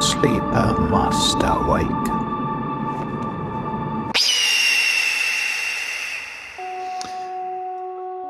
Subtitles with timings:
[0.00, 1.86] sleeper must awake.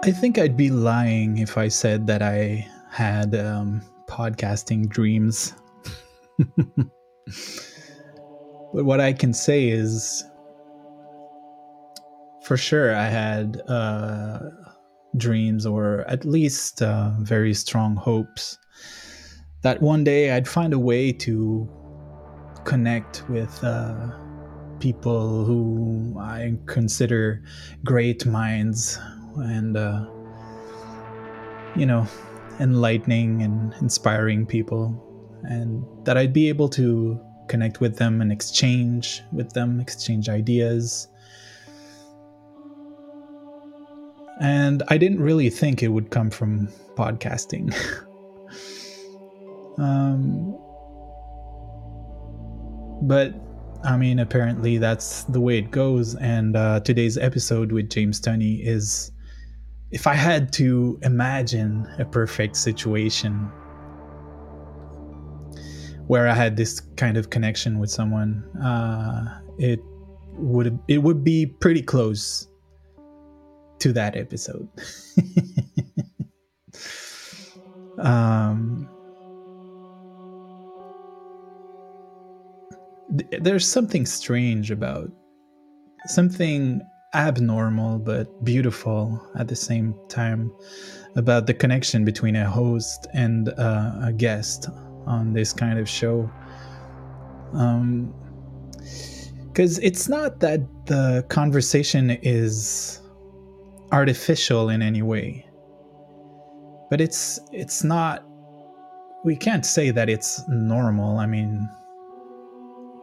[0.04, 5.54] I think I'd be lying if I said that I had um, podcasting dreams.
[6.56, 6.86] but
[8.72, 10.24] what I can say is
[12.42, 14.38] for sure I had uh,
[15.18, 18.56] dreams or at least uh, very strong hopes
[19.68, 21.68] that one day I'd find a way to
[22.64, 24.08] connect with uh,
[24.80, 27.42] people who I consider
[27.84, 28.98] great minds
[29.36, 30.06] and, uh,
[31.76, 32.06] you know,
[32.60, 34.82] enlightening and inspiring people,
[35.42, 41.08] and that I'd be able to connect with them and exchange with them, exchange ideas.
[44.40, 47.74] And I didn't really think it would come from podcasting.
[49.78, 50.58] um,
[53.02, 53.34] but
[53.84, 56.16] I mean, apparently that's the way it goes.
[56.16, 59.12] And uh, today's episode with James Tunney is
[59.90, 63.50] if I had to imagine a perfect situation
[66.06, 69.80] where I had this kind of connection with someone, uh, it
[70.32, 72.48] would it would be pretty close
[73.78, 74.68] to that episode.
[77.98, 78.88] um,
[83.16, 85.10] th- there's something strange about
[86.06, 86.80] something
[87.14, 90.52] abnormal but beautiful at the same time
[91.16, 94.68] about the connection between a host and uh, a guest
[95.06, 96.30] on this kind of show.
[97.54, 98.14] Um,
[99.48, 103.00] because it's not that the conversation is
[103.90, 105.48] artificial in any way,
[106.90, 108.24] but it's it's not.
[109.24, 111.18] We can't say that it's normal.
[111.18, 111.68] I mean,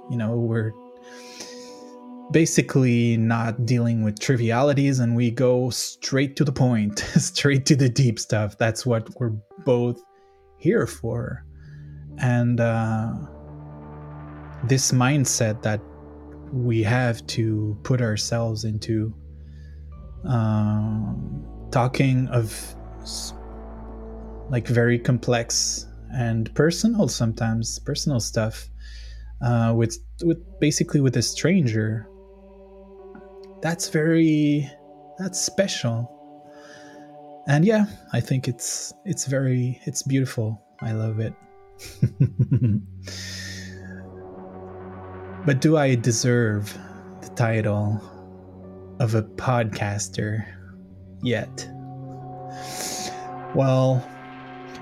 [0.09, 0.73] you know, we're
[2.31, 7.89] basically not dealing with trivialities and we go straight to the point, straight to the
[7.89, 8.57] deep stuff.
[8.57, 10.01] That's what we're both
[10.57, 11.45] here for.
[12.17, 13.13] And uh,
[14.63, 15.81] this mindset that
[16.51, 19.13] we have to put ourselves into
[20.25, 22.75] um, talking of
[24.49, 28.69] like very complex and personal sometimes personal stuff
[29.41, 32.07] uh, with with basically with a stranger
[33.61, 34.69] that's very
[35.17, 36.11] that's special.
[37.47, 40.61] And yeah i think it's it's very it's beautiful.
[40.81, 41.33] I love it.
[45.45, 46.75] But do i deserve
[47.21, 48.01] the title
[48.99, 50.43] of a podcaster
[51.21, 51.69] yet?
[53.53, 54.03] Well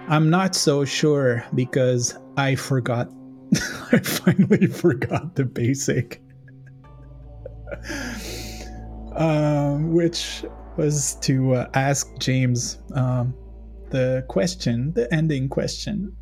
[0.08, 3.10] i'm not so sure because i forgot
[3.94, 6.22] i finally forgot the basic.
[9.16, 10.44] Um, which
[10.76, 13.34] was to uh, ask James um,
[13.92, 16.16] the question, the ending question.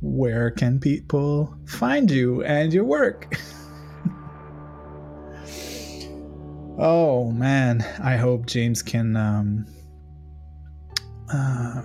[0.00, 3.36] Where can people find you and your work?
[6.78, 9.66] oh man, I hope James can um,
[11.32, 11.82] uh,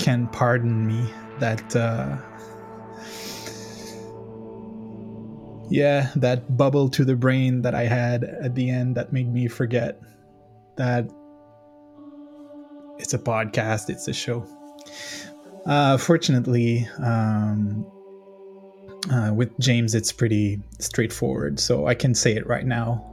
[0.00, 1.04] can pardon me
[1.38, 2.16] that uh,
[5.70, 9.48] yeah, that bubble to the brain that I had at the end that made me
[9.48, 10.00] forget
[10.76, 11.08] that
[12.98, 14.46] it's a podcast, it's a show.
[15.66, 17.86] Uh, fortunately, um,
[19.10, 23.04] uh, with James, it's pretty straightforward, so I can say it right now.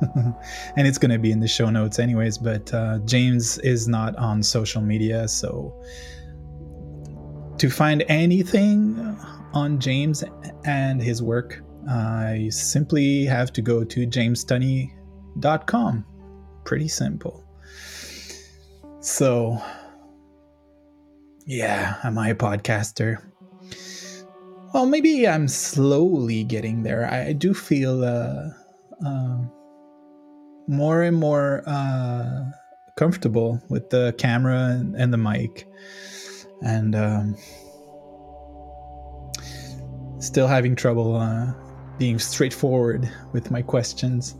[0.76, 2.38] and it's going to be in the show notes, anyways.
[2.38, 5.74] But uh, James is not on social media, so
[7.58, 8.96] to find anything
[9.52, 10.22] on James
[10.64, 16.04] and his work, I simply have to go to jamestunney.com.
[16.64, 17.44] Pretty simple.
[19.00, 19.62] So,
[21.46, 23.22] yeah, am I a podcaster?
[24.74, 27.10] Well, maybe I'm slowly getting there.
[27.10, 28.50] I do feel uh,
[29.04, 29.38] uh,
[30.66, 32.50] more and more uh,
[32.98, 35.66] comfortable with the camera and the mic.
[36.60, 37.36] And um,
[40.18, 41.54] still having trouble uh,
[41.98, 44.36] being straightforward with my questions.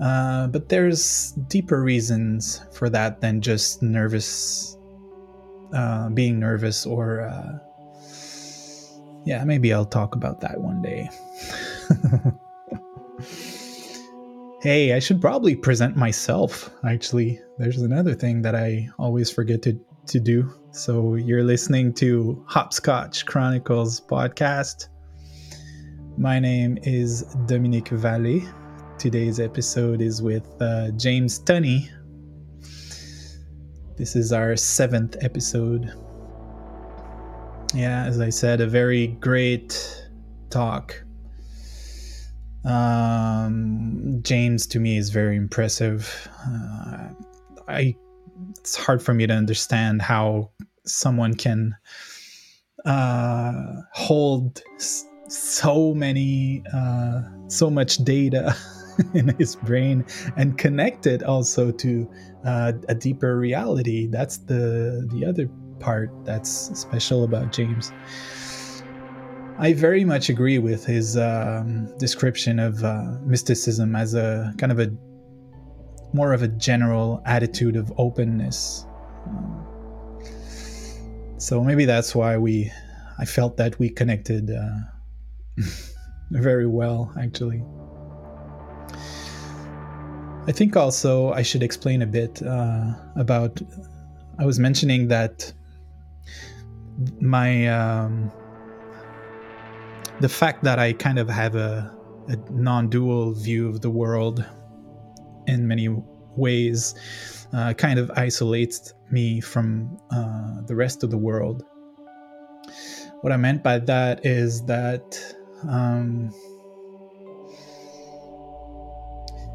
[0.00, 4.76] Uh, but there's deeper reasons for that than just nervous,
[5.72, 7.58] uh, being nervous, or uh,
[9.24, 11.08] yeah, maybe I'll talk about that one day.
[14.62, 16.70] hey, I should probably present myself.
[16.84, 20.48] Actually, there's another thing that I always forget to to do.
[20.70, 24.88] So you're listening to Hopscotch Chronicles podcast.
[26.18, 28.50] My name is Dominique Vallée.
[28.98, 31.90] Today's episode is with uh, James Tunney.
[33.98, 35.92] This is our seventh episode.
[37.74, 40.08] Yeah, as I said, a very great
[40.48, 41.04] talk.
[42.64, 46.30] Um, James to me is very impressive.
[46.46, 47.08] Uh,
[47.68, 47.94] I
[48.58, 50.50] it's hard for me to understand how
[50.86, 51.76] someone can
[52.86, 54.62] uh, hold
[55.28, 58.56] so many uh, so much data
[59.14, 60.04] in his brain
[60.36, 62.10] and connect it also to
[62.44, 64.06] uh, a deeper reality.
[64.06, 65.48] That's the the other
[65.80, 67.92] part that's special about james.
[69.58, 74.78] I very much agree with his um, description of uh, mysticism as a kind of
[74.78, 74.90] a
[76.12, 78.86] more of a general attitude of openness.
[81.38, 82.70] So maybe that's why we
[83.18, 84.95] i felt that we connected uh,
[86.30, 87.62] very well, actually.
[90.48, 93.60] I think also I should explain a bit uh, about.
[94.38, 95.52] I was mentioning that
[97.20, 98.30] my um,
[100.20, 101.92] the fact that I kind of have a,
[102.28, 104.44] a non-dual view of the world
[105.46, 105.88] in many
[106.36, 106.94] ways
[107.52, 111.64] uh, kind of isolates me from uh, the rest of the world.
[113.22, 115.35] What I meant by that is that
[115.68, 116.32] um,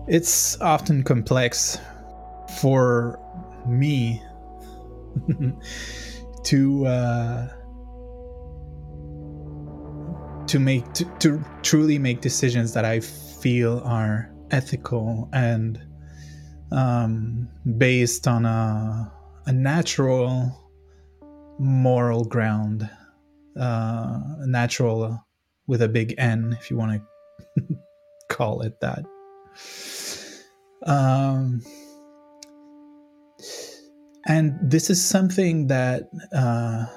[0.07, 1.79] it's often complex
[2.59, 3.19] for
[3.67, 4.21] me
[6.43, 7.47] to uh,
[10.47, 15.81] to make to, to truly make decisions that I feel are ethical and
[16.71, 19.11] um, based on a,
[19.45, 20.57] a natural
[21.59, 22.89] moral ground,
[23.59, 25.23] uh, natural
[25.71, 27.01] with a big N, if you want
[27.55, 27.63] to
[28.29, 29.05] call it that.
[30.85, 31.61] Um,
[34.27, 36.87] and this is something that uh,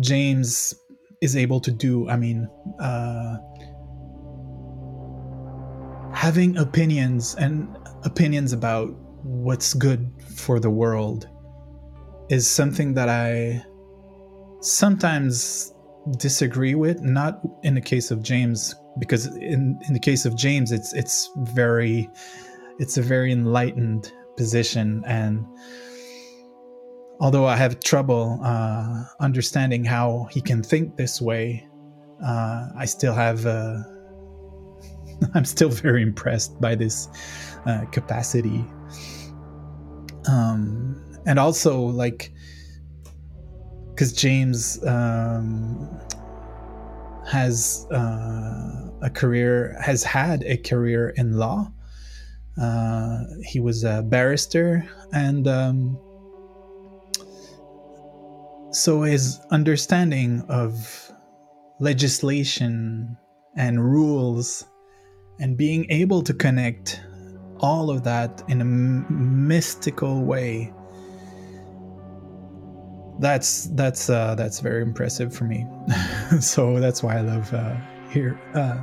[0.00, 0.74] James
[1.22, 2.08] is able to do.
[2.08, 2.48] I mean,
[2.80, 3.36] uh,
[6.12, 8.88] having opinions and opinions about
[9.22, 11.28] what's good for the world
[12.28, 13.64] is something that I
[14.62, 15.72] sometimes
[16.16, 20.72] disagree with not in the case of james because in in the case of james
[20.72, 22.08] it's it's very
[22.78, 25.02] it's a very enlightened position.
[25.06, 25.44] And
[27.20, 31.66] although i have trouble uh, understanding how he can think this way
[32.24, 33.78] uh, i still have uh,
[35.34, 37.08] i'm still very impressed by this
[37.66, 38.64] uh, capacity.
[40.28, 42.32] Um, and also like
[43.98, 45.90] because James um,
[47.26, 51.68] has uh, a career, has had a career in law.
[52.62, 55.98] Uh, he was a barrister, and um,
[58.70, 61.12] so his understanding of
[61.80, 63.16] legislation
[63.56, 64.64] and rules
[65.40, 67.02] and being able to connect
[67.58, 70.72] all of that in a mystical way
[73.18, 75.66] that's that's uh, that's very impressive for me.
[76.40, 77.76] so that's why I love uh,
[78.10, 78.78] here uh,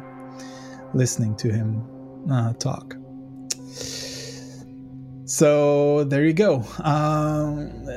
[0.94, 1.84] listening to him
[2.32, 2.96] uh, talk.
[5.26, 6.64] So there you go.
[6.84, 7.88] Um,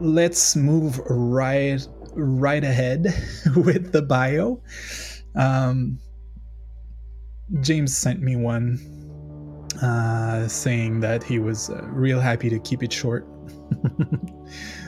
[0.00, 1.80] let's move right
[2.14, 3.06] right ahead
[3.56, 4.60] with the bio.
[5.34, 5.98] Um,
[7.60, 8.78] James sent me one
[9.82, 13.26] uh, saying that he was uh, real happy to keep it short.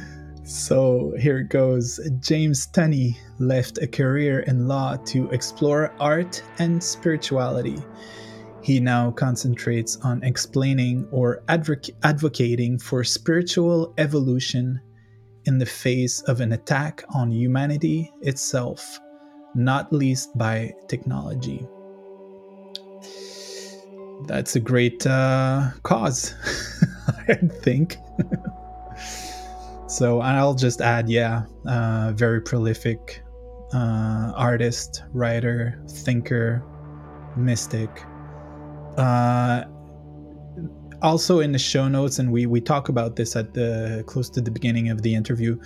[0.45, 2.01] So here it goes.
[2.21, 7.79] James Tunney left a career in law to explore art and spirituality.
[8.63, 14.81] He now concentrates on explaining or advoc- advocating for spiritual evolution
[15.45, 19.01] in the face of an attack on humanity itself,
[19.55, 21.67] not least by technology.
[24.27, 26.35] That's a great uh, cause,
[27.29, 27.97] I think.
[29.93, 33.23] So I'll just add, yeah, uh, very prolific
[33.75, 36.65] uh, artist, writer, thinker,
[37.37, 37.91] mystic.
[38.97, 39.65] Uh,
[41.03, 44.41] also in the show notes, and we we talk about this at the close to
[44.41, 45.61] the beginning of the interview.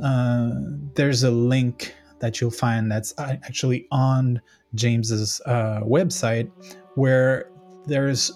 [0.00, 0.50] Uh,
[0.94, 4.40] there's a link that you'll find that's actually on
[4.76, 6.48] James's uh, website
[6.94, 7.50] where
[7.86, 8.30] there's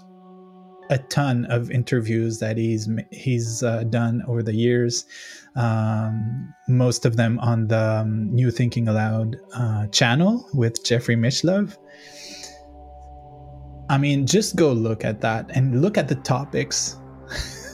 [0.90, 5.05] a ton of interviews that he's he's uh, done over the years.
[5.57, 11.76] Um, most of them on the um, New Thinking Allowed uh, channel with Jeffrey Mishlove.
[13.88, 16.97] I mean, just go look at that and look at the topics.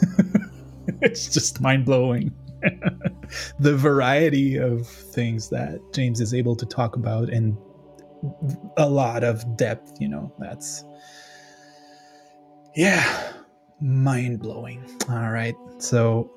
[1.00, 2.34] it's just mind blowing.
[3.58, 7.56] the variety of things that James is able to talk about and
[8.76, 10.84] a lot of depth, you know, that's
[12.74, 13.32] yeah,
[13.80, 14.84] mind blowing.
[15.08, 15.54] All right.
[15.78, 16.30] So,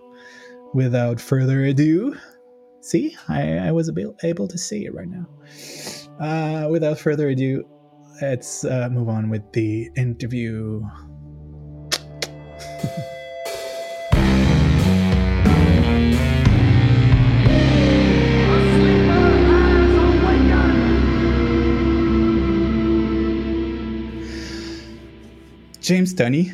[0.73, 2.15] without further ado,
[2.81, 5.27] see, I, I was able, able to see it right now.
[6.19, 7.67] Uh, without further ado,
[8.21, 10.81] let's uh, move on with the interview.
[25.85, 26.51] James Tunney.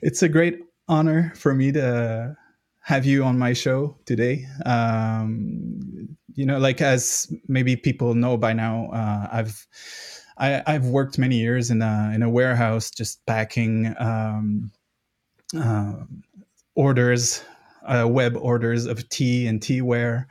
[0.00, 2.34] it's a great honor for me to
[2.80, 4.46] have you on my show today.
[4.64, 9.66] Um, you know, like as maybe people know by now, uh, I've
[10.38, 14.72] I, have worked many years in a in a warehouse, just packing um,
[15.54, 15.92] uh,
[16.74, 17.44] orders,
[17.86, 20.24] uh, web orders of tea and teaware,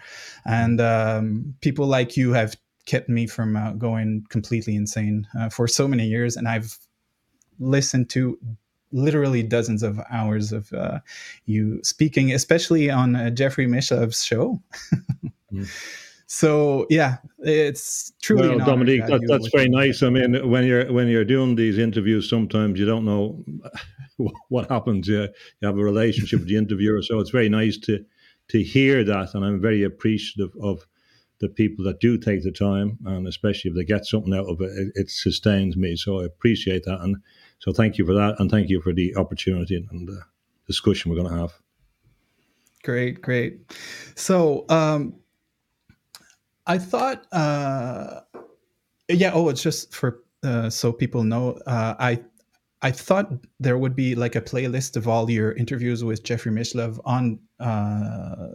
[0.43, 2.55] and um, people like you have
[2.87, 6.35] kept me from uh, going completely insane uh, for so many years.
[6.35, 6.75] And I've
[7.59, 8.39] listened to
[8.91, 10.99] literally dozens of hours of uh,
[11.45, 14.59] you speaking, especially on uh, Jeffrey Mishlove's show.
[15.53, 15.69] mm.
[16.29, 18.49] So yeah, it's truly.
[18.49, 20.03] Well, Dominique, that, that's very nice.
[20.03, 23.45] I mean, when you're when you're doing these interviews, sometimes you don't know
[24.49, 25.07] what happens.
[25.07, 28.03] You, you have a relationship with the interviewer, so it's very nice to
[28.49, 30.85] to hear that, and I'm very appreciative of
[31.39, 34.59] the people that do take the time, and especially if they get something out of
[34.61, 35.95] it, it, it, sustains me.
[35.95, 37.17] So I appreciate that, and
[37.59, 40.21] so thank you for that, and thank you for the opportunity and the
[40.65, 41.53] discussion we're going to have.
[42.83, 43.71] Great, great.
[44.15, 45.15] So um,
[46.65, 48.21] I thought, uh,
[49.09, 49.31] yeah.
[49.33, 51.59] Oh, it's just for uh, so people know.
[51.65, 52.23] Uh, I
[52.81, 56.99] I thought there would be like a playlist of all your interviews with Jeffrey Mishlove
[57.05, 58.47] on uh,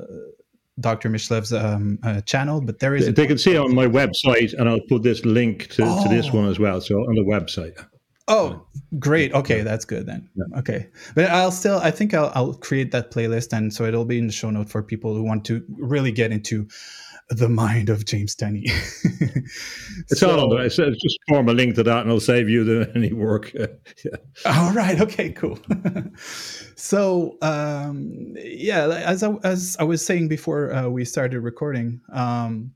[0.83, 1.09] Dr.
[1.09, 3.12] Mishlove's um, uh, channel, but there is.
[3.15, 6.03] They can see it on my website, and I'll put this link to, oh.
[6.03, 6.81] to this one as well.
[6.81, 7.83] So on the website.
[8.29, 8.67] Oh,
[8.99, 9.33] great.
[9.33, 10.29] Okay, that's good then.
[10.35, 10.59] Yeah.
[10.59, 14.19] Okay, but I'll still, I think I'll, I'll create that playlist, and so it'll be
[14.19, 16.69] in the show note for people who want to really get into
[17.37, 18.65] the mind of James Tunney.
[20.11, 20.65] it's so, all there.
[20.65, 23.53] It's, just form a link to that, and it'll save you the, any work.
[23.55, 24.17] yeah.
[24.47, 25.01] All right.
[25.01, 25.31] Okay.
[25.31, 25.59] Cool.
[26.77, 32.73] so, um, yeah, as I, as I was saying before uh, we started recording, um,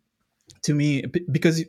[0.62, 1.64] to me, because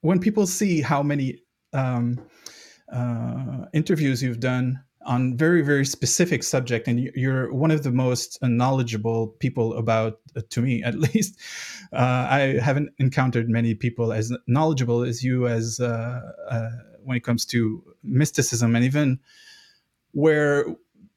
[0.00, 1.38] when people see how many
[1.72, 2.20] um,
[2.92, 8.38] uh, interviews you've done on very very specific subject and you're one of the most
[8.42, 11.38] knowledgeable people about uh, to me at least.
[11.92, 16.70] Uh, i haven't encountered many people as knowledgeable as you as uh, uh,
[17.04, 19.18] when it comes to mysticism and even
[20.12, 20.64] where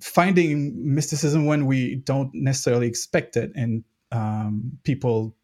[0.02, 5.36] finding mysticism when we don't necessarily expect it and um, people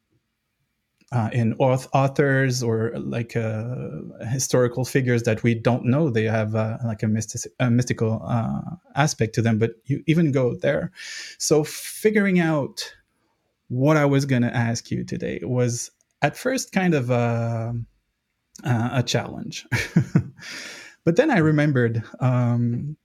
[1.12, 3.78] uh, in authors or like uh,
[4.30, 6.10] historical figures that we don't know.
[6.10, 8.62] They have uh, like a, mystic, a mystical uh,
[8.96, 10.92] aspect to them but you even go there.
[11.38, 12.94] So figuring out
[13.68, 15.92] what i was going to ask you today was
[16.22, 17.74] at first kind of a,
[18.66, 19.66] a challenge.
[21.04, 22.96] But then i remembered um,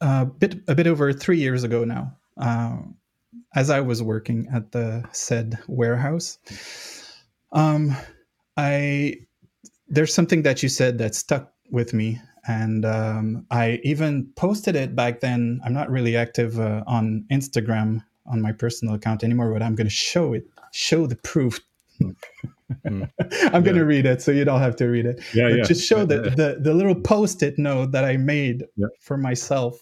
[0.00, 2.78] a bit a bit over three years ago now uh,
[3.54, 6.38] as I was working at the said warehouse,
[7.52, 7.96] um,
[8.56, 9.16] I
[9.88, 14.94] there's something that you said that stuck with me, and um, I even posted it
[14.94, 15.60] back then.
[15.64, 19.86] I'm not really active uh, on Instagram on my personal account anymore, but I'm going
[19.86, 21.60] to show it, show the proof.
[22.00, 22.14] mm.
[22.86, 23.60] I'm yeah.
[23.60, 25.20] going to read it, so you don't have to read it.
[25.34, 25.64] Yeah, but yeah.
[25.64, 28.86] Just show the, the the little post-it note that I made yeah.
[29.00, 29.80] for myself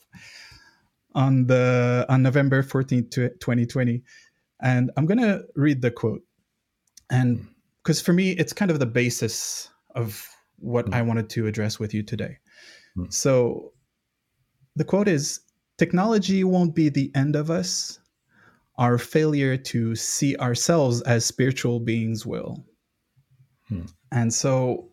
[1.15, 4.03] on the on November 14th, 2020.
[4.61, 6.23] And I'm going to read the quote.
[7.11, 7.47] And
[7.83, 10.95] because for me it's kind of the basis of what mm.
[10.95, 12.38] I wanted to address with you today.
[12.97, 13.12] Mm.
[13.12, 13.73] So
[14.77, 15.41] the quote is
[15.79, 17.99] technology won't be the end of us.
[18.77, 22.65] Our failure to see ourselves as spiritual beings will.
[23.71, 23.91] Mm.
[24.12, 24.88] And so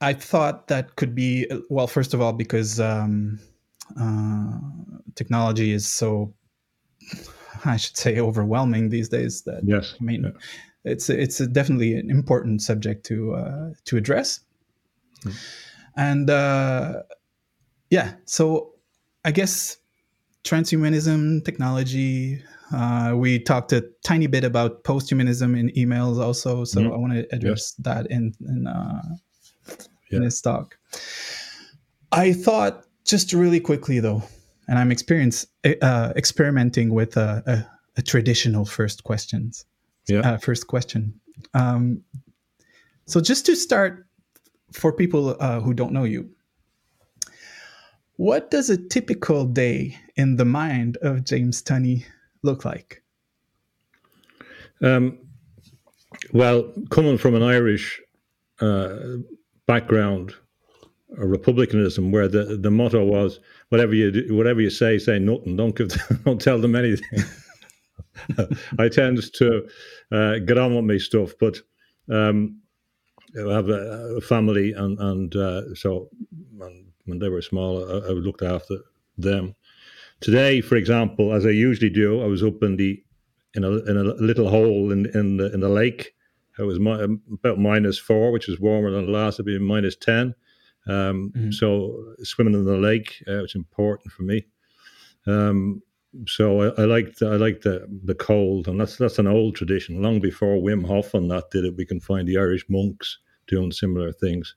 [0.00, 1.86] I thought that could be well.
[1.86, 3.38] First of all, because um,
[3.98, 4.58] uh,
[5.14, 6.34] technology is so
[7.64, 10.30] I should say overwhelming these days that yes I mean yeah.
[10.84, 14.40] it's it's definitely an important subject to uh, to address
[15.24, 15.36] Mm.
[15.96, 17.02] And uh,
[17.90, 18.74] yeah, so
[19.24, 19.76] I guess
[20.44, 22.42] transhumanism, technology.
[22.72, 26.92] Uh, we talked a tiny bit about posthumanism in emails also, so mm-hmm.
[26.92, 27.94] I want to address yeah.
[27.94, 29.02] that in in, uh,
[29.68, 30.18] yeah.
[30.18, 30.78] in this talk.
[32.12, 34.22] I thought just really quickly though,
[34.68, 39.64] and I'm experience uh, experimenting with a, a, a, traditional first questions.
[40.08, 40.20] Yeah.
[40.20, 41.20] Uh, first question.
[41.54, 42.02] Um,
[43.06, 44.06] so just to start,
[44.72, 46.30] for people uh, who don't know you,
[48.16, 52.04] what does a typical day in the mind of James Tunney
[52.42, 53.02] look like?
[54.82, 55.18] Um,
[56.32, 58.00] well, coming from an Irish
[58.60, 59.16] uh,
[59.66, 60.34] background,
[61.18, 65.56] a republicanism, where the, the motto was whatever you do, whatever you say, say nothing.
[65.56, 65.90] Don't give,
[66.24, 67.24] don't tell them anything.
[68.78, 69.68] I tend to
[70.12, 71.60] uh, get on with my stuff, but
[72.10, 72.60] um,
[73.36, 76.08] I have a, a family, and and uh, so
[77.04, 78.76] when they were small, I, I looked after
[79.18, 79.54] them.
[80.20, 83.02] Today, for example, as I usually do, I was up in the
[83.54, 86.14] in a in a little hole in in the in the lake.
[86.58, 89.36] It was about minus four, which is warmer than last.
[89.36, 90.34] It'd be minus ten.
[90.86, 91.50] Um, mm-hmm.
[91.50, 94.46] So swimming in the lake, uh, was important for me.
[95.26, 95.82] Um,
[96.26, 100.02] so I, I like I like the the cold, and that's that's an old tradition.
[100.02, 103.72] Long before Wim Hof and that did it, we can find the Irish monks doing
[103.72, 104.54] similar things.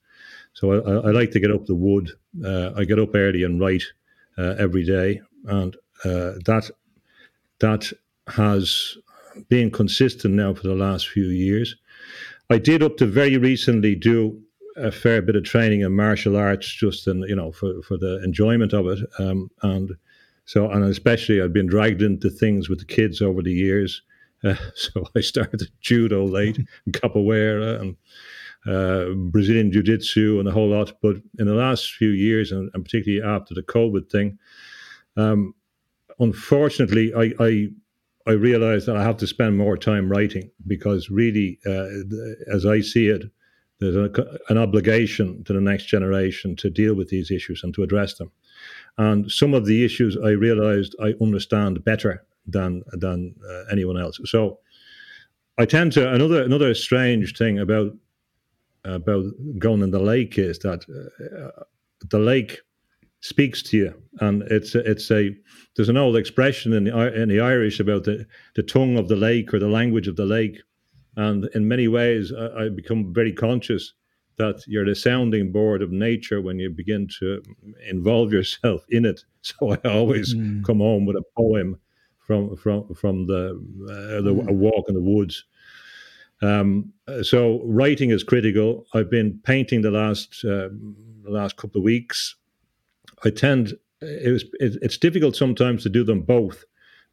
[0.53, 2.11] So I, I like to get up the wood.
[2.43, 3.83] Uh, I get up early and write
[4.37, 5.75] uh, every day, and
[6.05, 6.71] uh, that
[7.59, 7.91] that
[8.27, 8.97] has
[9.49, 11.75] been consistent now for the last few years.
[12.49, 14.41] I did up to very recently do
[14.77, 18.21] a fair bit of training in martial arts, just in you know for for the
[18.23, 19.91] enjoyment of it, um, and
[20.45, 24.01] so and especially I've been dragged into things with the kids over the years.
[24.45, 27.95] Uh, so I started judo late, and capoeira, and
[28.65, 30.93] uh, Brazilian Jiu Jitsu and a whole lot.
[31.01, 34.37] But in the last few years, and, and particularly after the COVID thing,
[35.17, 35.53] um,
[36.19, 37.67] unfortunately, I, I,
[38.27, 41.87] I realized that I have to spend more time writing because really, uh,
[42.53, 43.23] as I see it,
[43.83, 47.83] there's a, an obligation to the next generation to deal with these issues and to
[47.83, 48.31] address them.
[48.97, 54.19] And some of the issues I realized I understand better than than uh, anyone else.
[54.25, 54.59] So
[55.57, 57.93] I tend to another another strange thing about
[58.85, 59.25] about
[59.57, 61.63] going in the lake is that uh,
[62.09, 62.61] the lake
[63.21, 65.35] speaks to you, and it's it's a
[65.75, 69.15] there's an old expression in the in the Irish about the the tongue of the
[69.15, 70.61] lake or the language of the lake,
[71.15, 73.93] and in many ways I, I become very conscious
[74.37, 77.43] that you're the sounding board of nature when you begin to
[77.87, 79.23] involve yourself in it.
[79.41, 80.63] So I always mm.
[80.63, 81.77] come home with a poem
[82.19, 83.51] from from from the
[83.89, 84.49] uh, the mm.
[84.51, 85.45] walk in the woods
[86.43, 88.85] um, so writing is critical.
[88.93, 90.69] I've been painting the last uh,
[91.23, 92.35] the last couple of weeks.
[93.23, 96.65] I tend it was it, it's difficult sometimes to do them both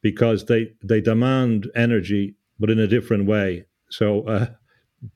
[0.03, 3.67] because they they demand energy, but in a different way.
[3.91, 4.47] So uh,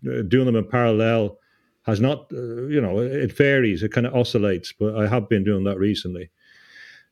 [0.02, 1.38] doing them in parallel
[1.86, 3.82] has not uh, you know it varies.
[3.82, 6.30] It kind of oscillates, but I have been doing that recently.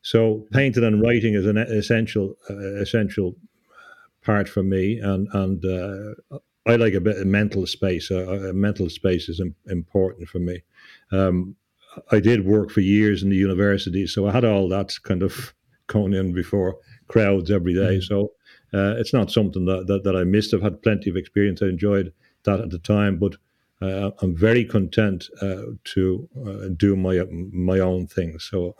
[0.01, 3.35] So painting and writing is an essential uh, essential
[4.23, 8.09] part for me, and and uh, I like a bit of mental space.
[8.11, 10.63] Uh, uh, mental space is Im- important for me.
[11.11, 11.55] Um,
[12.11, 15.53] I did work for years in the university, so I had all that kind of
[15.87, 17.97] going in before crowds every day.
[17.97, 18.03] Mm.
[18.03, 18.31] So
[18.73, 20.53] uh, it's not something that, that, that, I missed.
[20.53, 21.61] I've had plenty of experience.
[21.61, 22.11] I enjoyed
[22.43, 23.35] that at the time, but
[23.81, 28.39] uh, I'm very content uh, to uh, do my my own thing.
[28.39, 28.75] So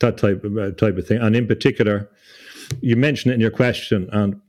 [0.00, 2.10] that type of, type of thing, and in particular,
[2.80, 4.40] you mentioned it in your question, and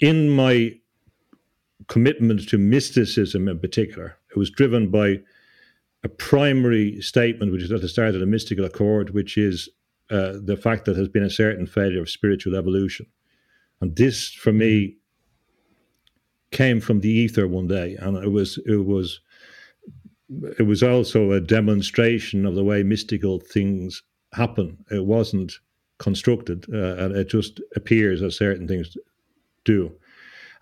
[0.00, 0.78] in my
[1.88, 5.20] commitment to mysticism in particular, it was driven by
[6.02, 9.68] a primary statement, which is at the start of the mystical accord, which is
[10.10, 13.06] uh, the fact that there's been a certain failure of spiritual evolution.
[13.80, 14.96] And this, for me,
[16.50, 19.20] came from the ether one day, and it was it was
[20.58, 24.78] it was also a demonstration of the way mystical things happen.
[24.90, 25.52] It wasn't
[25.98, 28.96] constructed, uh, and it just appears as certain things
[29.64, 29.92] do.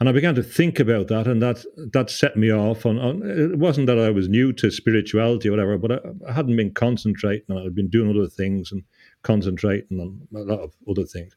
[0.01, 2.87] And I began to think about that, and that that set me off.
[2.87, 6.33] On, on it wasn't that I was new to spirituality or whatever, but I, I
[6.33, 7.57] hadn't been concentrating.
[7.57, 8.83] I'd been doing other things and
[9.23, 11.35] concentrating on a lot of other things.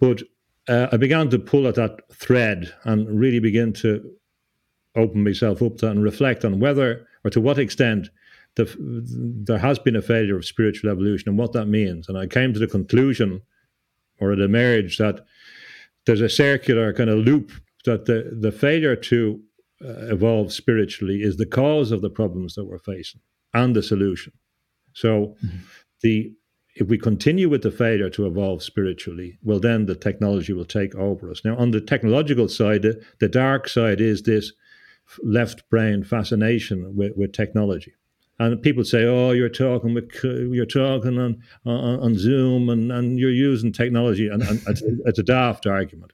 [0.00, 0.22] But
[0.68, 4.12] uh, I began to pull at that thread and really begin to
[4.96, 8.08] open myself up to and reflect on whether or to what extent
[8.56, 8.72] the,
[9.44, 12.08] there has been a failure of spiritual evolution and what that means.
[12.08, 13.42] And I came to the conclusion,
[14.20, 15.24] or it emerged, that
[16.06, 17.50] there's a circular kind of loop
[17.84, 19.40] that the, the failure to
[19.84, 23.20] uh, evolve spiritually is the cause of the problems that we're facing
[23.52, 24.32] and the solution.
[24.92, 25.56] So, mm-hmm.
[26.02, 26.32] the
[26.76, 30.94] if we continue with the failure to evolve spiritually, well, then the technology will take
[30.96, 31.44] over us.
[31.44, 34.52] Now, on the technological side, the, the dark side is this
[35.22, 37.92] left brain fascination with, with technology.
[38.40, 43.16] And people say, "Oh, you're talking with you're talking on on, on Zoom and, and
[43.16, 46.12] you're using technology," and, and it's, it's, a daft argument.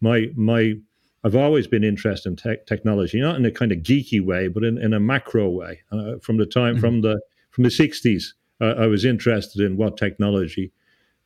[0.00, 0.76] My my,
[1.22, 4.64] I've always been interested in te- technology, not in a kind of geeky way, but
[4.64, 5.80] in, in a macro way.
[5.92, 6.80] Uh, from the time mm-hmm.
[6.80, 10.72] from the from the '60s, uh, I was interested in what technology,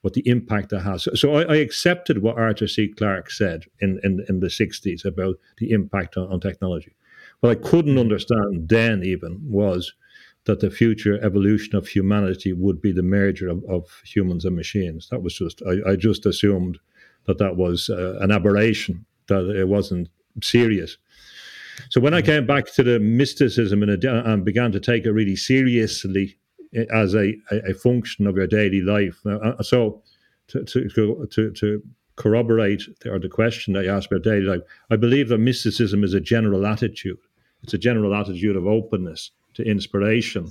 [0.03, 1.05] what the impact it has.
[1.05, 2.88] So, so I, I, accepted what Arthur C.
[2.88, 6.94] Clarke said in in, in the '60s about the impact on, on technology.
[7.40, 9.92] What I couldn't understand then even was
[10.44, 15.09] that the future evolution of humanity would be the merger of, of humans and machines.
[15.11, 16.79] That was just, I, I just assumed
[17.27, 20.09] that that was uh, an aberration, that it wasn't
[20.42, 20.99] serious.
[21.88, 22.27] So when I mm.
[22.27, 26.37] came back to the mysticism and, and began to take it really seriously
[26.90, 30.02] as a, a, function of your daily life, uh, uh, so
[30.48, 31.82] to, to, to, to
[32.16, 36.14] corroborate or the question that you asked about daily life, I believe that mysticism is
[36.14, 37.18] a general attitude.
[37.62, 40.50] It's a general attitude of openness to inspiration,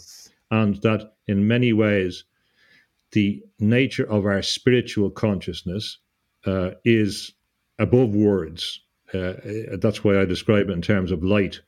[0.50, 2.24] and that in many ways,
[3.12, 6.00] the nature of our spiritual consciousness
[6.46, 7.34] uh, is
[7.80, 8.82] above words.
[9.14, 9.34] Uh,
[9.80, 11.62] that's why I describe it in terms of light.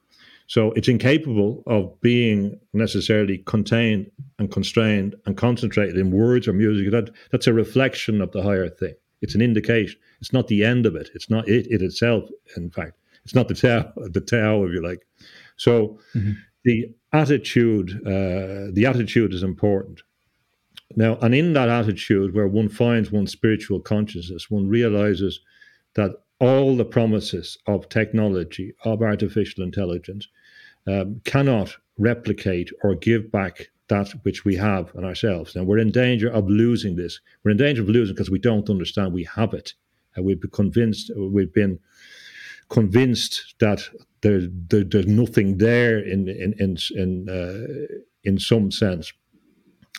[0.48, 6.92] So it's incapable of being necessarily contained and constrained and concentrated in words or music.
[6.92, 8.94] That that's a reflection of the higher thing.
[9.22, 10.00] It's an indication.
[10.22, 11.10] It's not the end of it.
[11.16, 12.30] It's not it, it itself.
[12.56, 15.06] In fact, it's not the Tao, the Tao, if you like.
[15.58, 16.34] So mm-hmm.
[16.64, 20.02] the attitude, uh, the attitude is important.
[20.96, 25.40] Now, and in that attitude, where one finds one's spiritual consciousness, one realizes
[25.96, 30.28] that all the promises of technology, of artificial intelligence,
[30.88, 35.56] um, cannot replicate or give back that which we have in ourselves.
[35.56, 37.20] And we're in danger of losing this.
[37.44, 39.74] We're in danger of losing because we don't understand we have it.
[40.16, 41.80] And we've been convinced, we've been
[42.70, 43.88] convinced that
[44.22, 49.14] there, there, there's nothing there in in in in, uh, in some sense.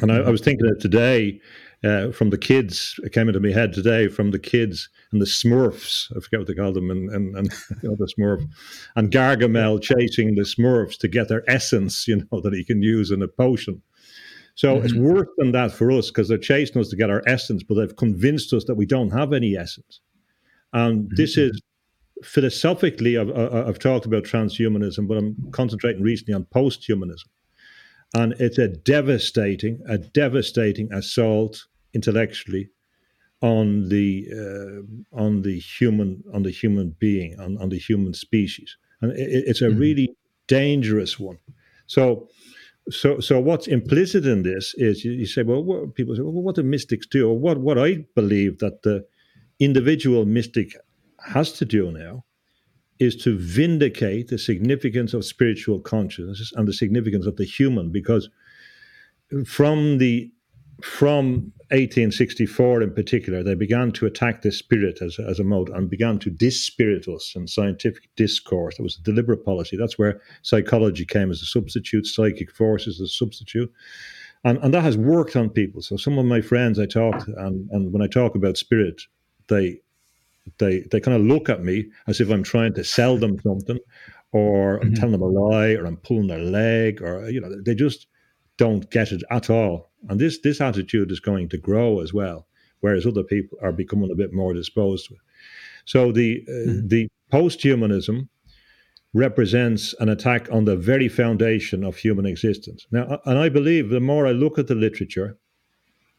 [0.00, 1.40] And I, I, was thinking of today
[1.86, 2.98] uh, from the kids.
[3.04, 6.10] It came into my head today from the kids and the Smurfs.
[6.16, 8.46] I forget what they call them, and and, and you know, the Smurf
[8.96, 13.10] and Gargamel chasing the Smurfs to get their essence, you know, that he can use
[13.10, 13.82] in a potion.
[14.54, 14.84] So mm-hmm.
[14.86, 17.74] it's worse than that for us because they're chasing us to get our essence, but
[17.74, 20.00] they've convinced us that we don't have any essence.
[20.72, 21.14] And mm-hmm.
[21.14, 21.60] this is
[22.24, 27.28] philosophically, I've, I've talked about transhumanism, but I'm concentrating recently on posthumanism.
[28.14, 31.66] And it's a devastating, a devastating assault
[31.98, 32.64] intellectually
[33.42, 34.08] on the
[34.42, 34.78] uh,
[35.24, 39.62] on the human on the human being on, on the human species, and it, it's
[39.62, 39.86] a mm-hmm.
[39.86, 40.08] really
[40.46, 41.38] dangerous one.
[41.86, 42.28] So,
[42.90, 46.44] so so what's implicit in this is you, you say, well, what, people say, well,
[46.46, 49.04] what do mystics do, or what what I believe that the
[49.58, 50.68] individual mystic
[51.34, 52.24] has to do now
[52.98, 58.30] is to vindicate the significance of spiritual consciousness and the significance of the human because
[59.44, 60.30] from the
[60.82, 65.90] from 1864 in particular they began to attack the spirit as, as a mode and
[65.90, 71.04] began to dispirit us in scientific discourse it was a deliberate policy that's where psychology
[71.04, 73.72] came as a substitute psychic forces as a substitute
[74.44, 77.68] and, and that has worked on people so some of my friends i talk, and,
[77.70, 79.02] and when i talk about spirit
[79.48, 79.80] they
[80.58, 83.78] they they kind of look at me as if I'm trying to sell them something,
[84.32, 84.94] or I'm mm-hmm.
[84.94, 88.06] telling them a lie, or I'm pulling their leg, or you know, they just
[88.56, 89.90] don't get it at all.
[90.08, 92.46] And this this attitude is going to grow as well,
[92.80, 95.20] whereas other people are becoming a bit more disposed to it.
[95.84, 96.88] So the uh, mm-hmm.
[96.88, 98.28] the posthumanism
[99.14, 102.86] represents an attack on the very foundation of human existence.
[102.90, 105.38] Now, and I believe the more I look at the literature,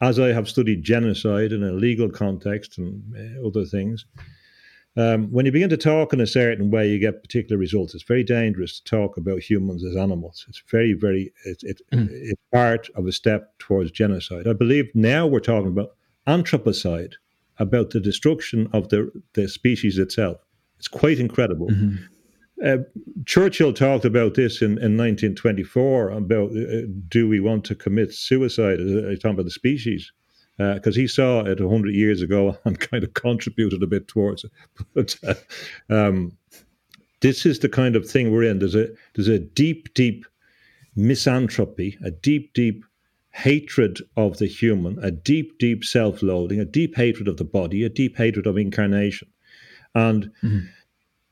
[0.00, 4.04] as I have studied genocide in a legal context and uh, other things,
[4.98, 7.94] um, when you begin to talk in a certain way, you get particular results.
[7.94, 10.44] It's very dangerous to talk about humans as animals.
[10.48, 12.08] It's very, very, it, it, mm.
[12.10, 14.48] it's part of a step towards genocide.
[14.48, 15.90] I believe now we're talking about
[16.26, 17.12] anthropocide,
[17.58, 20.38] about the destruction of the, the species itself.
[20.80, 21.68] It's quite incredible.
[21.68, 22.04] Mm-hmm.
[22.64, 22.78] Uh,
[23.24, 28.80] Churchill talked about this in, in 1924 about uh, do we want to commit suicide?
[28.80, 30.10] Uh, talking about the species,
[30.58, 34.44] because uh, he saw it 100 years ago and kind of contributed a bit towards
[34.44, 34.50] it.
[34.94, 35.34] But uh,
[35.88, 36.36] um,
[37.20, 38.58] this is the kind of thing we're in.
[38.58, 40.26] There's a there's a deep, deep
[40.96, 42.84] misanthropy, a deep, deep
[43.32, 47.88] hatred of the human, a deep, deep self-loathing, a deep hatred of the body, a
[47.88, 49.28] deep hatred of incarnation,
[49.94, 50.30] and.
[50.42, 50.66] Mm-hmm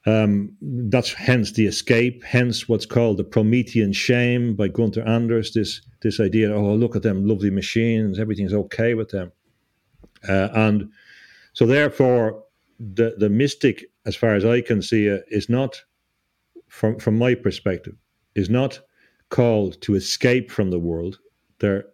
[0.06, 5.52] Um, that's hence the escape, hence what's called the Promethean shame by Gunther Anders.
[5.52, 9.32] This this idea, oh look at them lovely machines, everything's okay with them,
[10.28, 10.88] uh, and
[11.54, 12.44] so therefore
[12.78, 15.82] the the mystic, as far as I can see is not
[16.68, 17.96] from from my perspective,
[18.36, 18.80] is not
[19.30, 21.18] called to escape from the world.
[21.58, 21.86] They're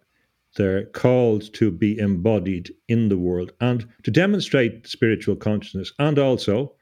[0.55, 6.75] they're called to be embodied in the world and to demonstrate spiritual consciousness and also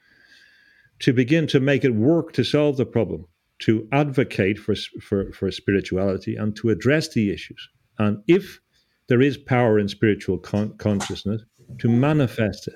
[1.01, 3.25] to begin to make it work to solve the problem,
[3.59, 7.69] to advocate for, for, for spirituality and to address the issues.
[7.97, 8.59] And if
[9.07, 11.41] there is power in spiritual con- consciousness,
[11.79, 12.75] to manifest it.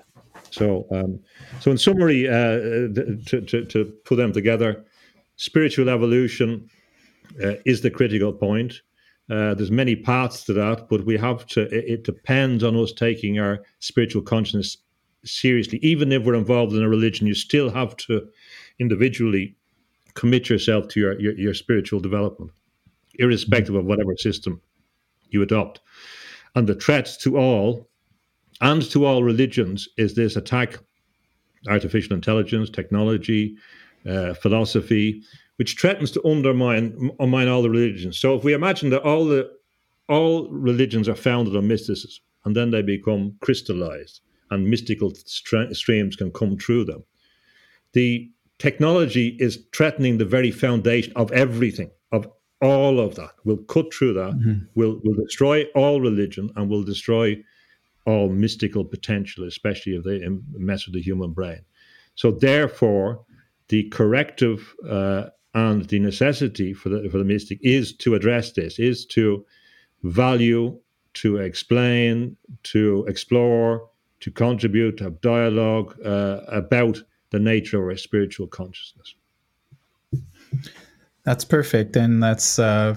[0.52, 1.20] So, um,
[1.60, 2.92] so in summary, uh,
[3.28, 4.86] to, to, to, put them together,
[5.36, 6.70] spiritual evolution
[7.44, 8.82] uh, is the critical point.
[9.30, 11.64] Uh, there's many paths to that, but we have to.
[11.64, 14.78] It, it depends on us taking our spiritual consciousness
[15.26, 15.80] seriously.
[15.82, 18.28] Even if we're involved in a religion, you still have to
[18.80, 19.56] individually
[20.14, 22.52] commit yourself to your, your, your spiritual development,
[23.20, 24.62] irrespective of whatever system
[25.30, 25.82] you adopt.
[26.56, 27.90] And the threat to all
[28.62, 30.80] and to all religions is this attack
[31.68, 33.58] artificial intelligence, technology,
[34.08, 35.24] uh, philosophy,
[35.58, 38.18] which threatens to undermine undermine all the religions.
[38.18, 39.52] So if we imagine that all the
[40.08, 46.32] all religions are founded on mysticism and then they become crystallized, and mystical streams can
[46.32, 47.04] come through them.
[47.94, 48.30] The
[48.60, 52.28] technology is threatening the very foundation of everything, of
[52.62, 53.32] all of that.
[53.44, 54.66] Will cut through that, mm-hmm.
[54.76, 57.38] will will destroy all religion, and will destroy
[58.06, 60.22] all mystical potential, especially if they
[60.54, 61.62] mess with the human brain.
[62.16, 63.26] So, therefore,
[63.70, 68.80] the corrective uh, and the necessity for the for the mystic is to address this,
[68.80, 69.46] is to
[70.04, 70.78] value,
[71.16, 73.90] to explain, to explore,
[74.26, 76.98] to contribute, to have dialogue uh, about
[77.30, 79.14] the nature of our spiritual consciousness.
[81.26, 81.96] That's perfect.
[81.96, 82.96] And that's uh,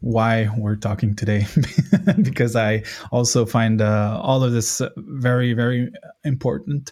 [0.00, 1.46] why we're talking today,
[2.22, 2.82] because I
[3.12, 5.92] also find uh, all of this very, very
[6.24, 6.90] important.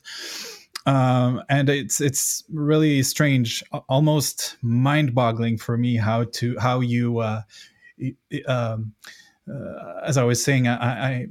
[0.87, 7.43] Um, and it's it's really strange, almost mind-boggling for me how to how you uh,
[8.47, 8.95] um,
[9.53, 11.27] uh, as I was saying, I, I,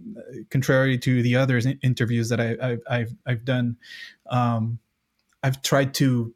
[0.50, 3.78] contrary to the other interviews that I, have I've done,
[4.30, 4.80] um,
[5.44, 6.34] I've tried to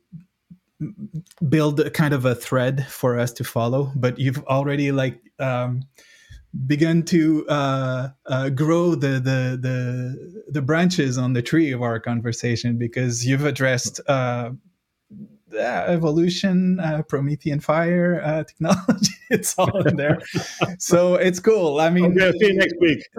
[1.48, 3.92] build a kind of a thread for us to follow.
[3.96, 5.84] But you've already like um,
[6.68, 12.00] begun to uh, uh, grow the, the the the branches on the tree of our
[12.00, 14.52] conversation because you've addressed uh,
[15.58, 19.14] evolution, uh, Promethean fire uh, technology.
[19.30, 20.20] it's all in there.
[20.80, 21.80] so it's cool.
[21.80, 23.04] I mean, okay, see you next week.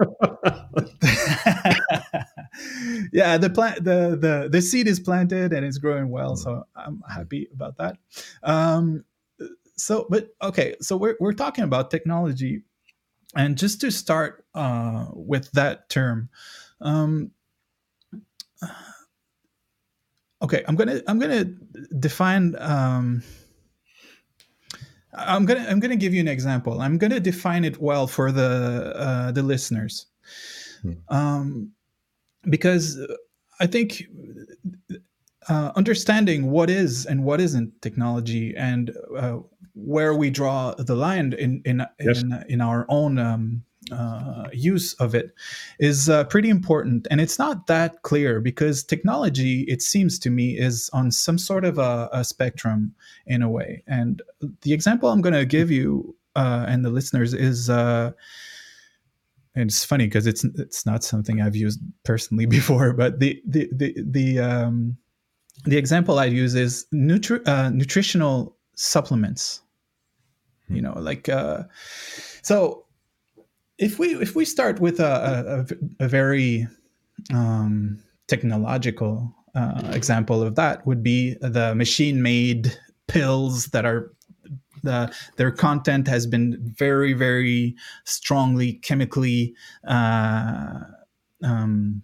[3.11, 6.35] yeah, the plant, the the the seed is planted and it's growing well.
[6.35, 7.97] So I'm happy about that.
[8.43, 9.05] Um,
[9.75, 12.63] so, but okay, so we're we're talking about technology,
[13.35, 16.29] and just to start uh, with that term.
[16.81, 17.31] Um,
[20.41, 21.45] okay i'm gonna i'm gonna
[21.99, 23.23] define um,
[25.13, 28.93] i'm gonna i'm gonna give you an example i'm gonna define it well for the
[28.95, 30.07] uh, the listeners
[30.81, 30.93] hmm.
[31.09, 31.71] um,
[32.49, 32.99] because
[33.59, 34.03] i think
[35.49, 39.37] uh, understanding what is and what isn't technology and uh,
[39.75, 42.21] where we draw the line in in yes.
[42.21, 45.33] in, in, our own um, uh, use of it
[45.79, 47.07] is uh, pretty important.
[47.09, 51.65] And it's not that clear because technology, it seems to me, is on some sort
[51.65, 52.93] of a, a spectrum
[53.25, 53.83] in a way.
[53.87, 54.21] And
[54.61, 57.69] the example I'm going to give you uh, and the listeners is.
[57.69, 58.11] Uh,
[59.55, 63.67] and it's funny because it's it's not something I've used personally before, but the the
[63.73, 64.97] the the um,
[65.65, 69.61] the example I use is nutri- uh, nutritional supplements.
[70.69, 71.63] You know, like uh,
[72.43, 72.85] so
[73.77, 75.65] if we if we start with a,
[75.99, 76.67] a, a very
[77.33, 84.11] um, technological uh, example of that would be the machine made pills that are
[84.83, 89.53] the, their content has been very very strongly chemically
[89.87, 90.79] uh,
[91.43, 92.03] um,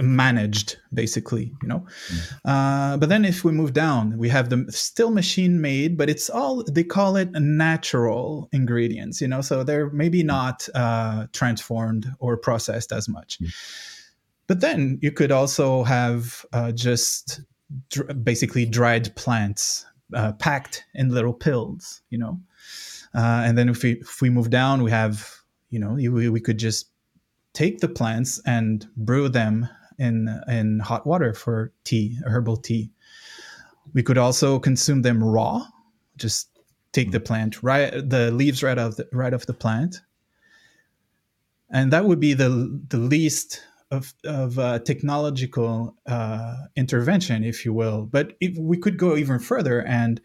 [0.00, 2.32] managed basically you know mm.
[2.44, 6.30] uh, but then if we move down we have the still machine made but it's
[6.30, 10.26] all they call it natural ingredients you know so they're maybe mm.
[10.26, 13.52] not uh, transformed or processed as much mm.
[14.46, 17.40] but then you could also have uh, just
[17.90, 22.38] dr- basically dried plants uh, packed in little pills you know
[23.14, 26.40] uh, and then if we if we move down we have you know we, we
[26.40, 26.91] could just
[27.52, 32.90] take the plants and brew them in in hot water for tea, herbal tea.
[33.94, 35.66] We could also consume them raw,
[36.16, 36.48] just
[36.92, 40.00] take the plant right the leaves right off the right off the plant.
[41.70, 43.62] And that would be the the least
[43.92, 48.06] of, of uh, technological uh, intervention, if you will.
[48.06, 50.20] But if we could go even further and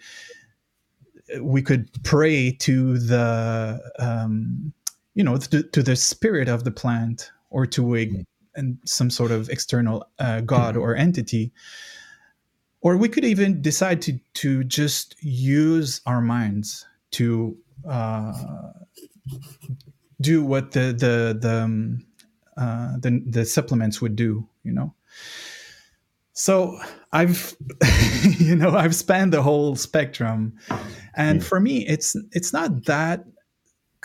[1.42, 4.74] we could pray to the um,
[5.18, 8.24] you know to, to, the spirit of the plant or to a mm.
[8.56, 11.52] and some sort of external uh, god or entity.
[12.82, 17.58] Or we could even decide to to just use our minds to
[17.90, 18.32] uh,
[20.22, 22.06] do what the the the, um,
[22.56, 24.94] uh, the the supplements would do you know?
[26.34, 26.78] So
[27.12, 27.58] i've
[28.38, 30.54] you know i've spanned the whole spectrum.
[31.16, 33.26] And for me it's it's not that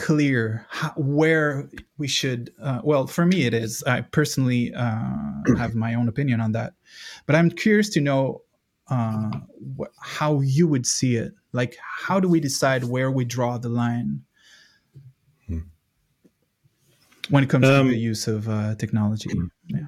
[0.02, 3.84] clear how, where we should uh, well for me it is.
[3.84, 6.74] I personally uh, have my own opinion on that.
[7.26, 8.42] But i'm curious to know
[8.90, 9.30] uh,
[9.78, 11.32] wh- how you would see it.
[11.52, 14.22] Like how do we decide where we draw the line?
[15.46, 15.60] Hmm.
[17.30, 19.30] when it comes um, to the use of uh, technology.
[19.30, 19.46] hmm.
[19.68, 19.86] yeah.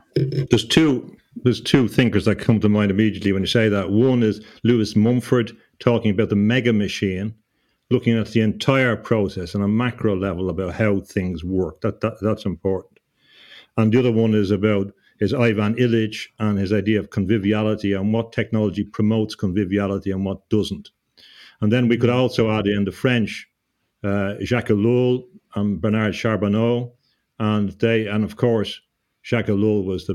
[0.51, 3.91] there's two there's two thinkers that come to mind immediately when you say that.
[3.91, 7.35] One is lewis mumford talking about the mega machine,
[7.95, 11.81] looking at the entire process on a macro level about how things work.
[11.81, 12.99] That, that that's important.
[13.77, 18.13] And the other one is about is Ivan Illich and his idea of conviviality and
[18.13, 20.91] what technology promotes conviviality and what doesn't.
[21.61, 22.19] And then we could mm-hmm.
[22.19, 23.49] also add in the French,
[24.03, 26.93] uh, Jacques Ellul and Bernard Charbonneau,
[27.39, 28.81] and they, and of course,
[29.23, 30.15] Jacques Ellul was the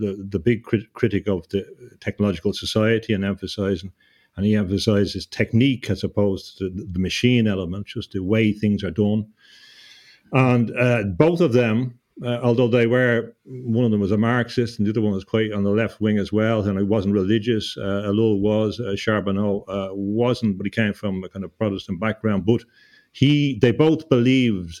[0.00, 1.62] the, the big crit- critic of the
[2.00, 3.92] technological society and emphasizing
[4.40, 8.90] and he emphasizes technique as opposed to the, machine element, just the way things are
[8.90, 9.26] done.
[10.32, 14.78] And uh, both of them, uh, although they were, one of them was a Marxist
[14.78, 17.12] and the other one was quite on the left wing as well, and he wasn't
[17.12, 17.76] religious.
[17.76, 22.00] Uh, Ellul was, uh, Charbonneau uh, wasn't, but he came from a kind of Protestant
[22.00, 22.46] background.
[22.46, 22.62] But
[23.12, 24.80] he, they both believed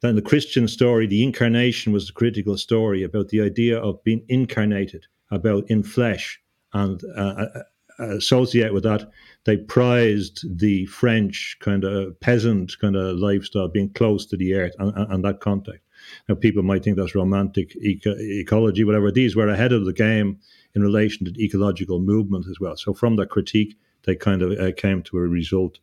[0.00, 4.02] that in the Christian story, the incarnation was the critical story about the idea of
[4.04, 6.40] being incarnated, about in flesh,
[6.72, 7.62] and uh, uh
[7.98, 9.10] associate with that,
[9.44, 14.74] they prized the French kind of peasant kind of lifestyle, being close to the earth
[14.78, 15.82] and, and that context.
[16.28, 19.10] Now, people might think that's romantic eco- ecology, whatever.
[19.10, 20.38] These were ahead of the game
[20.74, 22.76] in relation to the ecological movement as well.
[22.76, 25.78] So, from that critique, they kind of uh, came to a result.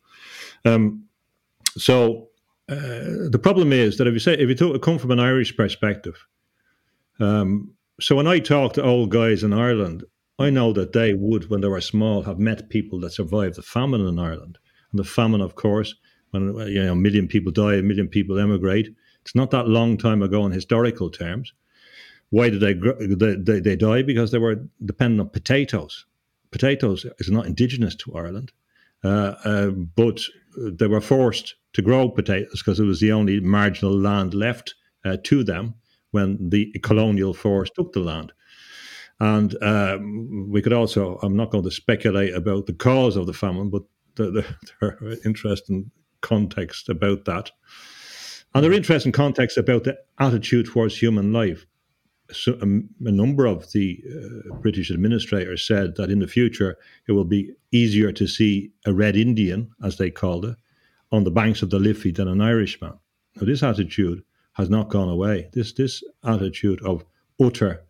[0.65, 1.05] Um,
[1.77, 2.29] so,
[2.69, 6.25] uh, the problem is that if you say if you come from an Irish perspective,
[7.19, 10.03] um, so when I talk to old guys in Ireland,
[10.39, 13.61] I know that they would, when they were small, have met people that survived the
[13.61, 14.57] famine in Ireland.
[14.91, 15.95] And the famine, of course,
[16.31, 18.93] when you know a million people die, a million people emigrate.
[19.21, 21.53] It's not that long time ago in historical terms.
[22.31, 24.01] Why did they they, they, they die?
[24.01, 26.05] Because they were dependent on potatoes.
[26.51, 28.51] Potatoes is not indigenous to Ireland,
[29.03, 30.21] uh, uh, but
[30.57, 35.17] they were forced to grow potatoes because it was the only marginal land left uh,
[35.23, 35.75] to them
[36.11, 38.31] when the colonial force took the land.
[39.19, 43.33] And um, we could also, I'm not going to speculate about the cause of the
[43.33, 43.83] famine, but
[44.15, 44.45] the, the,
[44.81, 47.51] there are interesting context about that.
[48.53, 51.65] And there are interesting context about the attitude towards human life.
[52.31, 57.11] So, um, a number of the uh, British administrators said that in the future it
[57.11, 60.55] will be easier to see a red Indian, as they called it,
[61.11, 62.93] on the banks of the Liffey than an Irishman.
[63.35, 64.23] Now, this attitude
[64.53, 65.49] has not gone away.
[65.53, 67.03] This this attitude of
[67.41, 67.83] utter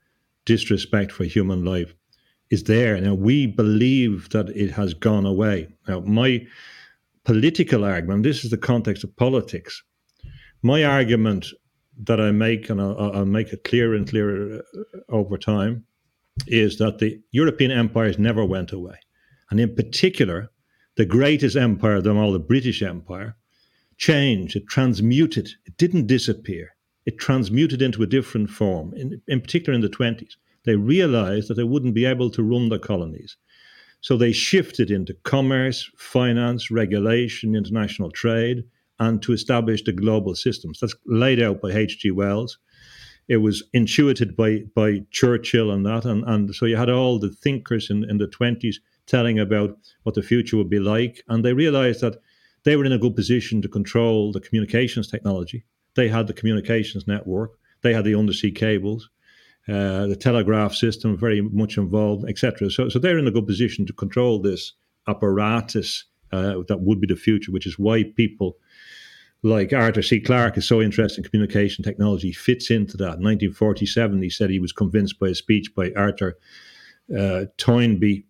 [0.46, 1.94] disrespect for human life
[2.50, 3.00] is there.
[3.00, 5.70] Now, we believe that it has gone away.
[5.88, 6.46] Now, my
[7.24, 9.82] political argument, this is the context of politics.
[10.62, 11.48] My argument
[12.04, 15.86] that I make, and I'll, I'll make it clearer and clearer uh, over time,
[16.48, 18.98] is that the European empires never went away.
[19.50, 20.52] And in particular,
[20.96, 23.36] the greatest empire of them all, the British Empire,
[23.98, 26.76] changed, it transmuted, it didn't disappear
[27.06, 30.36] it transmuted into a different form, in, in particular in the 20s.
[30.66, 33.36] They realized that they wouldn't be able to run the colonies.
[34.02, 38.64] So they shifted into commerce, finance, regulation, international trade,
[39.00, 40.80] and to establish the global systems.
[40.80, 42.12] That's laid out by H.G.
[42.12, 42.58] Wells.
[43.28, 46.06] It was intuited by, by Churchill and that.
[46.06, 48.76] And, and so you had all the thinkers in, in the 20s
[49.08, 51.24] telling about what the future would be like.
[51.28, 52.20] And they realized that
[52.64, 55.66] they were in a good position to control the communications technology
[55.96, 59.10] they had the communications network, they had the undersea cables,
[59.68, 62.70] uh, the telegraph system very much involved, etc.
[62.70, 64.74] So, so they're in a good position to control this
[65.08, 68.58] apparatus uh, that would be the future, which is why people
[69.44, 70.20] like Arthur C.
[70.20, 73.20] Clarke is so interested in communication technology, fits into that.
[73.20, 76.38] In 1947, he said he was convinced by a speech by Arthur
[77.16, 78.26] uh, Toynbee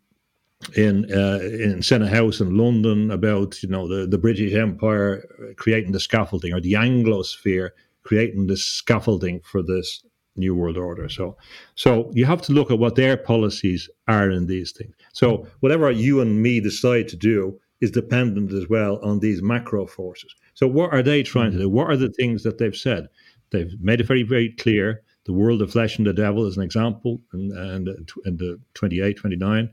[0.76, 5.24] in uh, in Senate House in London about you know the, the British Empire
[5.57, 7.70] creating the scaffolding or the Anglosphere
[8.03, 10.03] creating the scaffolding for this
[10.36, 11.09] new world order.
[11.09, 11.38] So
[11.76, 14.93] so you have to look at what their policies are in these things.
[15.14, 19.86] So whatever you and me decide to do is dependent as well on these macro
[19.86, 20.34] forces.
[20.53, 21.70] So what are they trying to do?
[21.70, 23.07] What are the things that they've said?
[23.51, 25.03] They've made it very very clear.
[25.26, 29.18] The world of flesh and the devil is an example, and and, and the 28,
[29.18, 29.70] 29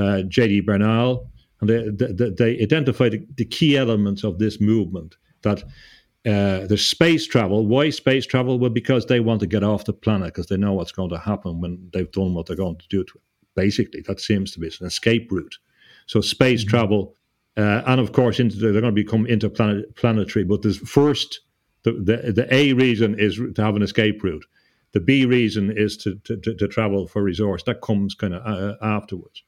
[0.00, 0.60] uh, J.D.
[0.60, 1.30] Bernal,
[1.60, 5.62] and they, they, they identified the, the, key elements of this movement that
[6.26, 7.66] uh, there's space travel.
[7.66, 8.58] Why space travel?
[8.58, 11.18] Well, because they want to get off the planet because they know what's going to
[11.18, 13.22] happen when they've done what they're going to do to it.
[13.54, 15.56] Basically, that seems to be an escape route.
[16.06, 16.70] So space mm-hmm.
[16.70, 17.14] travel,
[17.56, 20.44] uh, and of course, into, they're going to become interplanetary.
[20.44, 21.40] But the first
[21.82, 24.44] the, the the A reason is to have an escape route.
[24.92, 27.62] The B reason is to to, to, to travel for resource.
[27.64, 29.42] That comes kind of uh, afterwards.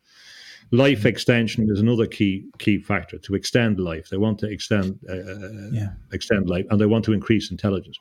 [0.73, 1.09] Life mm-hmm.
[1.09, 4.09] extension is another key key factor to extend life.
[4.09, 5.89] They want to extend uh, uh, yeah.
[6.13, 7.99] extend life, and they want to increase intelligence.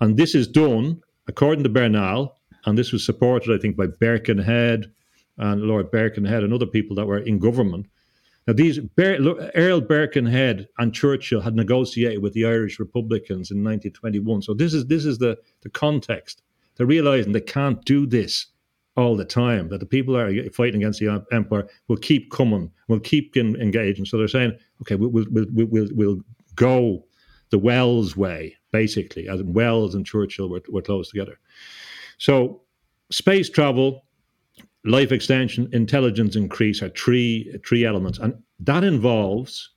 [0.00, 2.34] And this is done according to Bernal,
[2.64, 4.90] and this was supported, I think, by Birkenhead
[5.36, 7.86] and Lord Birkenhead and other people that were in government.
[8.46, 14.40] Now, these Earl Birkenhead and Churchill had negotiated with the Irish Republicans in 1921.
[14.40, 16.42] So this is this is the the context.
[16.76, 18.46] They're realizing they can't do this
[18.98, 22.70] all the time that the people that are fighting against the empire will keep coming,
[22.88, 24.04] will keep in, engaging.
[24.04, 26.20] So they're saying, okay, we'll, we'll, we'll, we'll
[26.56, 27.04] go
[27.50, 31.38] the Wells way, basically, as Wells and Churchill were, were close together.
[32.18, 32.62] So
[33.10, 34.04] space travel,
[34.84, 39.70] life extension, intelligence increase are three three elements, and that involves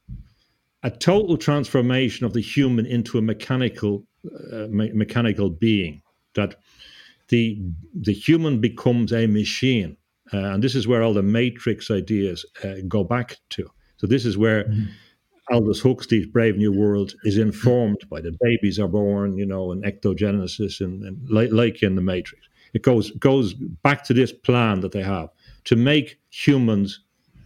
[0.83, 4.03] a total transformation of the human into a mechanical
[4.51, 6.01] uh, me- mechanical being
[6.33, 6.55] that
[7.31, 7.59] the
[7.99, 9.97] the human becomes a machine,
[10.33, 13.67] uh, and this is where all the matrix ideas uh, go back to.
[13.97, 14.65] So this is where.
[14.65, 14.91] Mm-hmm.
[15.51, 19.83] Aldous Huxley's Brave New World is informed by the babies are born, you know, and
[19.83, 22.47] ectogenesis, and, and like, like in the Matrix.
[22.73, 23.53] It goes goes
[23.83, 25.29] back to this plan that they have
[25.65, 27.01] to make humans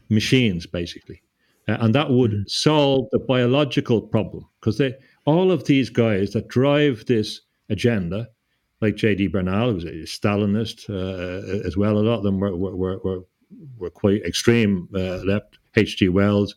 [0.10, 1.24] machines, basically,
[1.68, 2.48] uh, and that would mm-hmm.
[2.48, 4.94] solve the biological problem because they
[5.26, 8.28] all of these guys that drive this agenda
[8.86, 9.28] like J.D.
[9.28, 11.98] Bernal, who was a Stalinist uh, as well.
[11.98, 13.22] A lot of them were were were,
[13.78, 15.58] were quite extreme uh, left.
[15.76, 16.10] H.G.
[16.10, 16.56] Wells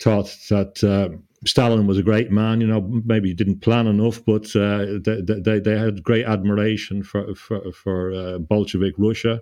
[0.00, 1.16] thought that uh,
[1.46, 2.60] Stalin was a great man.
[2.60, 7.02] You know, maybe he didn't plan enough, but uh, they, they, they had great admiration
[7.02, 9.40] for for, for uh, Bolshevik Russia.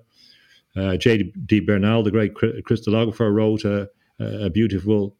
[0.76, 1.60] Uh, J.D.
[1.60, 3.88] Bernal, the great crystallographer, wrote a,
[4.20, 5.16] a beautiful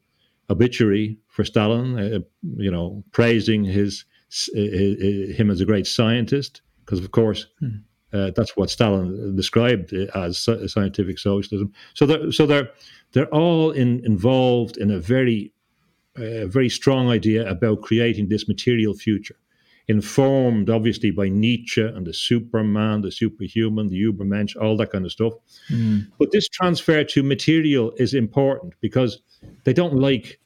[0.49, 2.23] obituary for Stalin.
[2.57, 4.05] you know, praising his
[4.53, 7.77] him as a great scientist, because of course hmm.
[8.13, 11.73] uh, that's what Stalin described as scientific socialism.
[11.93, 12.69] So they're, so they're
[13.11, 15.53] they're all in, involved in a very
[16.15, 19.35] uh, very strong idea about creating this material future,
[19.87, 25.11] informed obviously by Nietzsche and the Superman, the superhuman, the Ubermensch, all that kind of
[25.11, 25.33] stuff.
[25.69, 26.07] Mm.
[26.17, 29.21] But this transfer to material is important because
[29.63, 30.39] they don't like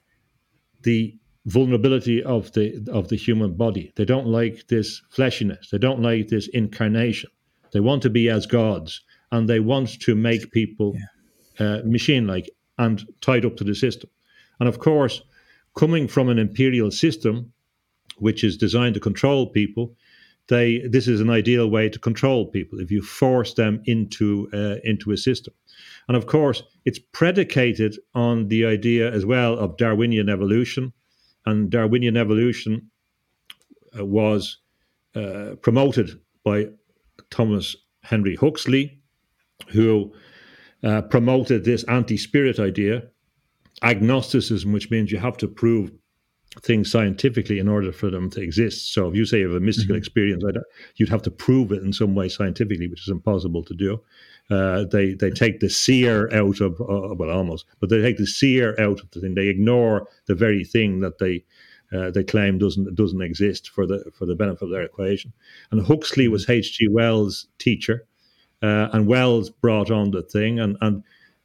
[0.81, 1.15] the
[1.45, 3.91] vulnerability of the of the human body.
[3.95, 5.69] They don't like this fleshiness.
[5.69, 7.29] They don't like this incarnation.
[7.71, 10.95] They want to be as gods, and they want to make people
[11.59, 11.65] yeah.
[11.65, 14.09] uh, machine-like and tied up to the system.
[14.59, 15.21] And of course,
[15.75, 17.51] coming from an imperial system,
[18.17, 19.95] which is designed to control people,
[20.47, 24.75] they this is an ideal way to control people if you force them into uh,
[24.83, 25.53] into a system.
[26.07, 30.93] And of course, it's predicated on the idea as well of Darwinian evolution
[31.45, 32.89] and Darwinian evolution
[33.97, 34.57] uh, was
[35.15, 36.67] uh, promoted by
[37.29, 39.01] Thomas Henry Huxley,
[39.69, 40.13] who
[40.83, 43.03] uh, promoted this anti spirit idea,
[43.83, 45.91] agnosticism, which means you have to prove
[46.61, 48.93] things scientifically in order for them to exist.
[48.93, 49.99] So if you say you have a mystical mm-hmm.
[49.99, 50.43] experience,
[50.95, 54.01] you'd have to prove it in some way scientifically, which is impossible to do.
[54.51, 58.27] Uh, they they take the seer out of uh, well almost, but they take the
[58.27, 59.33] seer out of the thing.
[59.33, 61.45] They ignore the very thing that they
[61.95, 65.31] uh, they claim doesn't doesn't exist for the for the benefit of their equation.
[65.71, 66.89] And Huxley was H.G.
[66.89, 68.05] Wells' teacher,
[68.61, 70.59] uh, and Wells brought on the thing.
[70.59, 71.01] And and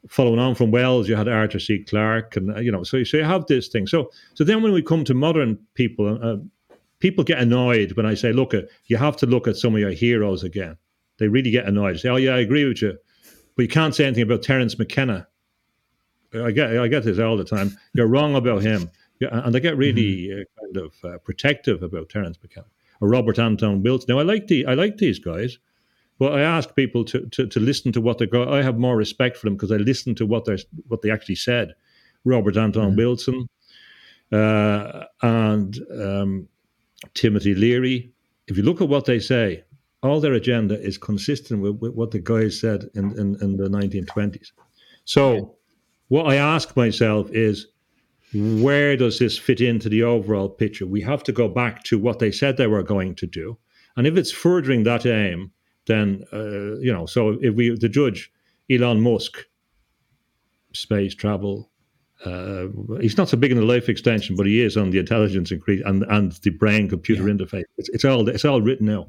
[0.08, 1.84] following on from Wells, you had Arthur C.
[1.84, 3.86] Clarke, and uh, you know, so so you have this thing.
[3.86, 6.42] So so then when we come to modern people,
[6.98, 8.52] people get annoyed when I say, look,
[8.86, 10.76] you have to look at some of your heroes again
[11.18, 11.94] they really get annoyed.
[11.94, 12.96] They say, "Oh yeah, I agree with you,"
[13.56, 15.26] but you can't say anything about Terence McKenna.
[16.34, 17.76] I get I get this all the time.
[17.94, 18.90] You're wrong about him.
[19.20, 22.66] And they get really uh, kind of uh, protective about Terence McKenna
[23.00, 24.14] or Robert Anton Wilson.
[24.14, 25.58] Now, I like the I like these guys,
[26.18, 28.52] but I ask people to to, to listen to what they go.
[28.52, 30.58] I have more respect for them because I listen to what they
[30.88, 31.74] what they actually said.
[32.24, 33.48] Robert Anton Wilson
[34.32, 36.48] uh, and um,
[37.14, 38.12] Timothy Leary.
[38.48, 39.64] If you look at what they say,
[40.02, 43.68] all their agenda is consistent with, with what the guys said in, in, in the
[43.68, 44.52] 1920s.
[45.04, 45.56] So,
[46.08, 47.66] what I ask myself is,
[48.34, 50.86] where does this fit into the overall picture?
[50.86, 53.56] We have to go back to what they said they were going to do,
[53.96, 55.52] and if it's furthering that aim,
[55.86, 57.06] then uh, you know.
[57.06, 58.30] So if we the judge
[58.70, 59.46] Elon Musk,
[60.72, 61.70] space travel,
[62.24, 62.66] uh,
[63.00, 65.82] he's not so big in the life extension, but he is on the intelligence increase
[65.86, 67.34] and and the brain computer yeah.
[67.34, 67.64] interface.
[67.78, 69.06] It's, it's all it's all written now.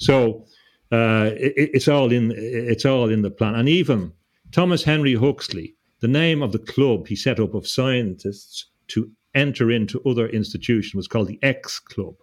[0.00, 0.46] So
[0.90, 3.54] uh, it, it's all in it's all in the plan.
[3.54, 4.12] And even
[4.50, 9.70] Thomas Henry Huxley, the name of the club he set up of scientists to enter
[9.70, 12.14] into other institutions was called the X Club.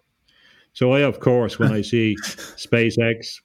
[0.74, 3.40] So I, of course, when I see SpaceX,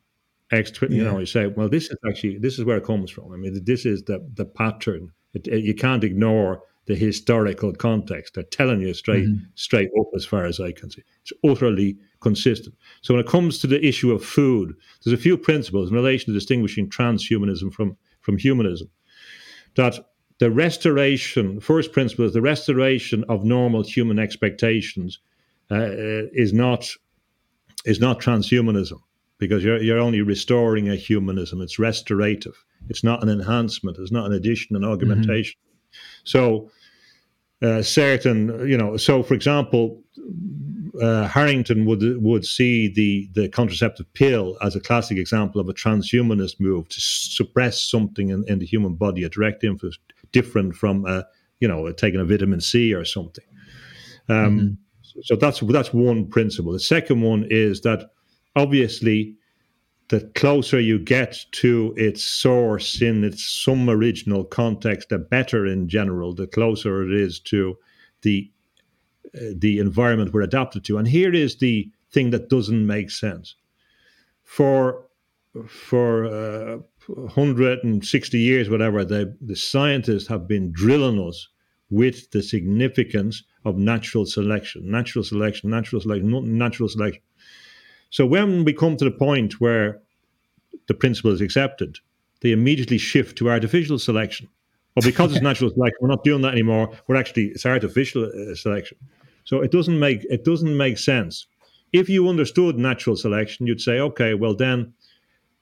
[0.52, 3.32] X, you know, I say, well, this is actually this is where it comes from.
[3.32, 5.12] I mean, this is the the pattern.
[5.34, 8.34] It, it, you can't ignore the historical context.
[8.34, 9.46] They're telling you straight mm-hmm.
[9.56, 11.04] straight up as far as I can see.
[11.22, 12.76] It's utterly consistent.
[13.02, 16.28] So when it comes to the issue of food, there's a few principles in relation
[16.28, 18.90] to distinguishing transhumanism from, from humanism.
[19.76, 20.00] That
[20.40, 25.20] the restoration, first principle is the restoration of normal human expectations
[25.72, 25.90] uh,
[26.34, 26.90] is not
[27.86, 29.00] is not transhumanism
[29.38, 31.62] because you're, you're only restoring a humanism.
[31.62, 32.56] It's restorative.
[32.90, 33.98] It's not an enhancement.
[34.00, 35.60] It's not an addition, an augmentation.
[35.60, 36.22] Mm-hmm.
[36.24, 36.72] So
[37.62, 40.02] uh, certain, you know, so for example,
[41.02, 45.74] uh, Harrington would would see the the contraceptive pill as a classic example of a
[45.74, 49.98] transhumanist move to suppress something in, in the human body, a direct influence
[50.32, 51.24] different from, uh,
[51.60, 53.46] you know, taking a vitamin C or something.
[54.30, 55.22] Um, mm-hmm.
[55.24, 56.74] So that's that's one principle.
[56.74, 58.10] The second one is that
[58.56, 59.36] obviously
[60.10, 65.88] the closer you get to its source in its some original context, the better in
[65.88, 67.78] general, the closer it is to
[68.22, 68.52] the
[69.34, 70.98] the environment we're adapted to.
[70.98, 73.56] And here is the thing that doesn't make sense.
[74.44, 75.06] For
[75.68, 76.78] for uh,
[77.08, 81.48] 160 years, whatever, the, the scientists have been drilling us
[81.90, 87.22] with the significance of natural selection, natural selection, natural selection, natural selection.
[88.10, 90.02] So when we come to the point where
[90.88, 92.00] the principle is accepted,
[92.42, 94.50] they immediately shift to artificial selection.
[94.96, 96.92] Well, because it's natural selection, we're not doing that anymore.
[97.08, 98.98] We're actually it's artificial uh, selection.
[99.46, 101.48] So it doesn't make it doesn't make sense.
[101.92, 104.94] If you understood natural selection, you'd say, okay, well then,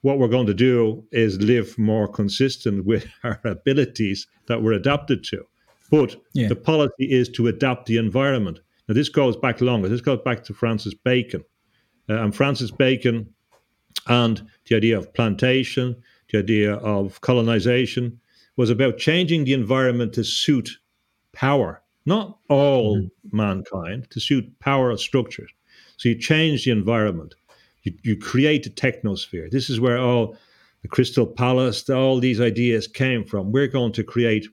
[0.02, 5.24] what we're going to do is live more consistent with our abilities that we're adapted
[5.26, 5.46] to.
[5.90, 6.48] But yeah.
[6.48, 8.60] the policy is to adapt the environment.
[8.88, 9.90] Now, this goes back longer.
[9.90, 11.44] This goes back to Francis Bacon.
[12.10, 13.32] Uh, and Francis Bacon
[14.08, 15.96] and the idea of plantation,
[16.32, 18.20] the idea of colonization
[18.58, 20.70] was about changing the environment to suit
[21.34, 23.38] power, not all mm-hmm.
[23.38, 25.52] mankind, to suit power structures.
[25.98, 27.36] So you change the environment,
[27.84, 29.50] you, you create a technosphere.
[29.50, 30.36] This is where all
[30.82, 33.52] the Crystal Palace, all these ideas came from.
[33.52, 34.48] We're going to create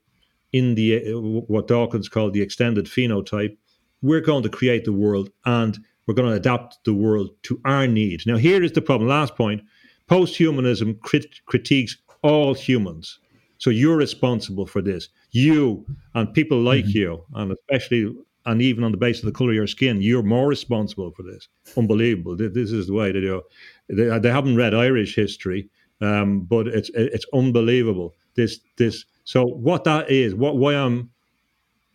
[0.52, 1.12] in the
[1.46, 3.56] what Dawkins called the extended phenotype.
[4.02, 7.86] We're going to create the world and we're going to adapt the world to our
[7.86, 8.26] needs.
[8.26, 9.08] Now, here is the problem.
[9.08, 9.62] Last point
[10.08, 13.18] posthumanism crit- critiques all humans.
[13.58, 15.08] So you're responsible for this.
[15.32, 15.84] You
[16.14, 16.98] and people like mm-hmm.
[16.98, 20.22] you, and especially, and even on the basis of the color of your skin, you're
[20.22, 21.48] more responsible for this.
[21.76, 22.36] Unbelievable.
[22.36, 23.42] This is the way they do.
[23.88, 25.68] They, they haven't read Irish history,
[26.00, 28.14] um, but it's it's unbelievable.
[28.34, 29.04] This this.
[29.24, 31.10] So what that is, what why I'm,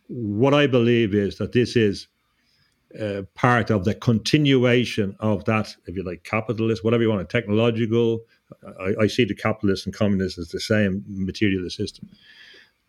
[0.08, 2.06] what I believe is that this is
[3.00, 8.20] uh, part of the continuation of that, if you like, capitalist, whatever you want, technological.
[8.80, 12.08] I, I see the capitalists and communists as the same materialist system.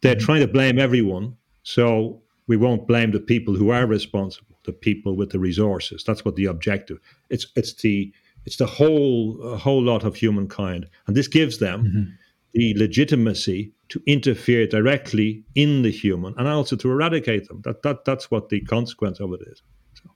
[0.02, 4.74] They're trying to blame everyone, so we won't blame the people who are responsible, the
[4.74, 6.04] people with the resources.
[6.06, 7.00] That's what the objective.
[7.30, 8.14] It's it's the
[8.46, 12.12] it's the whole whole lot of humankind, and this gives them mm-hmm.
[12.54, 17.62] the legitimacy to interfere directly in the human and also to eradicate them.
[17.64, 19.64] That that that's what the consequence of it is.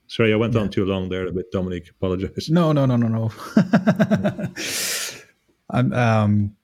[0.06, 0.60] Sorry, I went yeah.
[0.60, 1.90] on too long there a bit, Dominic.
[1.90, 2.48] Apologize.
[2.50, 3.30] No, no, no, no, no.
[5.72, 6.56] I'm, um,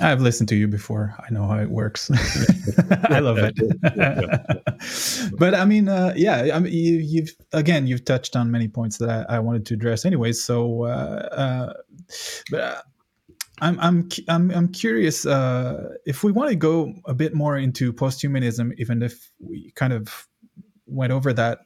[0.00, 1.14] I've listened to you before.
[1.18, 2.10] I know how it works.
[3.10, 3.54] I love it.
[5.38, 8.96] but I mean, uh, yeah, I mean, you, have again, you've touched on many points
[8.98, 10.32] that I, I wanted to address, anyway.
[10.32, 11.72] So, uh, uh,
[12.50, 12.80] but uh,
[13.60, 17.92] I'm, I'm, I'm, I'm curious uh, if we want to go a bit more into
[17.92, 20.26] posthumanism, even if we kind of
[20.86, 21.58] went over that.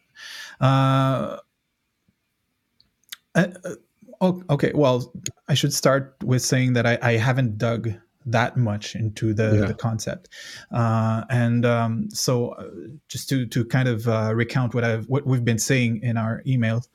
[4.21, 5.13] Oh, okay, well,
[5.49, 7.93] I should start with saying that I, I haven't dug
[8.27, 9.67] that much into the, yeah.
[9.67, 10.29] the concept,
[10.73, 12.69] uh, and um, so uh,
[13.09, 16.43] just to to kind of uh, recount what I've what we've been saying in our
[16.47, 16.89] emails,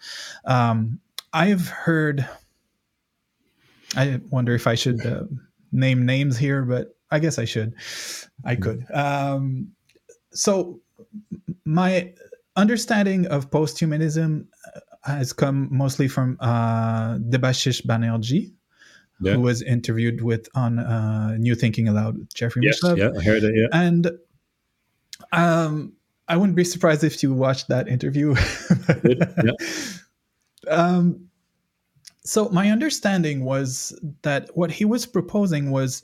[0.45, 0.99] um,
[1.33, 2.27] I've heard.
[3.95, 5.23] I wonder if I should uh,
[5.71, 7.73] name names here, but I guess I should.
[8.45, 8.61] I hmm.
[8.61, 8.85] could.
[8.93, 9.71] Um,
[10.33, 10.79] so
[11.65, 12.13] my
[12.55, 14.45] understanding of posthumanism
[14.75, 18.53] uh, has come mostly from uh, Debashish Banerji,
[19.19, 19.33] yeah.
[19.33, 23.55] who was interviewed with on uh, New Thinking Allowed, Jeffrey yes, Yeah, I heard it.
[23.55, 24.11] Yeah, and
[25.31, 25.93] um,
[26.27, 28.35] I wouldn't be surprised if you watched that interview.
[29.05, 29.51] yeah.
[30.67, 31.31] Um,
[32.23, 36.03] so my understanding was that what he was proposing was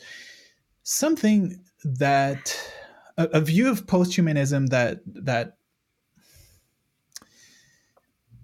[0.81, 2.57] something that
[3.17, 5.57] a, a view of posthumanism that that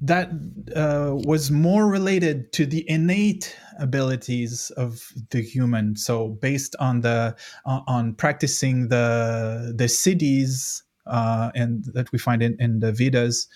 [0.03, 0.29] that
[0.75, 5.95] uh, was more related to the innate abilities of the human.
[5.95, 7.35] So based on the
[7.65, 13.47] uh, on practicing the the siddhis uh, and that we find in, in the vedas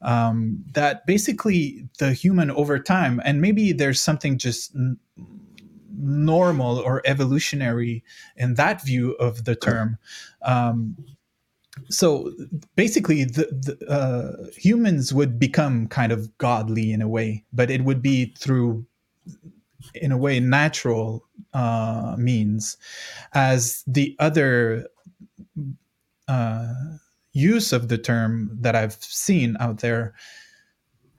[0.00, 4.98] um, that basically the human over time and maybe there's something just n-
[5.98, 8.02] normal or evolutionary
[8.36, 9.98] in that view of the term
[10.42, 10.96] um,
[11.88, 12.32] so
[12.76, 17.84] basically the, the uh, humans would become kind of godly in a way but it
[17.84, 18.84] would be through
[19.94, 21.24] in a way natural
[21.54, 22.76] uh, means
[23.34, 24.86] as the other
[26.28, 26.72] uh,
[27.32, 30.14] use of the term that i've seen out there.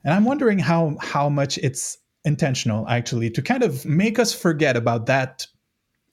[0.04, 4.76] And i'm wondering how how much it's intentional actually to kind of make us forget
[4.76, 5.46] about that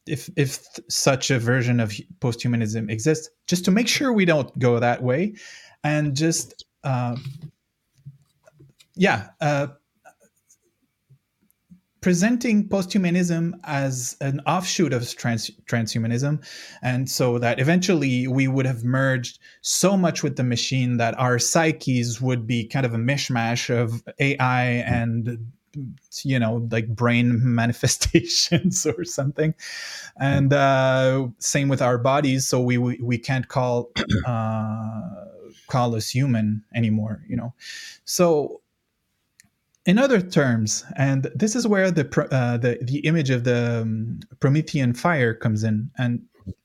[0.09, 4.79] if if such a version of posthumanism exists, just to make sure we don't go
[4.79, 5.35] that way,
[5.83, 7.15] and just uh,
[8.95, 9.67] yeah, uh,
[12.01, 16.43] presenting posthumanism as an offshoot of trans- transhumanism,
[16.81, 21.39] and so that eventually we would have merged so much with the machine that our
[21.39, 25.51] psyches would be kind of a mishmash of AI and
[26.23, 29.53] you know like brain manifestations or something.
[30.19, 32.47] And uh same with our bodies.
[32.47, 33.91] So we we, we can't call
[34.25, 35.25] uh
[35.67, 37.53] call us human anymore you know.
[38.05, 38.61] So
[39.85, 44.19] in other terms and this is where the uh, the the image of the um,
[44.39, 45.89] promethean fire comes in.
[45.97, 46.21] And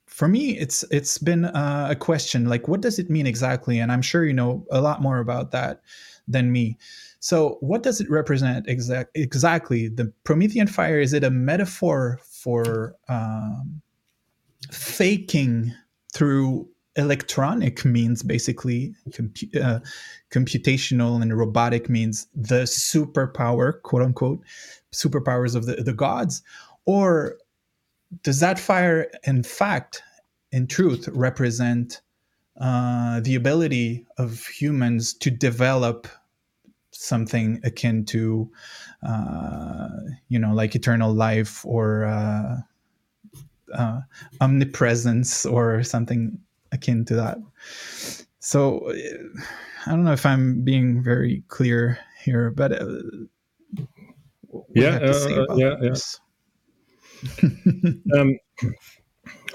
[0.07, 3.78] for me it's it's been uh, a question like what does it mean exactly?
[3.78, 5.82] And i'm sure you know a lot more about that
[6.28, 6.78] than me
[7.25, 9.89] so, what does it represent exact, exactly?
[9.89, 13.81] The Promethean fire is it a metaphor for um,
[14.70, 15.72] faking
[16.12, 19.81] through electronic means, basically compu- uh,
[20.31, 24.41] computational and robotic means, the superpower, quote unquote,
[24.93, 26.43] superpowers of the, the gods,
[26.85, 27.39] or
[28.22, 30.03] does that fire, in fact,
[30.53, 32.03] in truth, represent
[32.61, 36.07] uh, the ability of humans to develop
[36.95, 38.51] something akin to
[39.07, 39.88] uh,
[40.28, 42.57] you know like eternal life or uh,
[43.74, 44.01] uh,
[44.40, 46.38] omnipresence or something
[46.72, 47.38] akin to that.
[48.40, 48.92] So
[49.86, 53.01] i don't know if i'm being very clear here but uh,
[54.74, 55.95] yeah uh, yeah yeah.
[58.18, 58.38] um,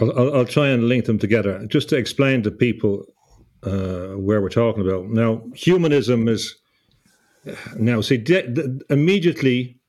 [0.01, 3.05] I'll, I'll, try and link them together just to explain to people
[3.63, 5.09] uh, where we're talking about.
[5.09, 6.55] Now humanism is
[7.77, 9.79] now, see, de- immediately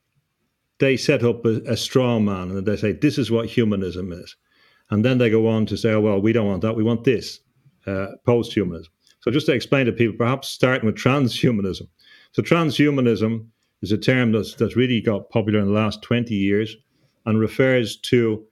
[0.79, 4.37] they set up a, a straw man and they say, this is what humanism is.
[4.91, 6.75] And then they go on to say, oh, well, we don't want that.
[6.75, 7.41] We want this,
[7.87, 8.93] uh, post humanism.
[9.21, 11.87] So, just to explain to people, perhaps starting with transhumanism.
[12.33, 13.47] So, transhumanism
[13.83, 16.75] is a term that's, that's really got popular in the last 20 years
[17.27, 18.45] and refers to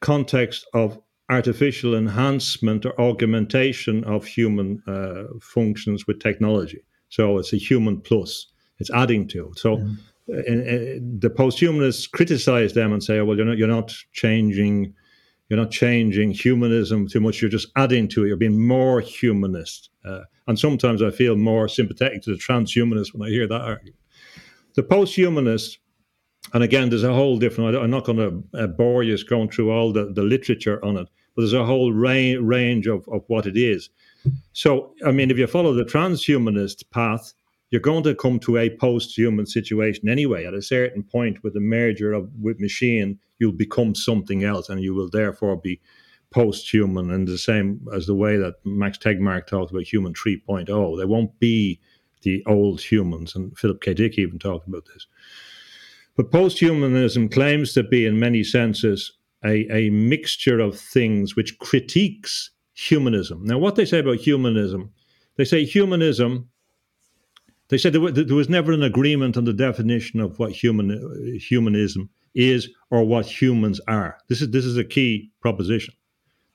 [0.00, 6.82] context of artificial enhancement or augmentation of human uh, functions with technology.
[7.12, 8.46] So it's a human plus.
[8.78, 9.58] It's adding to it.
[9.58, 9.98] So mm.
[10.30, 14.94] uh, the posthumanists criticize them and say, oh, "Well, you're not you're not changing."
[15.48, 17.42] You're not changing humanism too much.
[17.42, 18.28] You're just adding to it.
[18.28, 19.90] You're being more humanist.
[20.02, 23.96] Uh, and sometimes I feel more sympathetic to the transhumanist when I hear that argument.
[24.76, 25.76] The posthumanist,
[26.54, 27.76] and again, there's a whole different.
[27.76, 31.08] I'm not going to uh, bore you going through all the, the literature on it,
[31.34, 33.90] but there's a whole ra- range of, of what it is.
[34.52, 37.32] So, I mean, if you follow the transhumanist path,
[37.70, 40.44] you're going to come to a post-human situation anyway.
[40.44, 44.82] At a certain point, with the merger of with machine, you'll become something else, and
[44.82, 45.80] you will therefore be
[46.30, 50.98] post-human And the same as the way that Max Tegmark talked about human 3.0.
[50.98, 51.80] They won't be
[52.22, 53.94] the old humans, and Philip K.
[53.94, 55.06] Dick even talked about this.
[56.16, 59.12] But post-humanism claims to be, in many senses,
[59.44, 62.50] a, a mixture of things which critiques
[62.82, 63.44] humanism.
[63.44, 64.90] Now, what they say about humanism,
[65.36, 66.48] they say humanism.
[67.68, 72.10] They said there, there was never an agreement on the definition of what human humanism
[72.34, 74.18] is or what humans are.
[74.28, 75.94] This is this is a key proposition.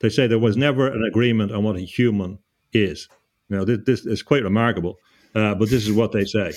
[0.00, 2.38] They say there was never an agreement on what a human
[2.72, 3.08] is.
[3.48, 4.96] Now, this, this is quite remarkable,
[5.34, 6.52] uh, but this is what they say.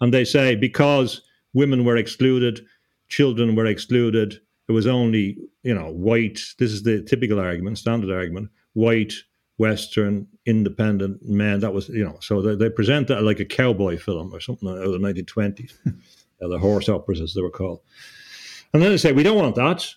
[0.00, 1.22] And they say because
[1.54, 2.60] women were excluded,
[3.08, 6.40] children were excluded, it was only, you know, white.
[6.58, 9.12] This is the typical argument, standard argument white,
[9.58, 11.60] Western, independent men.
[11.60, 14.68] That was, you know, so they, they present that like a cowboy film or something
[14.68, 15.90] out of the 1920s, uh,
[16.48, 17.80] the horse operas, as they were called.
[18.72, 19.94] And then they say, we don't want that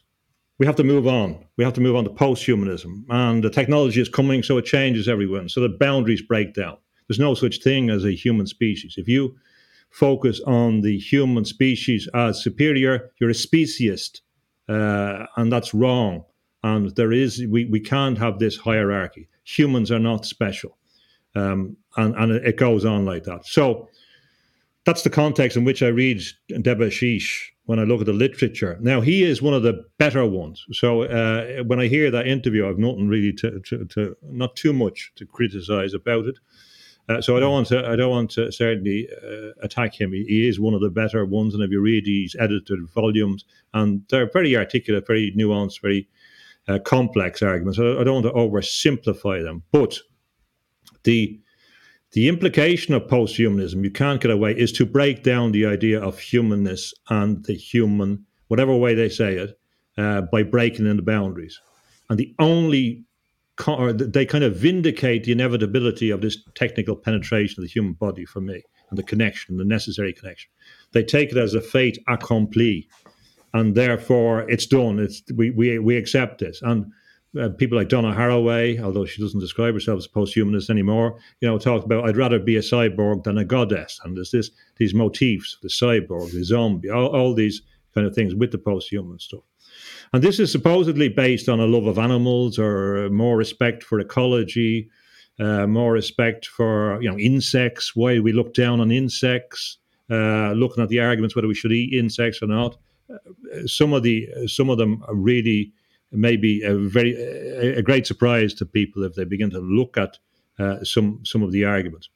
[0.57, 1.45] we have to move on.
[1.57, 5.07] We have to move on to post-humanism, and the technology is coming, so it changes
[5.07, 5.49] everyone.
[5.49, 6.78] So the boundaries break down.
[7.07, 8.95] There's no such thing as a human species.
[8.97, 9.36] If you
[9.89, 14.21] focus on the human species as superior, you're a speciesist,
[14.69, 16.23] uh, and that's wrong.
[16.66, 19.30] And there is we we can't have this hierarchy.
[19.43, 20.76] Humans are not special,
[21.36, 23.45] um, and and it goes on like that.
[23.45, 23.88] So
[24.84, 28.80] that's the context in which I read Debashish when I look at the literature.
[28.82, 30.66] Now, he is one of the better ones.
[30.72, 34.74] So uh, when I hear that interview, I've nothing really to, to, to not too
[34.74, 36.39] much to criticize about it.
[37.07, 37.88] Uh, so I don't want to.
[37.88, 40.13] I don't want to certainly uh, attack him.
[40.13, 43.45] He, he, is one of the better ones, and if you read these edited volumes,
[43.76, 46.09] and they're very articulate, very nuanced, very
[46.84, 47.80] complex arguments.
[47.80, 49.99] I, I don't want to oversimplify them, but
[51.03, 51.39] the
[52.11, 56.18] the implication of post-humanism, you can't get away, is to break down the idea of
[56.18, 59.59] humanness and the human, whatever way they say it,
[59.97, 61.59] uh, by breaking in the boundaries.
[62.09, 63.03] And the only,
[63.93, 68.39] they kind of vindicate the inevitability of this technical penetration of the human body for
[68.39, 70.49] me, and the connection, the necessary connection.
[70.93, 72.88] They take it as a fait accompli,
[73.56, 74.99] and therefore it's done.
[74.99, 76.91] It's we we we accept this and
[77.39, 81.58] uh, people like Donna Haraway, although she doesn't describe herself as post-humanist anymore, you know,
[81.58, 85.58] talked about I'd rather be a cyborg than a goddess, and there's this these motifs,
[85.62, 87.62] the cyborg, the zombie, all, all these
[87.93, 89.43] kind of things with the post-human stuff.
[90.14, 94.89] And this is supposedly based on a love of animals or more respect for ecology,
[95.39, 97.95] uh, more respect for you know insects.
[97.95, 99.78] Why we look down on insects,
[100.10, 102.78] uh, looking at the arguments whether we should eat insects or not.
[103.66, 105.74] Some of the some of them are really
[106.12, 110.18] may be a very a, great surprise to people if they begin to look at
[110.60, 112.10] uh, some some of the arguments.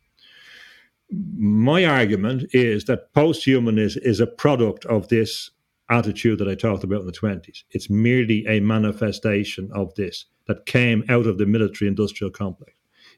[1.38, 5.50] My argument is that post-human is, is a product of this
[5.90, 7.64] attitude that I talked about in the 20s.
[7.72, 12.74] It's merely a manifestation of this that came out of the military industrial complex.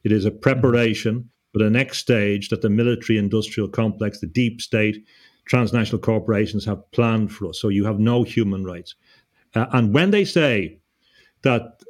[0.06, 4.62] It is a preparation for the next stage that the military industrial complex, the deep
[4.62, 5.06] state,
[5.46, 7.60] transnational corporations have planned for us.
[7.60, 8.96] So you have no human rights.
[9.54, 10.80] Uh, and when they say
[11.42, 11.82] that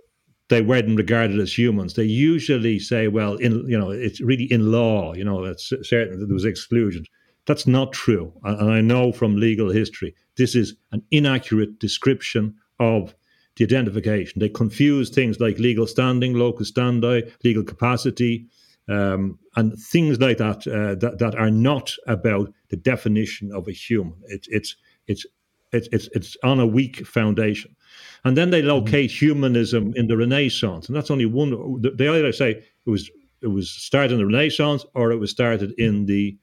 [0.50, 4.72] they weren't regarded as humans, they usually say, well, in you know, it's really in
[4.72, 7.06] law, you know, it's certain that there was exclusion.
[7.46, 8.34] That's not true.
[8.44, 13.16] And I know from legal history, this is an inaccurate description of
[13.56, 14.40] the identification.
[14.40, 18.48] They confuse things like legal standing, locus standi, legal capacity,
[18.90, 23.72] um, and things like that, uh, that that are not about the definition of a
[23.72, 24.16] human.
[24.28, 24.76] It, it's
[25.08, 25.26] it's
[25.72, 27.76] it's it's it's on a weak foundation.
[28.24, 28.70] And then they mm-hmm.
[28.70, 29.26] locate mm-hmm.
[29.26, 31.82] humanism in the Renaissance, and that's only one.
[31.96, 33.10] They either say it was
[33.42, 36.38] it was started in the Renaissance or it was started in the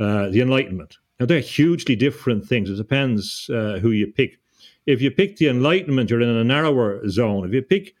[0.00, 0.98] uh, the Enlightenment.
[1.20, 2.68] Now they're hugely different things.
[2.68, 4.38] It depends uh, who you pick.
[4.86, 7.46] If you pick the Enlightenment, you're in a narrower zone.
[7.46, 7.94] If you pick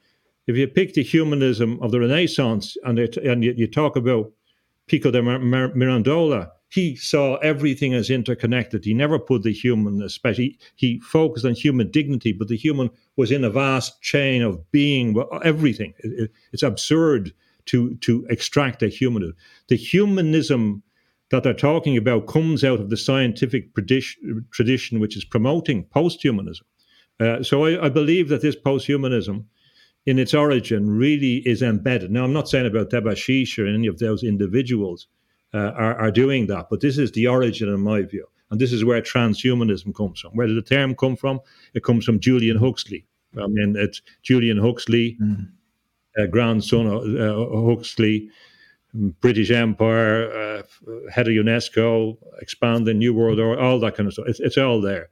[0.46, 4.32] if you pick the humanism of the Renaissance and, it, and you, you, talk about
[4.86, 8.84] Pico de Mirandola, he saw everything as interconnected.
[8.84, 13.30] He never put the human, especially he focused on human dignity, but the human was
[13.30, 15.94] in a vast chain of being, everything.
[15.98, 17.32] It, it, it's absurd
[17.66, 19.36] to to extract a humanism.
[19.68, 20.82] The humanism
[21.30, 26.66] that they're talking about comes out of the scientific tradition, which is promoting post-humanism.
[27.18, 29.46] Uh, so I, I, believe that this post-humanism,
[30.06, 32.10] in its origin, really is embedded.
[32.10, 35.08] Now, I'm not saying about Debashish or any of those individuals
[35.54, 36.66] uh, are, are doing that.
[36.70, 38.26] But this is the origin, in my view.
[38.50, 40.32] And this is where transhumanism comes from.
[40.32, 41.40] Where did the term come from?
[41.72, 43.06] It comes from Julian Huxley.
[43.36, 45.48] I mean, it's Julian Huxley, mm.
[46.18, 48.30] uh, grandson of uh, Huxley,
[48.94, 50.62] British Empire, uh,
[51.10, 54.26] head of UNESCO, expanding New World Order, all that kind of stuff.
[54.28, 55.08] It's, it's all there.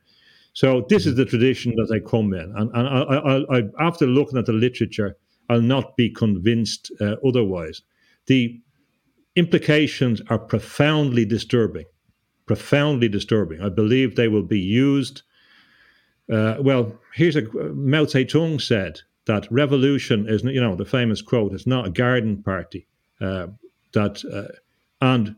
[0.54, 2.52] So this is the tradition that I come in.
[2.56, 5.16] And, and I, I, I, after looking at the literature,
[5.48, 7.82] I'll not be convinced uh, otherwise.
[8.26, 8.60] The
[9.34, 11.86] implications are profoundly disturbing,
[12.46, 13.62] profoundly disturbing.
[13.62, 15.22] I believe they will be used.
[16.30, 17.42] Uh, well, here's a
[17.74, 22.42] Mao Zedong said that revolution is, you know, the famous quote, it's not a garden
[22.42, 22.86] party.
[23.20, 23.46] Uh,
[23.92, 24.52] that uh,
[25.00, 25.36] and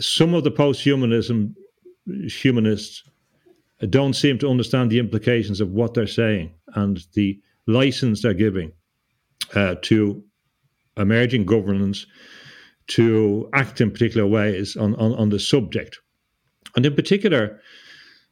[0.00, 1.54] some of the post-humanism
[2.26, 3.04] humanists
[3.90, 8.72] don't seem to understand the implications of what they're saying and the license they're giving
[9.54, 10.22] uh, to
[10.96, 12.06] emerging governments
[12.88, 15.98] to act in particular ways on, on, on the subject.
[16.76, 17.60] And in particular,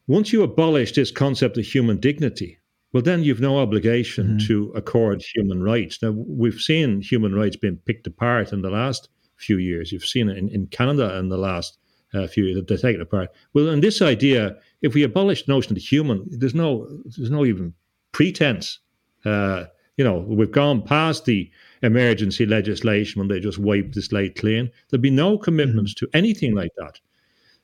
[0.06, 2.58] once you abolish this concept of human dignity,
[2.92, 4.46] well, then you've no obligation mm-hmm.
[4.48, 6.02] to accord human rights.
[6.02, 9.92] Now, we've seen human rights being picked apart in the last few years.
[9.92, 11.78] You've seen it in, in Canada in the last
[12.12, 13.30] uh, few years, they're taken apart.
[13.54, 17.30] Well, and this idea, if we abolish the notion of the human, there's no, there's
[17.30, 17.74] no even
[18.12, 18.78] pretense.
[19.24, 19.64] Uh,
[19.96, 21.50] you know, we've gone past the
[21.82, 24.70] emergency legislation when they just wiped the slate clean.
[24.88, 26.06] There'll be no commitments mm-hmm.
[26.06, 26.98] to anything like that.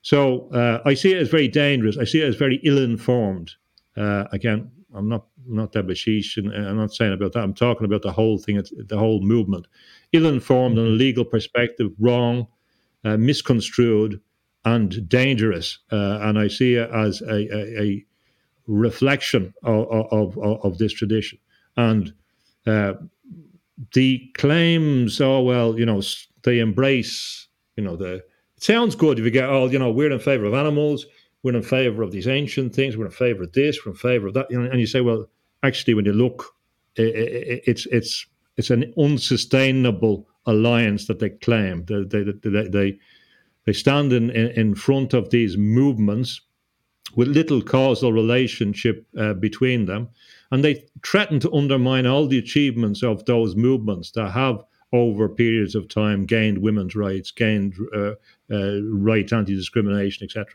[0.03, 1.97] So uh, I see it as very dangerous.
[1.99, 3.53] I see it as very ill-informed.
[3.97, 7.43] Uh, again, I'm not not Debashish, and I'm not saying about that.
[7.43, 9.67] I'm talking about the whole thing, the whole movement.
[10.12, 10.87] Ill-informed mm-hmm.
[10.87, 12.47] a legal perspective, wrong,
[13.05, 14.21] uh, misconstrued,
[14.67, 15.79] and dangerous.
[15.91, 18.07] Uh, and I see it as a, a, a
[18.67, 21.39] reflection of, of, of, this tradition.
[21.77, 22.12] And
[22.67, 22.95] uh,
[23.95, 26.03] the claims, oh well, you know,
[26.43, 27.47] they embrace,
[27.77, 28.25] you know, the
[28.57, 31.07] it sounds good if you get, oh, you know, we're in favor of animals,
[31.43, 34.27] we're in favor of these ancient things, we're in favor of this, we're in favor
[34.27, 35.27] of that, you know, and you say, well,
[35.62, 36.55] actually, when you look,
[36.97, 41.85] it, it, it's it's it's an unsustainable alliance that they claim.
[41.85, 42.99] They they they, they,
[43.67, 46.41] they stand in, in, in front of these movements
[47.14, 50.09] with little causal relationship uh, between them
[50.51, 54.62] and they threaten to undermine all the achievements of those movements that have,
[54.93, 58.12] over periods of time, gained women's rights, gained uh,
[58.51, 60.47] uh, right anti discrimination, etc.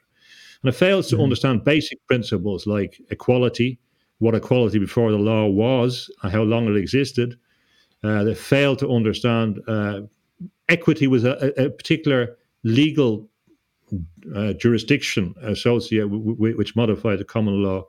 [0.64, 1.24] And it fails to mm-hmm.
[1.24, 3.80] understand basic principles like equality,
[4.20, 7.38] what equality before the law was, and how long it existed.
[8.04, 10.02] Uh, they fail to understand uh,
[10.70, 13.30] equity was a, a particular legal
[14.36, 17.84] uh, jurisdiction associated which modified the common law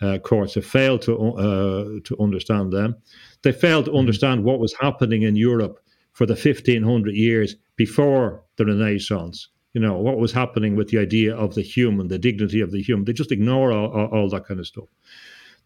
[0.00, 2.96] uh, courts have failed to uh, to understand them.
[3.42, 4.00] They failed to mm-hmm.
[4.00, 5.78] understand what was happening in Europe
[6.12, 9.48] for the 1500 years before the Renaissance.
[9.72, 12.82] You know what was happening with the idea of the human, the dignity of the
[12.82, 13.04] human.
[13.04, 14.88] They just ignore all, all, all that kind of stuff.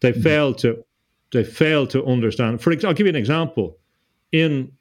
[0.01, 0.21] They mm-hmm.
[0.21, 0.83] failed to
[1.31, 2.61] they failed to understand.
[2.61, 3.77] For I'll give you an example.
[4.31, 4.71] In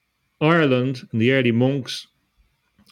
[0.41, 2.07] Ireland, in the early monks,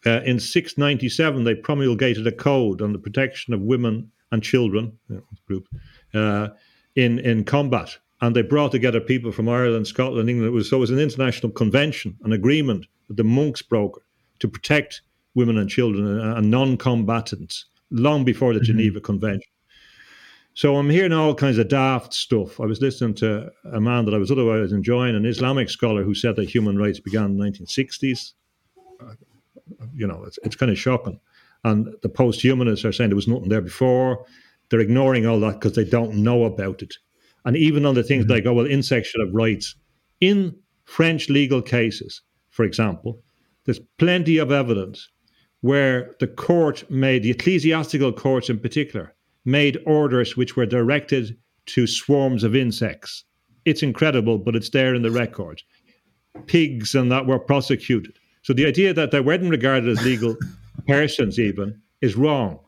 [0.06, 4.98] uh, in 697, they promulgated a code on the protection of women and children.
[5.46, 5.68] Group
[6.14, 6.48] uh,
[6.96, 10.48] in in combat, and they brought together people from Ireland, Scotland, England.
[10.48, 14.02] It was so it was an international convention, an agreement that the monks broke
[14.40, 15.02] to protect
[15.34, 18.66] women and children and, and non-combatants long before the mm-hmm.
[18.66, 19.50] Geneva Convention.
[20.54, 22.58] So I'm hearing all kinds of daft stuff.
[22.58, 26.14] I was listening to a man that I was otherwise enjoying, an Islamic scholar who
[26.14, 28.32] said that human rights began in the 1960s.
[29.94, 31.20] You know, it's, it's kind of shocking.
[31.64, 34.24] And the post-humanists are saying there was nothing there before.
[34.68, 36.94] They're ignoring all that because they don't know about it.
[37.44, 38.32] And even on the things mm-hmm.
[38.32, 39.74] like, oh, well, insects should have rights.
[40.20, 43.22] In French legal cases, for example,
[43.64, 45.08] there's plenty of evidence
[45.60, 49.14] where the court made, the ecclesiastical courts in particular,
[49.44, 53.24] made orders which were directed to swarms of insects.
[53.64, 55.62] It's incredible, but it's there in the record.
[56.46, 58.18] Pigs and that were prosecuted.
[58.48, 60.34] So the idea that they weren't regarded as legal
[60.86, 62.58] persons, even, is wrong.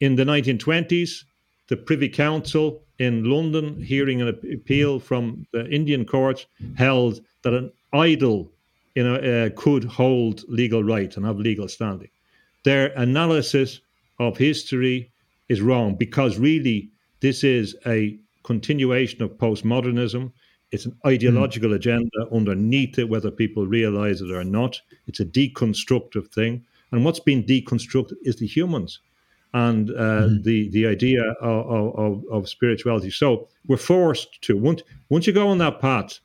[0.00, 1.24] In the 1920s,
[1.68, 6.46] the Privy Council in London, hearing an appeal from the Indian courts,
[6.78, 8.50] held that an idol
[8.94, 12.08] you know, uh, could hold legal right and have legal standing.
[12.64, 13.82] Their analysis
[14.18, 15.10] of history
[15.50, 16.88] is wrong because really
[17.20, 20.32] this is a continuation of postmodernism.
[20.72, 21.76] It's an ideological mm.
[21.76, 24.80] agenda underneath it, whether people realize it or not.
[25.06, 26.64] It's a deconstructive thing.
[26.92, 29.00] And what's been deconstructed is the humans
[29.54, 30.42] and uh, mm-hmm.
[30.42, 33.10] the the idea of, of, of, spirituality.
[33.10, 36.20] So we're forced to once once you go on that path,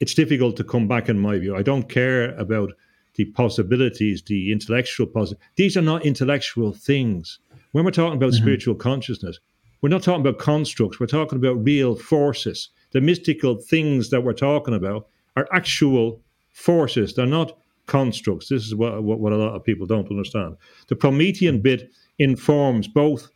[0.00, 1.08] it's difficult to come back.
[1.08, 2.72] In my view, I don't care about
[3.16, 5.48] the possibilities, the intellectual possibilities.
[5.56, 7.38] These are not intellectual things.
[7.72, 8.42] When we're talking about mm-hmm.
[8.42, 9.38] spiritual consciousness,
[9.82, 10.98] we're not talking about constructs.
[10.98, 12.70] We're talking about real forces.
[12.92, 16.20] The mystical things that we're talking about are actual
[16.52, 17.14] forces.
[17.14, 18.48] They're not constructs.
[18.48, 20.56] This is what, what, what a lot of people don't understand.
[20.88, 23.30] The Promethean bit informs both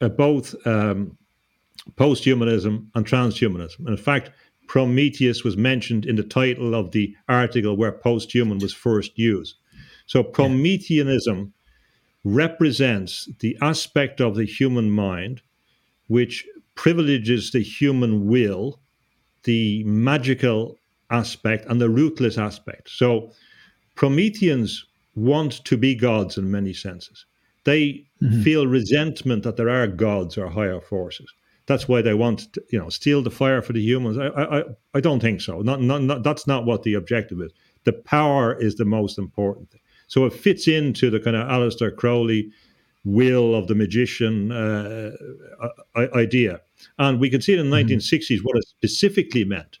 [0.00, 1.16] uh, both um,
[1.96, 3.80] post-humanism and transhumanism.
[3.80, 4.30] And in fact,
[4.68, 9.56] Prometheus was mentioned in the title of the article where posthuman was first used.
[10.06, 11.52] So Prometheanism
[12.24, 15.40] represents the aspect of the human mind
[16.08, 16.46] which
[16.78, 18.80] privileges the human will,
[19.42, 20.78] the magical
[21.10, 22.88] aspect, and the ruthless aspect.
[22.88, 23.32] So
[23.96, 27.26] Prometheans want to be gods in many senses.
[27.64, 28.42] They mm-hmm.
[28.42, 31.28] feel resentment that there are gods or higher forces.
[31.66, 34.16] That's why they want to, you know, steal the fire for the humans.
[34.16, 34.62] I, I,
[34.94, 35.60] I don't think so.
[35.62, 37.50] Not, not, not, that's not what the objective is.
[37.84, 39.80] The power is the most important thing.
[40.06, 42.52] So it fits into the kind of Aleister Crowley
[43.08, 45.12] will of the magician uh,
[46.14, 46.60] idea.
[46.98, 47.94] And we can see in the mm-hmm.
[47.94, 49.78] 1960s what it specifically meant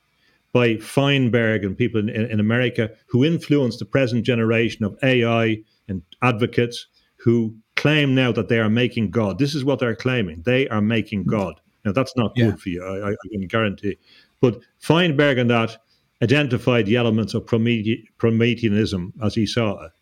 [0.52, 6.02] by Feinberg and people in, in, America who influenced the present generation of AI and
[6.22, 9.38] advocates who claim now that they are making God.
[9.38, 10.42] This is what they're claiming.
[10.46, 11.30] They are making mm-hmm.
[11.30, 11.60] God.
[11.84, 12.46] Now, that's not yeah.
[12.46, 13.98] good for you, I, I, can guarantee.
[14.40, 15.76] But Feinberg and that
[16.22, 19.92] identified the elements of Promete- Prometheanism as he saw it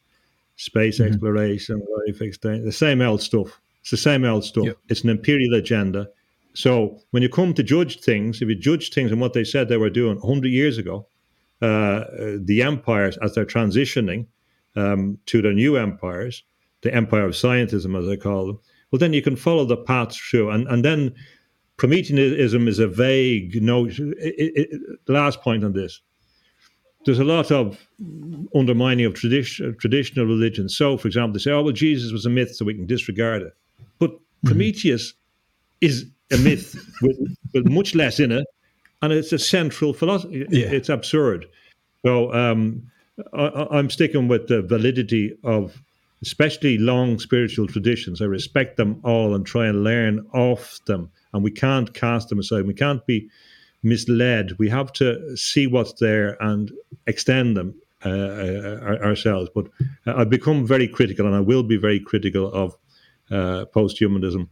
[0.57, 1.13] space mm-hmm.
[1.13, 3.61] exploration, life extension, the same old stuff.
[3.81, 4.67] It's the same old stuff.
[4.67, 4.79] Yep.
[4.89, 6.09] It's an imperial agenda.
[6.55, 9.69] So when you come to judge things, if you judge things and what they said
[9.69, 11.07] they were doing 100 years ago,
[11.63, 12.05] uh,
[12.41, 14.27] the empires as they're transitioning
[14.75, 16.43] um, to their new empires,
[16.83, 18.59] the empire of scientism, as I call them,
[18.91, 20.51] well, then you can follow the path through.
[20.51, 21.15] And, and then
[21.77, 24.15] Prometheanism is a vague notion.
[24.19, 26.01] It, it, last point on this
[27.07, 27.89] there's a lot of
[28.55, 30.69] undermining of tradition, traditional religion.
[30.69, 33.43] So, for example, they say, "Oh, well, Jesus was a myth, so we can disregard
[33.43, 33.57] it."
[34.01, 34.49] But mm-hmm.
[34.49, 35.15] Prometheus
[35.81, 37.17] is a myth with,
[37.55, 38.45] with, much less in it,
[39.03, 40.47] and it's a central philosophy.
[40.51, 40.67] Yeah.
[40.67, 41.47] It's absurd.
[42.05, 42.91] So, um,
[43.33, 45.81] I, am sticking with the validity of
[46.23, 48.21] especially long spiritual traditions.
[48.21, 52.41] I respect them all and try and learn off them, and we can't cast them
[52.41, 52.67] aside.
[52.67, 53.31] We can't be
[53.87, 54.53] misled.
[54.59, 56.71] We have to see what's there and
[57.07, 57.75] extend them
[58.05, 59.49] uh, uh ourselves.
[59.55, 59.67] But
[60.07, 62.77] I've become very critical, and I will be very critical of
[63.31, 64.49] uh, posthumanism.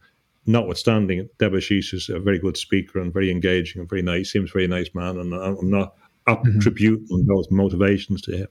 [0.47, 4.31] Notwithstanding, Debashish is a very good speaker and very engaging and very nice.
[4.31, 5.95] Seems very nice man, and I'm not
[6.27, 7.27] attributing mm-hmm.
[7.27, 8.49] those motivations to him.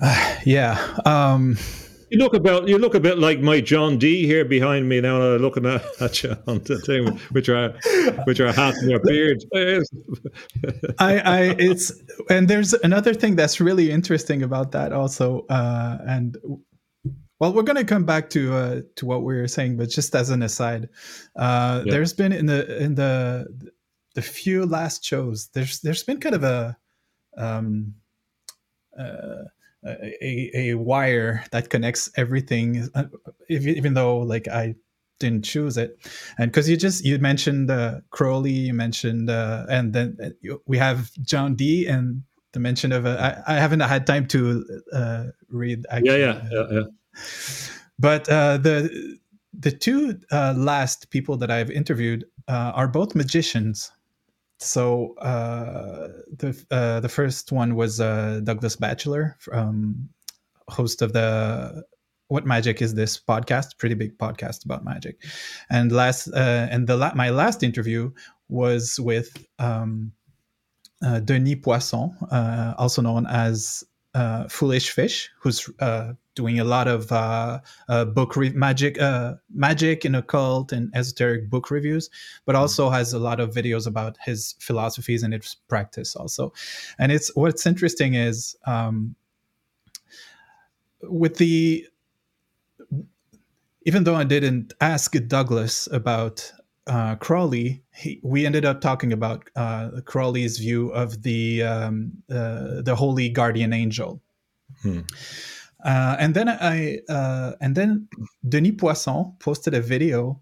[0.00, 0.96] Uh, yeah.
[1.04, 1.56] Um,
[2.10, 5.16] you look about you look a bit like my John Dee here behind me now.
[5.16, 7.70] And I'm looking at, at you on the thing, which are
[8.24, 9.42] which are hat and your beard.
[10.98, 11.92] I, I it's
[12.28, 16.36] and there's another thing that's really interesting about that also, uh, and
[17.38, 20.14] well, we're going to come back to uh, to what we were saying, but just
[20.14, 20.88] as an aside,
[21.36, 21.92] uh, yeah.
[21.92, 23.46] there's been in the in the
[24.14, 26.76] the few last shows, there's there's been kind of a
[27.36, 27.94] um,
[28.98, 29.44] uh,
[29.84, 33.04] a, a wire that connects everything uh,
[33.48, 34.74] even though like i
[35.18, 35.98] didn't choose it
[36.38, 40.78] and because you just you mentioned uh, crowley you mentioned uh, and then uh, we
[40.78, 42.22] have john dee and
[42.52, 46.20] the mention of I haven't had time to uh, read actually.
[46.20, 47.22] yeah yeah yeah, yeah.
[47.96, 49.18] but uh, the
[49.52, 53.92] the two last people that i've interviewed are both magicians
[54.60, 60.08] so uh, the uh, the first one was uh, Douglas Batchelor, um,
[60.68, 61.82] host of the
[62.28, 65.22] "What Magic Is This" podcast, pretty big podcast about magic.
[65.70, 68.10] And last uh, and the la- my last interview
[68.48, 70.12] was with um,
[71.04, 73.82] uh, Denis Poisson, uh, also known as
[74.48, 75.68] Foolish Fish, who's
[76.40, 81.50] doing a lot of uh, uh, book re- magic, uh, magic and occult and esoteric
[81.50, 82.08] book reviews,
[82.46, 82.62] but mm-hmm.
[82.62, 86.52] also has a lot of videos about his philosophies and his practice also.
[86.98, 89.14] And it's what's interesting is um,
[91.02, 91.86] with the
[93.86, 96.52] even though I didn't ask Douglas about
[96.90, 102.82] uh, Crowley, he, we ended up talking about uh, Crowley's view of the um, uh,
[102.82, 104.20] the holy guardian angel.
[104.82, 105.02] Hmm.
[105.84, 108.08] Uh, and then I uh, and then
[108.46, 110.40] Denis Poisson posted a video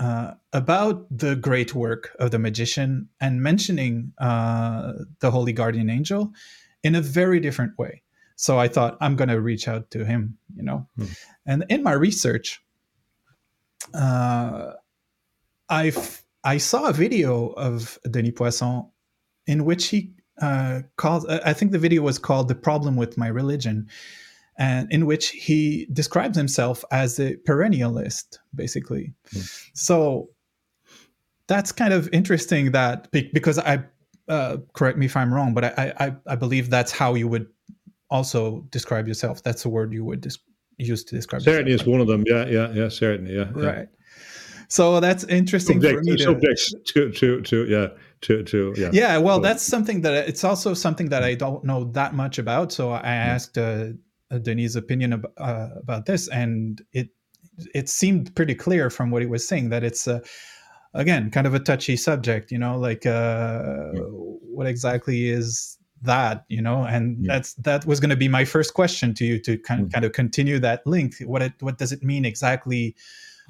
[0.00, 6.32] uh, about the great work of the magician and mentioning uh, the holy guardian angel
[6.82, 8.02] in a very different way.
[8.34, 10.88] So I thought I'm going to reach out to him, you know.
[10.96, 11.06] Hmm.
[11.46, 12.60] And in my research,
[13.94, 14.72] uh,
[15.68, 15.92] I
[16.44, 18.90] I saw a video of Denis Poisson
[19.46, 21.26] in which he uh, called.
[21.28, 23.88] I think the video was called "The Problem with My Religion."
[24.58, 29.14] and in which he describes himself as a perennialist, basically.
[29.32, 29.68] Mm.
[29.74, 30.30] So
[31.46, 33.84] that's kind of interesting that because I
[34.28, 37.46] uh, correct me if I'm wrong, but I, I, I believe that's how you would
[38.10, 39.42] also describe yourself.
[39.42, 40.38] That's the word you would dis-
[40.76, 41.42] use to describe.
[41.42, 42.24] Certainly, is one of them.
[42.26, 42.88] Yeah, yeah, yeah.
[42.88, 43.48] Certainly, yeah.
[43.52, 43.88] Right.
[44.68, 46.56] So that's interesting subject, for me to,
[46.92, 47.86] to, to, to, yeah,
[48.20, 48.90] to, to, yeah.
[48.92, 52.70] Yeah, well, that's something that it's also something that I don't know that much about.
[52.72, 53.88] So I asked uh,
[54.42, 57.08] Denis' opinion about, uh, about this, and it
[57.74, 60.20] it seemed pretty clear from what he was saying that it's uh,
[60.94, 62.52] again kind of a touchy subject.
[62.52, 64.00] You know, like uh, yeah.
[64.02, 66.44] what exactly is that?
[66.48, 67.34] You know, and yeah.
[67.34, 69.92] that's that was going to be my first question to you to kind, mm.
[69.92, 71.14] kind of continue that link.
[71.24, 72.94] What it, what does it mean exactly?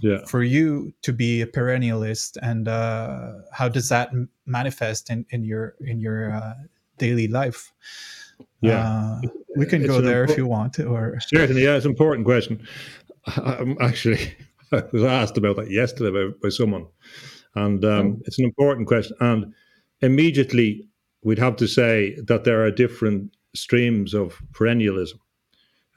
[0.01, 0.25] Yeah.
[0.27, 4.11] for you to be a perennialist and uh, how does that
[4.47, 6.55] manifest in, in your in your uh,
[6.99, 7.73] daily life
[8.61, 9.21] yeah uh,
[9.57, 12.61] we can it's go there if you want or certainly yeah it's an important question
[13.37, 14.35] i'm actually
[14.73, 16.87] i was asked about that yesterday by, by someone
[17.55, 18.23] and um, oh.
[18.25, 19.53] it's an important question and
[20.01, 20.87] immediately
[21.23, 25.19] we'd have to say that there are different streams of perennialism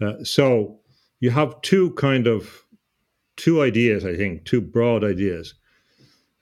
[0.01, 0.79] uh, so
[1.19, 2.65] you have two kind of
[3.35, 5.53] two ideas, I think, two broad ideas.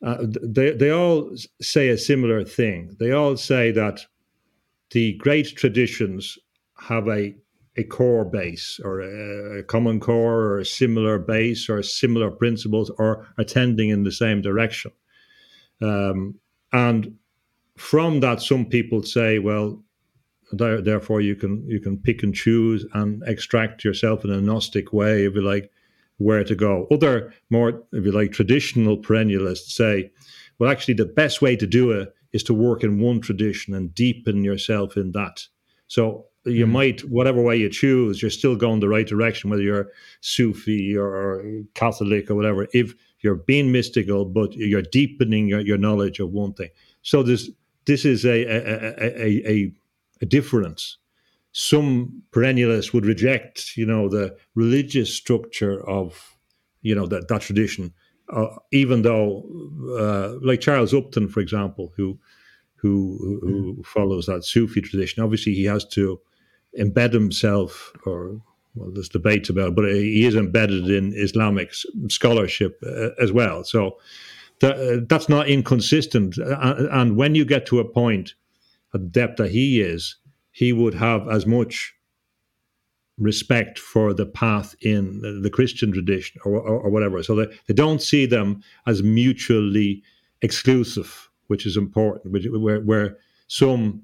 [0.06, 1.32] Uh, they, they all
[1.62, 2.96] say a similar thing.
[3.00, 4.02] They all say that
[4.92, 6.38] the great traditions
[6.78, 7.36] have a,
[7.76, 12.90] a core base or a, a common core or a similar base or similar principles
[12.98, 14.92] or are tending in the same direction.
[15.82, 16.40] Um,
[16.72, 17.16] and
[17.78, 19.84] from that, some people say, well,
[20.52, 25.26] therefore you can you can pick and choose and extract yourself in a gnostic way,
[25.26, 25.72] if you like,
[26.20, 26.88] where to go.
[26.92, 30.12] Other more, if you like, traditional perennialists say,
[30.60, 33.94] well, actually, the best way to do it is to work in one tradition and
[33.96, 35.48] deepen yourself in that.
[35.88, 36.72] So you mm.
[36.72, 39.90] might, whatever way you choose, you're still going the right direction, whether you're
[40.22, 41.44] Sufi or
[41.74, 42.68] Catholic or whatever.
[42.74, 46.70] If you're being mystical, but you're deepening your, your knowledge of one thing.
[47.02, 47.50] So this
[47.86, 48.60] this is a a,
[49.02, 49.72] a, a,
[50.22, 50.98] a difference
[51.52, 56.38] some perennialists would reject, you know, the religious structure of,
[56.82, 57.94] you know, that, that tradition,
[58.32, 59.44] uh, even though,
[59.98, 62.20] uh, like Charles Upton, for example, who
[62.76, 63.86] who who mm.
[63.86, 66.22] follows that Sufi tradition, obviously he has to
[66.78, 68.42] embed himself, or
[68.76, 71.74] well, there's debates about, it, but he is embedded in Islamic
[72.10, 73.64] scholarship uh, as well.
[73.64, 73.98] So
[74.62, 76.38] uh, that's not inconsistent.
[76.38, 78.36] and when you get to a point,
[78.94, 80.16] at the depth that he is,
[80.60, 81.96] he would have as much
[83.18, 87.24] respect for the path in the Christian tradition or, or, or, whatever.
[87.24, 90.04] So they, they don't see them as mutually
[90.42, 94.04] exclusive, which is important, which, where, where some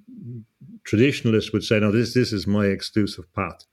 [0.86, 3.66] traditionalists would say, no, this, this is my exclusive path.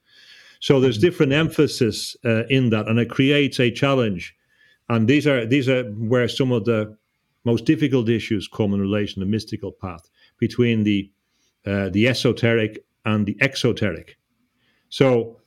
[0.58, 1.06] So there's mm-hmm.
[1.06, 4.34] different emphasis uh, in that, and it creates a challenge.
[4.88, 6.96] And these are these are where some of the
[7.44, 11.10] most difficult issues come in relation to the mystical path between the
[11.66, 14.16] uh, the esoteric and the exoteric.
[14.88, 15.38] So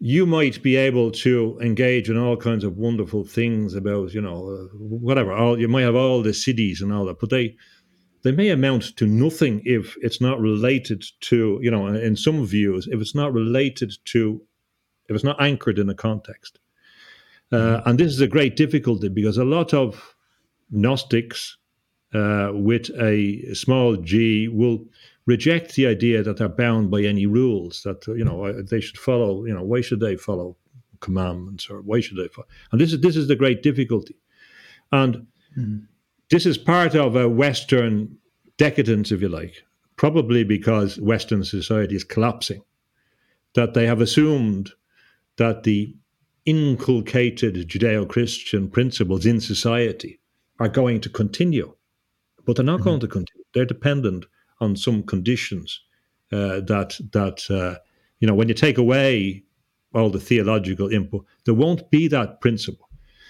[0.00, 4.48] you might be able to engage in all kinds of wonderful things about, you know,
[4.48, 5.32] uh, whatever.
[5.32, 7.56] All you might have all the siddhis and all that, but they
[8.22, 12.88] they may amount to nothing if it's not related to, you know, in some views,
[12.90, 14.42] if it's not related to,
[15.08, 16.58] if it's not anchored in a context.
[17.52, 17.88] Uh, mm-hmm.
[17.88, 20.16] and this is a great difficulty because a lot of
[20.70, 21.58] Gnostics
[22.14, 24.86] uh, with a small g will
[25.26, 29.44] reject the idea that they're bound by any rules that you know they should follow.
[29.44, 30.56] You know, why should they follow
[31.00, 32.48] commandments or why should they follow?
[32.72, 34.16] And this is this is the great difficulty,
[34.92, 35.26] and
[35.58, 35.78] mm-hmm.
[36.30, 38.18] this is part of a Western
[38.56, 39.64] decadence, if you like,
[39.96, 42.62] probably because Western society is collapsing,
[43.54, 44.70] that they have assumed
[45.36, 45.94] that the
[46.46, 50.20] inculcated Judeo-Christian principles in society
[50.60, 51.74] are going to continue,
[52.44, 52.90] but they're not mm-hmm.
[52.90, 53.44] going to continue.
[53.54, 54.26] They're dependent
[54.64, 55.80] on some conditions
[56.32, 57.78] uh, that that uh,
[58.20, 59.44] you know when you take away
[59.94, 62.88] all the theological input, there won't be that principle.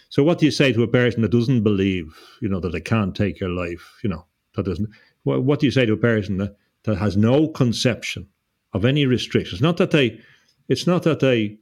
[0.09, 2.81] So what do you say to a person that doesn't believe, you know, that they
[2.81, 4.25] can't take your life, you know,
[4.55, 4.89] that doesn't?
[5.25, 8.29] What do you say to a person that, that has no conception
[8.73, 9.61] of any restrictions?
[9.61, 10.21] Not that they,
[10.69, 11.59] it's not that they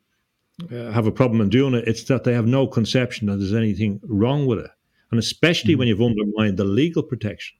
[0.70, 1.88] uh, have a problem in doing it.
[1.88, 4.70] It's that they have no conception that there's anything wrong with it,
[5.10, 5.78] and especially mm-hmm.
[5.78, 7.56] when you've undermined the legal protection.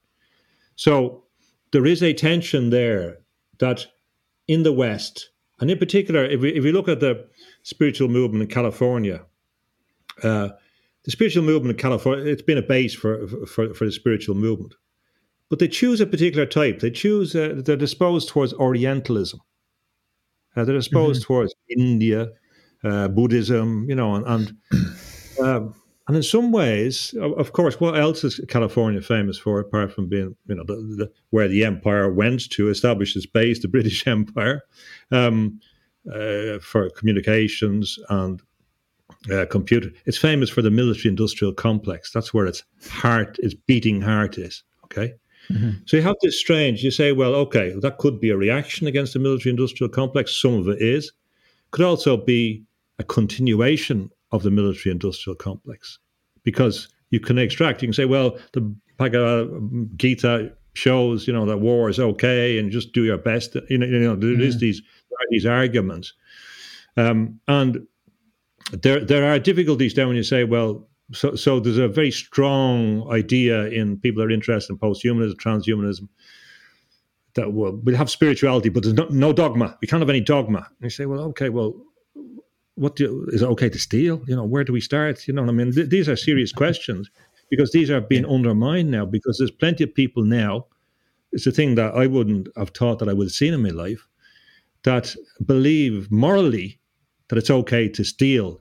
[0.76, 1.21] So
[1.72, 3.18] there is a tension there
[3.58, 3.86] that
[4.46, 5.30] in the West,
[5.60, 7.26] and in particular, if we, if we look at the
[7.62, 9.24] spiritual movement in California,
[10.22, 10.50] uh,
[11.04, 14.74] the spiritual movement in California, it's been a base for, for, for the spiritual movement.
[15.48, 16.80] But they choose a particular type.
[16.80, 19.40] They choose, uh, they're disposed towards Orientalism.
[20.56, 21.32] Uh, they're disposed mm-hmm.
[21.32, 22.28] towards India,
[22.84, 24.56] uh, Buddhism, you know, and, and
[25.42, 25.74] um,
[26.08, 30.34] and in some ways, of course, what else is California famous for apart from being,
[30.46, 34.62] you know, the, the, where the empire went to establish its base, the British Empire,
[35.12, 35.60] um,
[36.12, 38.42] uh, for communications and
[39.30, 39.90] uh, computer.
[40.04, 42.10] It's famous for the military-industrial complex.
[42.10, 44.64] That's where its heart, its beating heart, is.
[44.84, 45.14] Okay.
[45.50, 45.70] Mm-hmm.
[45.86, 46.82] So you have this strange.
[46.82, 50.34] You say, well, okay, that could be a reaction against the military-industrial complex.
[50.34, 51.12] Some of it is.
[51.70, 52.64] Could also be
[52.98, 55.98] a continuation of the military-industrial complex,
[56.42, 57.82] because you can extract.
[57.82, 62.70] You can say, well, the Bhagavad Gita shows, you know, that war is okay and
[62.70, 63.56] just do your best.
[63.68, 64.60] You know, you know, there is mm-hmm.
[64.60, 64.82] these
[65.30, 66.14] these arguments,
[66.96, 67.86] um, and
[68.72, 73.10] there there are difficulties there when you say, well, so so there's a very strong
[73.10, 76.08] idea in people that are interested in posthumanism, transhumanism,
[77.34, 79.76] that well, we have spirituality, but there's no, no dogma.
[79.80, 80.58] We can't have any dogma.
[80.58, 81.74] And you say, well, okay, well,
[82.74, 84.22] what do, is it okay to steal?
[84.26, 85.26] You know, where do we start?
[85.28, 87.10] You know, I mean, th- these are serious questions
[87.50, 89.04] because these are being undermined now.
[89.04, 90.66] Because there's plenty of people now.
[91.32, 93.70] It's a thing that I wouldn't have thought that I would have seen in my
[93.70, 94.06] life
[94.84, 95.14] that
[95.46, 96.78] believe morally
[97.28, 98.60] that it's okay to steal.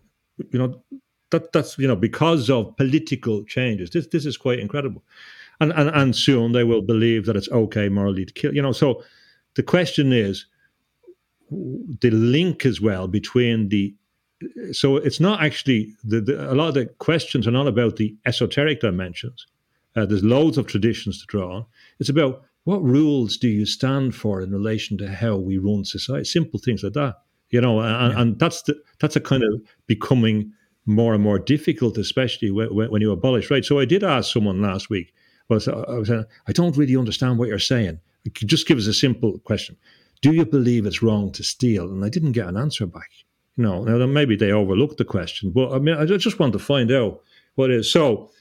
[0.51, 0.83] You know,
[1.31, 3.89] that that's you know because of political changes.
[3.89, 5.03] This this is quite incredible,
[5.59, 8.53] and and and soon they will believe that it's okay morally to kill.
[8.53, 9.03] You know, so
[9.55, 10.45] the question is
[11.49, 13.93] the link as well between the
[14.71, 18.15] so it's not actually the, the, a lot of the questions are not about the
[18.25, 19.45] esoteric dimensions.
[19.95, 21.65] Uh, there's loads of traditions to draw on.
[21.99, 26.25] It's about what rules do you stand for in relation to how we run society?
[26.25, 27.15] Simple things like that,
[27.49, 28.21] you know, and, yeah.
[28.21, 30.51] and that's the, that's a kind of becoming
[30.85, 33.65] more and more difficult, especially when, when, you abolish right.
[33.65, 35.13] So I did ask someone last week.
[35.49, 37.99] I was, I was I don't really understand what you're saying.
[38.33, 39.75] Just give us a simple question.
[40.21, 41.91] Do you believe it's wrong to steal?
[41.91, 43.09] And I didn't get an answer back.
[43.57, 46.59] You know, now maybe they overlooked the question, but I mean, I just want to
[46.59, 47.21] find out
[47.55, 47.91] what is.
[47.91, 48.31] So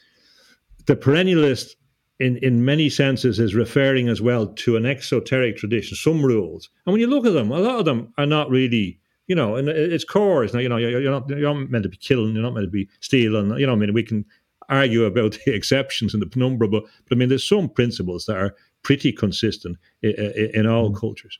[0.86, 1.74] the perennialist
[2.20, 6.68] in, in many senses is referring as well to an exoteric tradition, some rules.
[6.84, 9.56] And when you look at them, a lot of them are not really, you know,
[9.56, 10.44] and it's core.
[10.44, 12.66] It's not, you know, you're not, you're not meant to be killing, you're not meant
[12.66, 13.58] to be stealing.
[13.58, 14.26] You know, I mean, we can
[14.68, 18.36] argue about the exceptions and the penumbra, but, but I mean, there's some principles that
[18.36, 20.98] are pretty consistent in, in, in all mm.
[20.98, 21.38] cultures.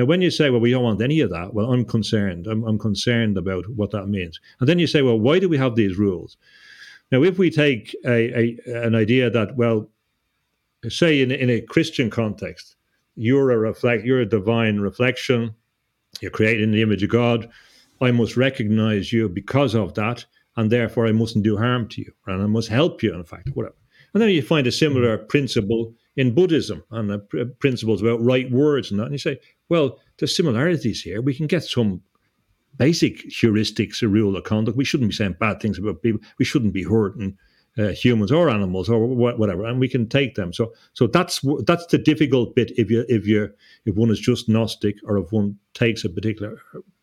[0.00, 2.46] Now, when you say, well, we don't want any of that, well, I'm concerned.
[2.46, 4.40] I'm, I'm concerned about what that means.
[4.58, 6.38] And then you say, well, why do we have these rules?
[7.12, 9.90] Now, if we take a, a an idea that, well,
[10.88, 12.76] say in, in a Christian context,
[13.14, 15.54] you're a reflect, you're a divine reflection,
[16.22, 17.50] you're created in the image of God.
[18.00, 20.24] I must recognize you because of that,
[20.56, 23.50] and therefore I mustn't do harm to you, and I must help you, in fact,
[23.52, 23.76] whatever.
[24.14, 27.18] And then you find a similar principle in Buddhism and the
[27.58, 29.04] principles about right words and that.
[29.04, 29.38] And you say,
[29.70, 31.22] well, there's similarities here.
[31.22, 32.02] We can get some
[32.76, 34.76] basic heuristics, a rule of conduct.
[34.76, 36.20] We shouldn't be saying bad things about people.
[36.38, 37.38] We shouldn't be hurting
[37.78, 40.52] uh, humans or animals or whatever, and we can take them.
[40.52, 43.50] So, so that's that's the difficult bit if you if you
[43.84, 46.60] if one is just gnostic or if one takes a particular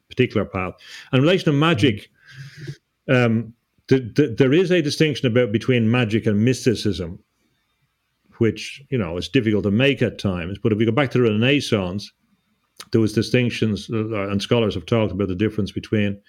[0.10, 0.74] particular path.
[1.12, 2.10] And in relation to magic,
[3.10, 3.54] um,
[3.88, 7.24] the, the, there is a distinction about between magic and mysticism,
[8.38, 10.58] which you know is difficult to make at times.
[10.62, 12.12] But if we go back to the Renaissance,
[12.94, 16.22] was distinctions, uh, and scholars have talked about the difference between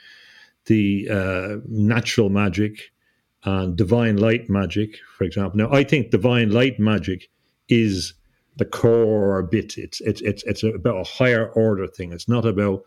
[0.66, 2.90] the uh, natural magic
[3.44, 5.58] and divine light magic, for example.
[5.58, 7.28] Now, I think divine light magic
[7.68, 8.14] is
[8.56, 9.78] the core bit.
[9.78, 12.12] It's it's it's it's about a higher order thing.
[12.12, 12.84] It's not about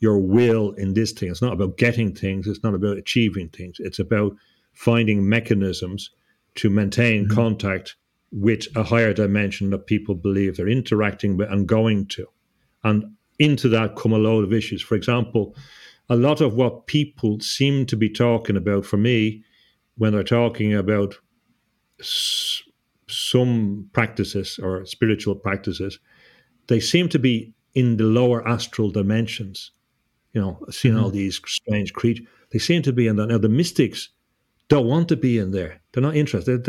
[0.00, 1.30] your will in this thing.
[1.30, 2.46] It's not about getting things.
[2.46, 3.76] It's not about achieving things.
[3.80, 4.36] It's about
[4.74, 6.10] finding mechanisms
[6.54, 7.34] to maintain mm-hmm.
[7.34, 7.96] contact
[8.30, 12.26] with a higher dimension that people believe they're interacting with and going to.
[12.88, 13.04] And
[13.38, 14.82] into that come a load of issues.
[14.82, 15.54] For example,
[16.08, 19.44] a lot of what people seem to be talking about for me
[19.96, 21.16] when they're talking about
[22.00, 22.62] s-
[23.08, 25.98] some practices or spiritual practices,
[26.68, 29.72] they seem to be in the lower astral dimensions.
[30.32, 31.04] You know, seeing mm-hmm.
[31.04, 33.28] all these strange creatures, they seem to be in that.
[33.28, 34.10] Now, the mystics
[34.68, 35.80] don't want to be in there.
[35.92, 36.64] They're not interested.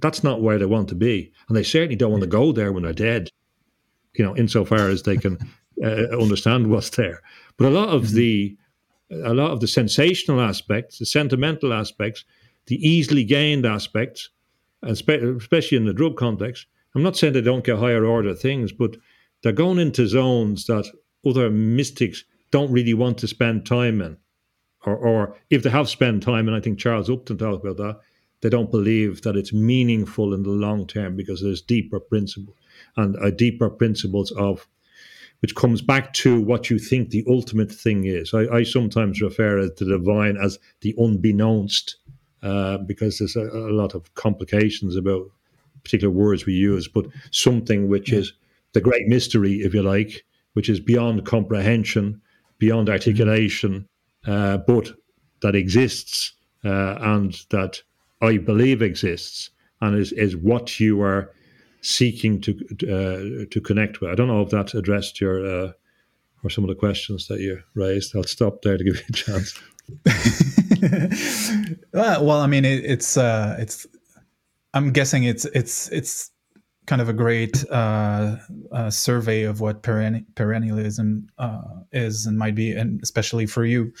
[0.00, 2.72] That's not where they want to be, and they certainly don't want to go there
[2.72, 3.30] when they're dead.
[4.14, 5.38] You know, insofar as they can
[5.82, 7.20] uh, understand what's there.
[7.56, 8.16] But a lot of mm-hmm.
[8.16, 8.56] the
[9.10, 12.24] a lot of the sensational aspects, the sentimental aspects,
[12.66, 14.30] the easily gained aspects,
[14.82, 16.66] and especially in the drug context.
[16.94, 18.96] I'm not saying they don't get higher order things, but
[19.42, 20.88] they're going into zones that
[21.26, 24.16] other mystics don't really want to spend time in.
[24.86, 28.00] Or, or if they have spent time, and I think Charles Upton talked about that,
[28.42, 32.56] they don't believe that it's meaningful in the long term because there's deeper principles
[32.96, 34.68] and uh, deeper principles of
[35.44, 38.32] which comes back to what you think the ultimate thing is.
[38.32, 41.96] I, I sometimes refer to the divine as the unbeknownst
[42.42, 45.26] uh, because there's a, a, lot of complications about
[45.82, 48.32] particular words we use, but something which is
[48.72, 52.22] the great mystery, if you like, which is beyond comprehension,
[52.56, 53.86] beyond articulation,
[54.26, 54.94] uh, but
[55.42, 56.32] that exists
[56.64, 57.82] uh, and that
[58.22, 59.50] I believe exists
[59.82, 61.34] and is, is what you are
[61.84, 62.52] seeking to
[62.84, 64.10] uh, to connect with.
[64.10, 65.72] I don't know if that addressed your uh,
[66.42, 68.16] or some of the questions that you raised.
[68.16, 69.60] I'll stop there to give you a chance.
[71.92, 73.86] well, I mean, it, it's uh, it's.
[74.72, 76.30] I'm guessing it's it's it's
[76.86, 78.36] kind of a great uh,
[78.72, 81.62] uh, survey of what perenni- perennialism uh,
[81.92, 83.92] is and might be, and especially for you.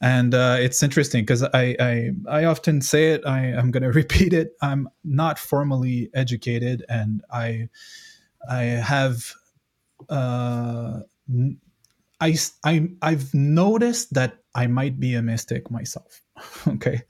[0.00, 3.22] And uh, it's interesting because I, I, I often say it.
[3.26, 4.52] I am going to repeat it.
[4.62, 7.68] I'm not formally educated, and I
[8.48, 9.32] I have
[10.08, 11.00] uh,
[12.20, 16.22] I I I've noticed that I might be a mystic myself.
[16.68, 17.02] okay,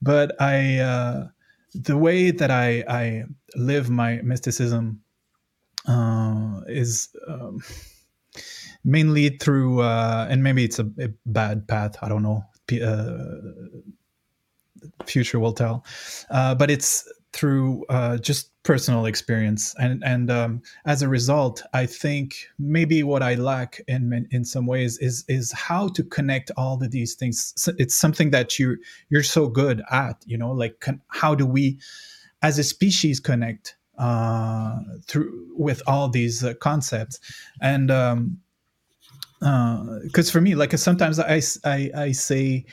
[0.00, 1.28] but I uh,
[1.74, 3.24] the way that I, I
[3.54, 5.00] live my mysticism
[5.86, 7.60] uh, is um,
[8.84, 11.96] mainly through, uh, and maybe it's a, a, bad path.
[12.02, 12.44] I don't know.
[12.72, 13.16] Uh,
[15.06, 15.84] future will tell.
[16.30, 21.86] Uh, but it's through uh, just personal experience, and and um, as a result, I
[21.86, 26.82] think maybe what I lack in in some ways is is how to connect all
[26.82, 27.54] of these things.
[27.78, 28.76] It's something that you
[29.08, 31.78] you're so good at, you know, like how do we,
[32.42, 37.18] as a species, connect uh, through with all these uh, concepts,
[37.62, 38.38] and um,
[39.40, 42.66] because uh, for me, like sometimes I I, I say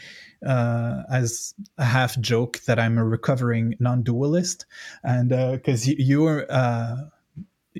[0.45, 4.65] uh, as a half joke that I'm a recovering non-dualist,
[5.03, 6.45] and because uh, you, were.
[6.49, 6.95] Uh,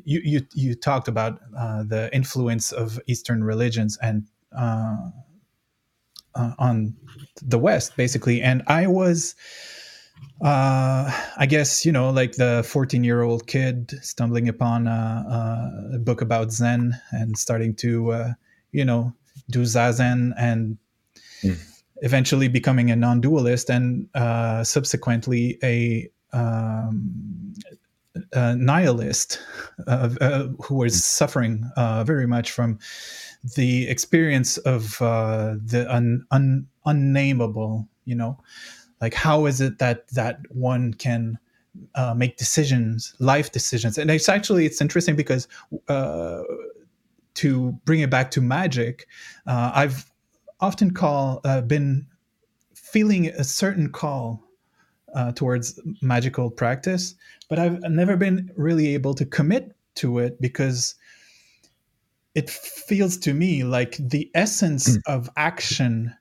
[0.06, 5.10] you, you you talked about uh, the influence of Eastern religions and uh,
[6.36, 6.96] uh, on
[7.42, 8.40] the West, basically.
[8.40, 9.34] And I was,
[10.40, 16.22] I guess, you know, like the 14 year old kid stumbling upon a, a, book
[16.22, 18.36] about Zen and starting to,
[18.72, 19.14] you know,
[19.50, 20.78] do zazen and
[21.42, 21.58] mm
[22.02, 27.54] eventually becoming a non-dualist and uh, subsequently a, um,
[28.34, 29.40] a nihilist
[29.88, 32.80] uh, uh, who was suffering uh, very much from
[33.56, 38.38] the experience of uh, the un, un, unnameable you know?
[39.02, 41.38] Like how is it that that one can
[41.94, 43.98] uh, make decisions life decisions?
[44.00, 45.48] And it's actually it's interesting because
[47.36, 49.08] to bring it back to magic
[49.46, 50.10] i've
[50.60, 52.08] often call uh, been
[52.74, 54.44] feeling a certain call
[55.14, 57.16] uh, towards magical practice,
[57.50, 60.96] but I've never been really able to commit to it because
[62.36, 65.02] it feels to me like the essence mm.
[65.08, 66.14] of action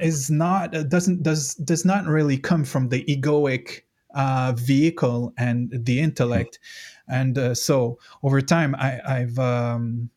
[0.00, 3.82] is not uh, doesn't does does not really come from the egoic
[4.14, 7.20] uh, vehicle and the intellect, mm.
[7.20, 10.10] and uh, so over time I, I've um,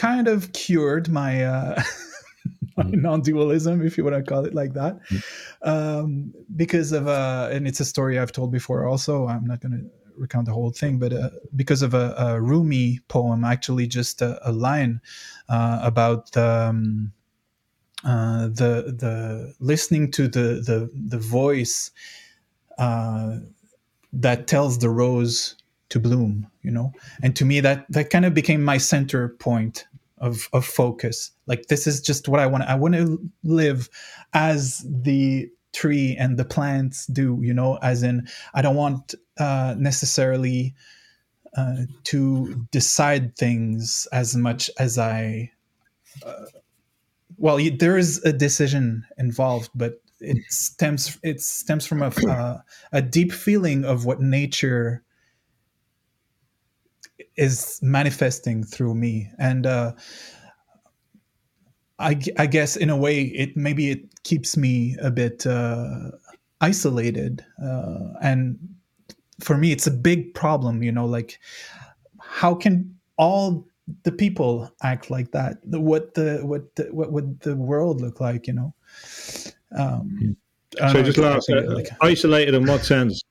[0.00, 1.82] kind of cured my uh,
[2.78, 2.92] mm.
[2.92, 5.22] non-dualism, if you want to call it like that, mm.
[5.62, 8.86] um, because of uh, and it's a story I've told before.
[8.86, 9.84] Also, I'm not going to
[10.16, 14.40] recount the whole thing, but uh, because of a, a, Rumi poem, actually just a,
[14.48, 15.00] a line
[15.50, 17.12] uh, about um,
[18.04, 21.90] uh, the the listening to the the the voice
[22.78, 23.36] uh,
[24.14, 25.56] that tells the rose
[25.90, 29.86] to bloom you know and to me that that kind of became my center point
[30.20, 31.32] of of focus.
[31.46, 33.88] Like this is just what i want i want to live
[34.32, 39.74] as the tree and the plants do you know as in i don't want uh,
[39.78, 40.74] necessarily
[41.56, 45.50] uh, to decide things as much as i
[46.26, 46.44] uh,
[47.36, 52.58] well there is a decision involved but it stems it stems from a, uh,
[52.92, 55.02] a deep feeling of what nature
[57.40, 59.30] is manifesting through me.
[59.38, 59.92] And uh,
[61.98, 66.10] I, I guess in a way it maybe it keeps me a bit uh,
[66.60, 68.58] isolated uh, and
[69.40, 71.40] for me it's a big problem you know like
[72.20, 73.66] how can all
[74.02, 75.58] the people act like that?
[75.64, 78.74] What the what the, what would the world look like you know?
[79.76, 80.36] Um,
[80.78, 83.22] so know, just last uh, like, isolated in what sense?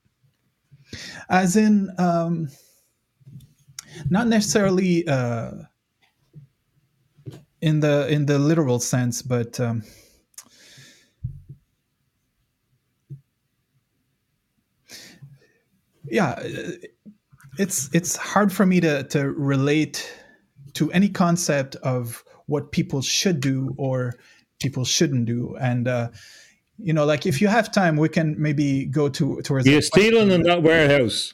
[1.30, 2.50] As in um,
[4.10, 5.52] not necessarily uh,
[7.62, 9.84] in the in the literal sense, but um,
[16.06, 16.42] yeah,
[17.58, 20.12] it's it's hard for me to to relate
[20.74, 24.16] to any concept of what people should do or
[24.60, 26.10] people shouldn't do, and uh,
[26.78, 29.68] you know, like if you have time, we can maybe go to towards.
[29.68, 31.34] You're stealing in that warehouse.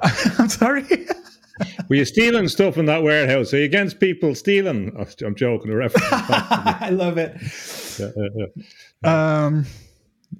[0.38, 0.86] I'm sorry.
[1.88, 3.52] Were you stealing stuff in that warehouse?
[3.54, 4.92] Are you against people stealing?
[4.98, 5.70] Oh, I'm joking.
[5.70, 6.06] A reference.
[6.10, 7.36] I love it.
[7.98, 8.46] Yeah, yeah,
[9.04, 9.44] yeah.
[9.44, 9.66] Um,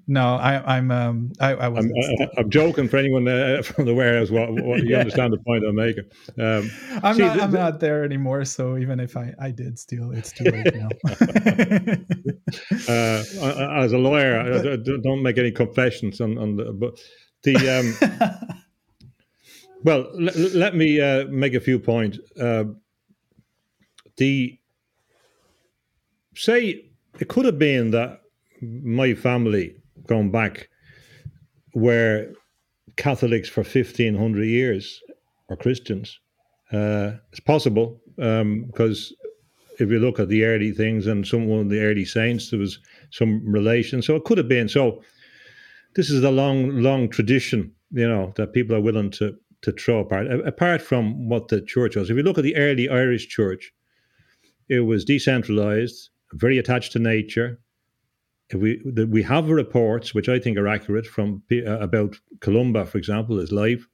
[0.07, 0.91] no, I, I'm.
[0.91, 1.85] Um, I, I was.
[1.85, 4.31] I'm, I, I'm joking for anyone uh, from the warehouse.
[4.31, 6.05] What, what you understand the point I'm making?
[6.39, 6.71] Um,
[7.03, 7.41] I'm see, not.
[7.41, 8.45] I'm not there anymore.
[8.45, 10.89] So even if I, I did steal, it's too late now.
[12.89, 16.73] uh, as a lawyer, I, I don't make any confessions on, on the.
[16.73, 16.99] But
[17.45, 18.59] the um,
[19.85, 22.19] well, let, let me uh, make a few points.
[22.41, 22.65] Uh,
[24.17, 24.59] the
[26.35, 26.85] say
[27.19, 28.21] it could have been that
[28.61, 29.77] my family
[30.07, 30.69] going back
[31.75, 32.33] were
[32.97, 35.01] Catholics for fifteen hundred years
[35.49, 36.19] or Christians.
[36.73, 39.15] Uh, it's possible because
[39.79, 42.79] if you look at the early things and some of the early saints, there was
[43.11, 44.03] some relation.
[44.03, 44.69] So it could have been.
[44.69, 45.03] So
[45.95, 50.01] this is the long, long tradition, you know, that people are willing to to throw
[50.01, 50.27] apart.
[50.47, 53.73] Apart from what the church was, if you look at the early Irish church,
[54.69, 57.59] it was decentralized, very attached to nature.
[58.53, 63.39] We we have reports which I think are accurate from uh, about Columba, for example,
[63.39, 63.87] his life.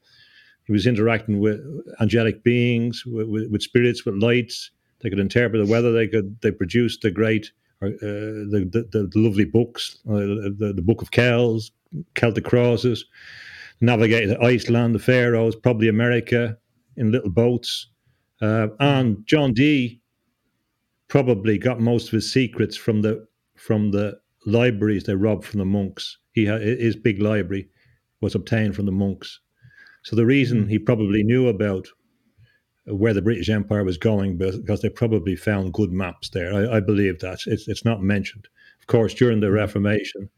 [0.65, 1.61] He was interacting with
[2.01, 4.71] angelic beings, with, with, spirits, with lights.
[5.01, 5.93] They could interpret the weather.
[5.93, 10.83] They could they produced the great, uh, the, the the lovely books, uh, the the
[10.83, 11.71] Book of Kells,
[12.15, 13.05] Celtic crosses.
[13.81, 16.57] Navigated Iceland, the Faroes, probably America
[16.97, 17.89] in little boats.
[18.41, 20.01] Uh, and John Dee
[21.09, 23.27] probably got most of his secrets from the
[23.57, 26.19] from the libraries they robbed from the monks.
[26.33, 27.69] He had his big library
[28.21, 29.41] was obtained from the monks.
[30.03, 31.89] So the reason he probably knew about
[32.87, 36.53] where the British Empire was going because they probably found good maps there.
[36.55, 38.49] I, I believe that it's it's not mentioned.
[38.81, 40.31] Of course, during the Reformation,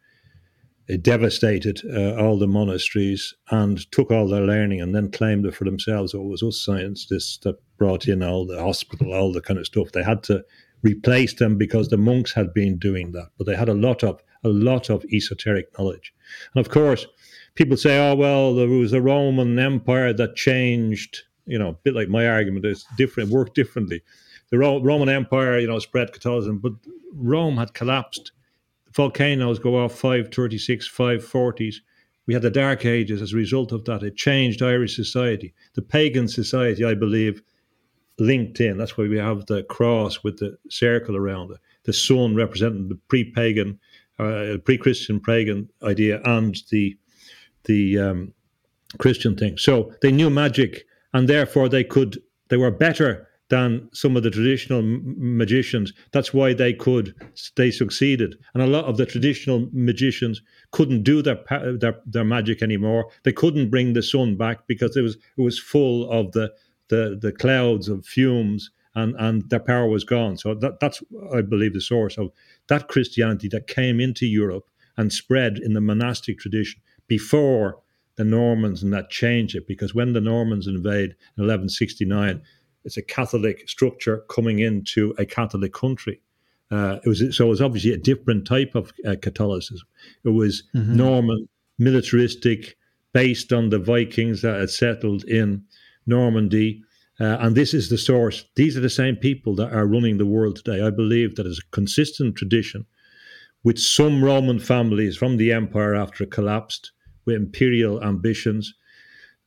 [0.90, 5.54] it devastated uh, all the monasteries and took all their learning and then claimed it
[5.54, 6.12] for themselves.
[6.14, 9.66] Oh, it was us scientists that brought in all the hospital, all the kind of
[9.66, 9.92] stuff.
[9.92, 10.44] They had to
[10.82, 14.20] replace them because the monks had been doing that, but they had a lot of
[14.42, 16.12] a lot of esoteric knowledge.
[16.54, 17.06] And of course,
[17.54, 21.94] people say, "Oh, well, there was a Roman Empire that changed." You know, a bit
[21.94, 24.02] like my argument is different, worked differently.
[24.50, 26.72] The Ro- Roman Empire, you know, spread Catholicism, but
[27.14, 28.32] Rome had collapsed
[28.94, 31.76] volcanoes go off 536, 540s.
[32.26, 34.02] We had the Dark Ages as a result of that.
[34.02, 35.54] It changed Irish society.
[35.74, 37.42] The pagan society, I believe,
[38.18, 38.76] linked in.
[38.76, 41.58] That's why we have the cross with the circle around it.
[41.84, 43.78] The sun representing the pre-pagan,
[44.18, 46.96] uh, pre-Christian pagan idea and the
[47.64, 48.32] the um,
[48.98, 49.58] Christian thing.
[49.58, 52.22] So they knew magic, and therefore they could.
[52.48, 55.92] They were better than some of the traditional magicians.
[56.12, 57.14] That's why they could.
[57.56, 60.40] They succeeded, and a lot of the traditional magicians
[60.70, 61.38] couldn't do their
[61.78, 63.10] their, their magic anymore.
[63.24, 66.52] They couldn't bring the sun back because it was it was full of the
[66.88, 68.70] the, the clouds of fumes.
[68.96, 70.36] And, and their power was gone.
[70.36, 71.00] So that, that's,
[71.32, 72.32] I believe, the source of
[72.66, 77.78] that Christianity that came into Europe and spread in the monastic tradition before
[78.16, 82.42] the Normans and that changed it because when the Normans invade in 1169,
[82.84, 86.20] it's a Catholic structure coming into a Catholic country.
[86.70, 89.86] Uh, it was so it was obviously a different type of uh, Catholicism.
[90.24, 91.48] It was Norman,
[91.78, 92.76] militaristic,
[93.12, 95.64] based on the Vikings that had settled in
[96.06, 96.82] Normandy.
[97.18, 98.44] Uh, and this is the source.
[98.54, 100.80] These are the same people that are running the world today.
[100.80, 102.86] I believe that is a consistent tradition
[103.62, 106.92] with some Roman families from the empire after it collapsed
[107.24, 108.74] with imperial ambitions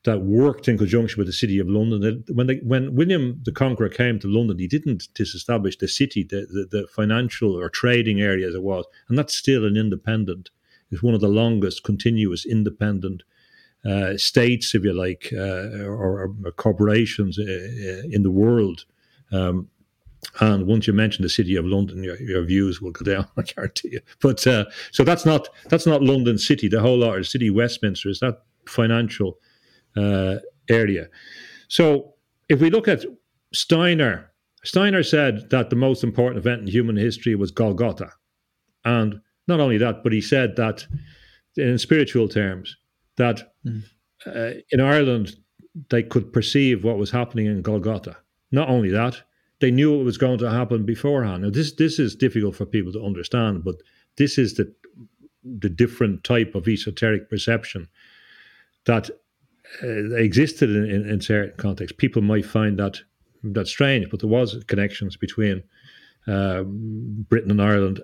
[0.04, 2.24] that worked in conjunction with the city of London.
[2.34, 6.46] When they, when William the Conqueror came to London, he didn't disestablish the city, the,
[6.50, 10.50] the, the financial or trading area as it was, and that's still an independent.
[10.92, 13.24] It's one of the longest continuous independent
[13.86, 18.86] uh, states, if you like, uh, or, or corporations uh, uh, in the world.
[19.32, 19.70] Um,
[20.40, 23.28] and once you mention the city of London, your, your views will go down.
[23.38, 24.00] I guarantee you.
[24.22, 26.68] But uh, so that's not that's not London City.
[26.68, 29.38] The whole of city Westminster is that financial
[29.98, 30.36] uh,
[30.70, 31.10] area.
[31.68, 32.14] So
[32.50, 33.06] if we look at
[33.54, 34.32] Steiner,
[34.64, 38.12] Steiner said that the most important event in human history was Golgotha,
[38.86, 40.86] and not only that, but he said that
[41.58, 42.78] in spiritual terms
[43.18, 43.54] that
[44.26, 45.36] uh, in Ireland
[45.90, 48.18] they could perceive what was happening in Golgotha.
[48.52, 49.22] Not only that,
[49.60, 51.44] they knew it was going to happen beforehand.
[51.44, 53.76] Now this this is difficult for people to understand, but
[54.18, 54.74] this is the
[55.44, 57.88] the different type of esoteric perception
[58.86, 59.10] that
[59.84, 61.96] uh, existed in, in, in certain contexts.
[61.98, 63.02] People might find that
[63.44, 65.64] that strange, but there was connections between
[66.28, 68.02] uh, Britain and Ireland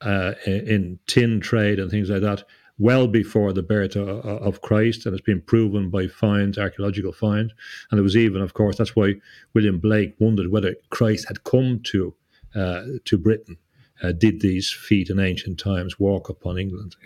[0.00, 2.44] uh, in, in tin trade and things like that
[2.78, 7.52] well before the birth of, of Christ, and it's been proven by finds, archaeological finds.
[7.90, 9.14] And there was even, of course, that's why
[9.54, 12.14] William Blake wondered whether Christ had come to
[12.54, 13.58] uh, to Britain,
[14.02, 16.96] uh, did these feet in ancient times walk upon England,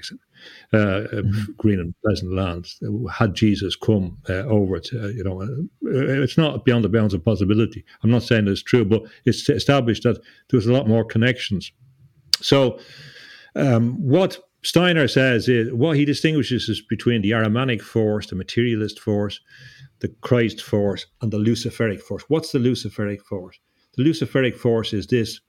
[0.73, 0.77] uh,
[1.13, 1.53] mm-hmm.
[1.57, 2.81] green and pleasant lands.
[3.13, 7.25] Had Jesus come uh, over to, you know, uh, it's not beyond the bounds of
[7.25, 7.85] possibility.
[8.03, 10.17] I'm not saying it's true, but it's established that
[10.51, 11.73] there was a lot more connections.
[12.41, 12.79] So,
[13.57, 19.01] um, what Steiner says is what he distinguishes is between the Ahrimanic force, the materialist
[19.01, 19.41] force,
[20.01, 22.25] the Christ force, and the Luciferic force.
[22.29, 23.59] What's the Luciferic force?
[23.97, 25.41] The Luciferic force is this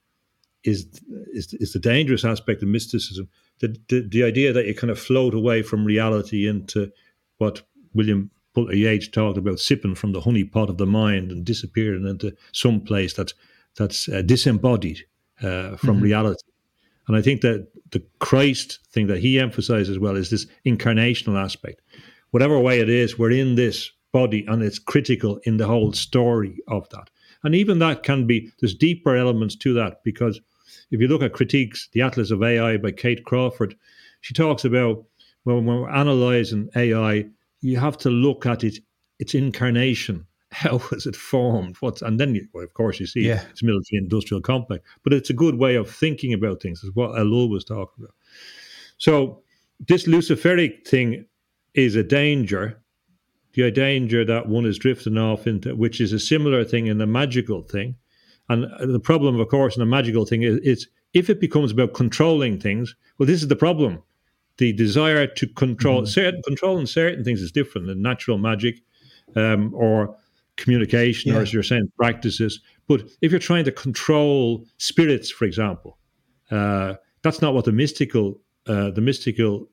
[0.63, 0.87] is
[1.33, 3.27] is, is the dangerous aspect of mysticism.
[3.61, 6.91] The, the, the idea that you kind of float away from reality into
[7.37, 7.61] what
[7.93, 12.07] William Butler Yeats talked about, sipping from the honey pot of the mind and disappearing
[12.07, 13.33] into some place that's
[13.77, 15.05] that's uh, disembodied
[15.41, 16.03] uh, from mm-hmm.
[16.03, 16.43] reality.
[17.07, 21.81] And I think that the Christ thing that he emphasizes well is this incarnational aspect.
[22.31, 26.57] Whatever way it is, we're in this body and it's critical in the whole story
[26.67, 27.09] of that.
[27.43, 30.39] And even that can be, there's deeper elements to that because
[30.91, 33.75] if you look at critiques, the Atlas of AI by Kate Crawford,
[34.21, 35.03] she talks about
[35.43, 37.25] well, when we're analyzing AI,
[37.61, 38.77] you have to look at it,
[39.17, 41.77] its incarnation how was it formed?
[41.79, 43.43] What's and then you, well, of course you see yeah.
[43.49, 46.83] it's military industrial complex, but it's a good way of thinking about things.
[46.83, 48.15] Is what Ellul was talking about.
[48.97, 49.41] So
[49.79, 51.25] this Luciferic thing
[51.73, 52.81] is a danger.
[53.53, 57.07] The danger that one is drifting off into, which is a similar thing in the
[57.07, 57.95] magical thing.
[58.51, 61.93] And the problem, of course, in the magical thing is, is if it becomes about
[61.93, 62.95] controlling things.
[63.17, 64.01] Well, this is the problem.
[64.57, 66.19] The desire to control mm-hmm.
[66.19, 68.81] certain controlling certain things is different than natural magic,
[69.35, 70.15] um, or
[70.57, 71.37] communication, yeah.
[71.37, 72.59] or as you're saying, practices.
[72.87, 75.97] But if you're trying to control spirits, for example,
[76.51, 79.69] uh, that's not what the mystical uh, the mystical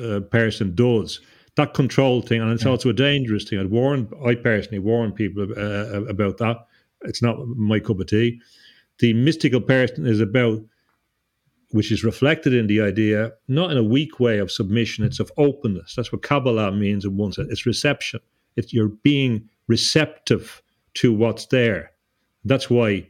[0.00, 1.20] uh, person does.
[1.56, 2.70] That control thing, and it's yeah.
[2.70, 3.58] also a dangerous thing.
[3.58, 6.66] I'd warn, I personally warn people uh, about that.
[7.04, 8.40] It's not my cup of tea.
[8.98, 10.60] The mystical person is about,
[11.70, 15.04] which is reflected in the idea, not in a weak way of submission.
[15.04, 15.94] It's of openness.
[15.94, 17.48] That's what Kabbalah means in one sense.
[17.50, 18.20] It's reception.
[18.56, 20.62] It's you're being receptive
[20.94, 21.90] to what's there.
[22.44, 23.06] That's why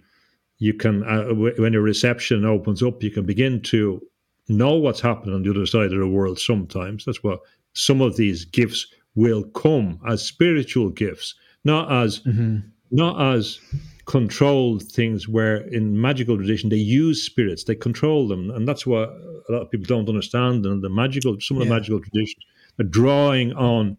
[0.58, 4.00] you can, uh, when your reception opens up, you can begin to
[4.48, 7.04] know what's happening on the other side of the world sometimes.
[7.04, 7.40] That's what
[7.72, 12.58] some of these gifts will come as spiritual gifts, not as mm-hmm.
[12.92, 13.58] Not as
[14.04, 18.50] controlled things where in magical tradition they use spirits, they control them.
[18.50, 20.66] And that's what a lot of people don't understand.
[20.66, 22.44] And the magical some of the magical traditions
[22.78, 23.96] are drawing on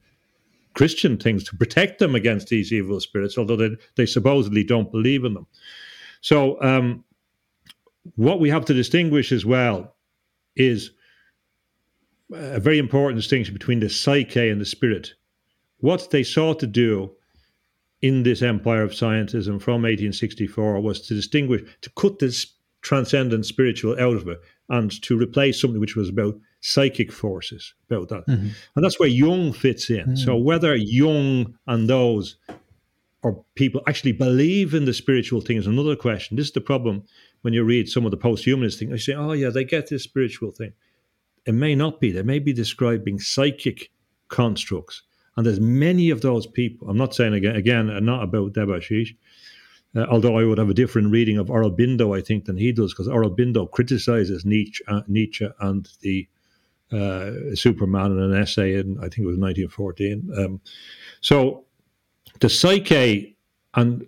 [0.74, 5.24] Christian things to protect them against these evil spirits, although they, they supposedly don't believe
[5.24, 5.48] in them.
[6.22, 7.03] So, um,
[8.15, 9.95] what we have to distinguish as well
[10.56, 10.91] is
[12.34, 15.14] a very important distinction between the psyche and the spirit.
[15.78, 17.11] What they sought to do
[18.04, 23.98] in this empire of scientism from 1864 was to distinguish, to cut this transcendent spiritual
[23.98, 28.28] out of it and to replace something which was about psychic forces about that.
[28.28, 28.50] Mm-hmm.
[28.76, 30.02] And that's where Jung fits in.
[30.02, 30.16] Mm-hmm.
[30.16, 32.36] So whether Jung and those
[33.22, 36.36] or people actually believe in the spiritual thing is another question.
[36.36, 37.04] This is the problem
[37.42, 38.90] when you read some of the post-humanist thing.
[38.90, 40.74] They say, oh yeah, they get this spiritual thing.
[41.46, 42.12] It may not be.
[42.12, 43.92] They may be describing psychic
[44.28, 45.04] constructs.
[45.35, 46.89] And there's many of those people.
[46.89, 49.15] I'm not saying again, again, not about Debashish,
[49.95, 52.93] uh, although I would have a different reading of Aurobindo, I think, than he does,
[52.93, 56.27] because Aurobindo criticizes Nietzsche, uh, Nietzsche and the
[56.91, 60.31] uh, Superman in an essay in, I think it was 1914.
[60.38, 60.61] Um,
[61.22, 61.65] so
[62.39, 63.35] the psyche
[63.73, 64.05] and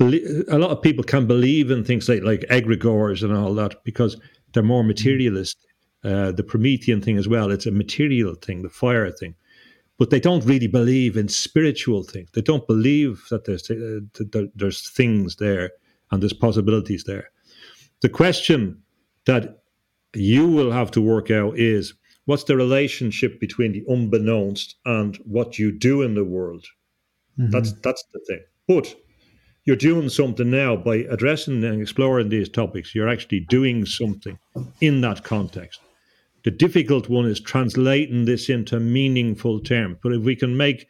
[0.00, 4.18] a lot of people can believe in things like, like egregores and all that because
[4.52, 5.66] they're more materialist.
[6.02, 9.34] Uh, the Promethean thing as well, it's a material thing, the fire thing.
[10.00, 12.30] But they don't really believe in spiritual things.
[12.32, 15.70] They don't believe that there's, uh, that there's things there
[16.10, 17.30] and there's possibilities there.
[18.00, 18.82] The question
[19.26, 19.62] that
[20.14, 21.92] you will have to work out is
[22.24, 26.64] what's the relationship between the unbeknownst and what you do in the world?
[27.38, 27.50] Mm-hmm.
[27.50, 28.40] That's that's the thing.
[28.66, 28.96] But
[29.64, 32.94] you're doing something now by addressing and exploring these topics.
[32.94, 34.38] You're actually doing something
[34.80, 35.80] in that context.
[36.44, 39.98] The difficult one is translating this into meaningful terms.
[40.02, 40.86] But if we can make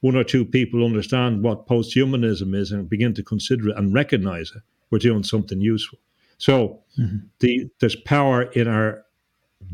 [0.00, 4.50] one or two people understand what posthumanism is and begin to consider it and recognize
[4.54, 5.98] it, we're doing something useful.
[6.38, 7.18] So mm-hmm.
[7.40, 9.04] the, there's power in our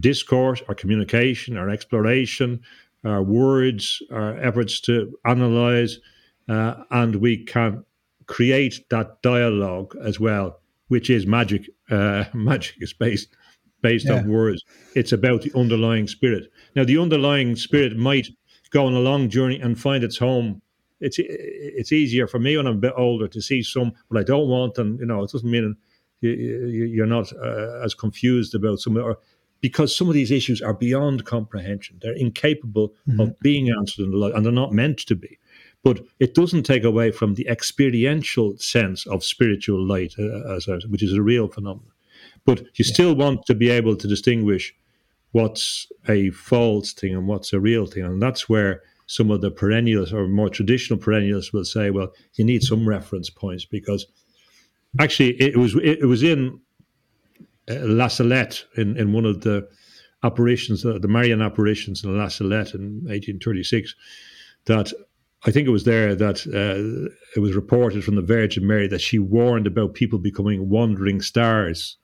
[0.00, 2.60] discourse, our communication, our exploration,
[3.05, 5.98] our words, our efforts to analyze,
[6.48, 7.84] uh, and we can
[8.26, 11.68] create that dialogue as well, which is magic.
[11.90, 13.28] Uh, magic is based
[13.82, 14.20] based Yeah.
[14.20, 14.64] on words.
[14.94, 16.50] It's about the underlying spirit.
[16.74, 18.28] Now, the underlying spirit might
[18.70, 20.60] go on a long journey and find its home.
[21.00, 24.24] It's it's easier for me when I'm a bit older to see some what I
[24.24, 25.76] don't want, and you know it doesn't mean
[26.20, 29.18] you, you're not uh, as confused about some or
[29.60, 31.98] because some of these issues are beyond comprehension.
[32.00, 35.38] They're incapable of being answered in the light, and they're not meant to be.
[35.84, 40.78] But it doesn't take away from the experiential sense of spiritual light, uh, as I,
[40.88, 41.92] which is a real phenomenon.
[42.48, 44.74] But you still want to be able to distinguish
[45.32, 49.50] what's a false thing and what's a real thing, and that's where some of the
[49.50, 54.06] perennials or more traditional perennials will say, well, you need some reference points because
[54.98, 56.58] actually it was it, was in
[57.70, 59.68] uh, La Salette in, in one of the
[60.22, 63.94] apparitions, uh, the Marian apparitions in La Salette in 1836,
[64.64, 64.90] that
[65.44, 69.02] I think it was there that uh, it was reported from the Virgin Mary that
[69.02, 71.98] she warned about people becoming wandering stars.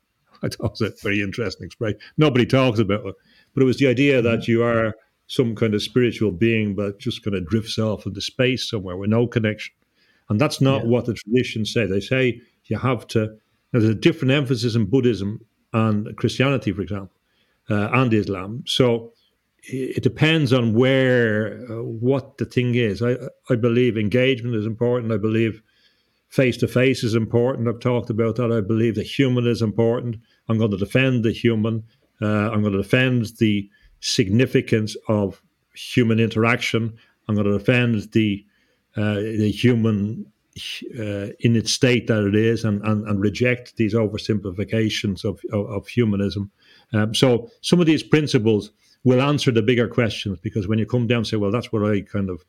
[0.45, 1.99] I thought it was a very interesting expression.
[2.17, 3.15] Nobody talks about it,
[3.55, 4.95] but it was the idea that you are
[5.27, 9.11] some kind of spiritual being, but just kind of drifts off into space somewhere with
[9.11, 9.75] no connection.
[10.29, 10.91] And that's not Yeah.
[10.91, 11.87] what the traditions say.
[11.87, 13.35] They say you have to.
[13.73, 15.41] There's a different emphasis in Buddhism
[15.73, 17.17] and Christianity, for example,
[17.71, 18.63] uh, and Islam.
[18.67, 19.13] So
[19.65, 23.01] it it depends on where, uh, what the thing is.
[23.03, 23.17] I,
[23.49, 25.11] I believe engagement is important.
[25.13, 25.63] I believe
[26.29, 27.69] face to face is important.
[27.69, 28.53] I've talked about that.
[28.53, 30.17] I believe the human is important.
[30.49, 31.85] I'm going to defend the human.
[32.21, 33.69] Uh, I'm going to defend the
[34.01, 35.43] significance of
[35.75, 36.97] human interaction.
[37.29, 38.45] I'm going to defend the
[38.97, 40.27] uh, the human
[40.97, 45.67] uh, in its state that it is, and, and, and reject these oversimplifications of of,
[45.71, 46.51] of humanism.
[46.93, 48.71] Um, so some of these principles
[49.05, 51.85] will answer the bigger questions because when you come down and say, well, that's what
[51.85, 52.45] I kind of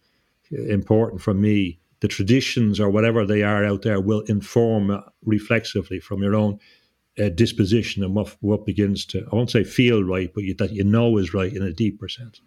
[0.51, 1.79] important for me.
[2.01, 6.59] The traditions or whatever they are out there will inform uh, reflexively from your own
[7.19, 10.71] uh, disposition and what what begins to I won't say feel right, but you, that
[10.71, 12.41] you know is right in a deeper sense.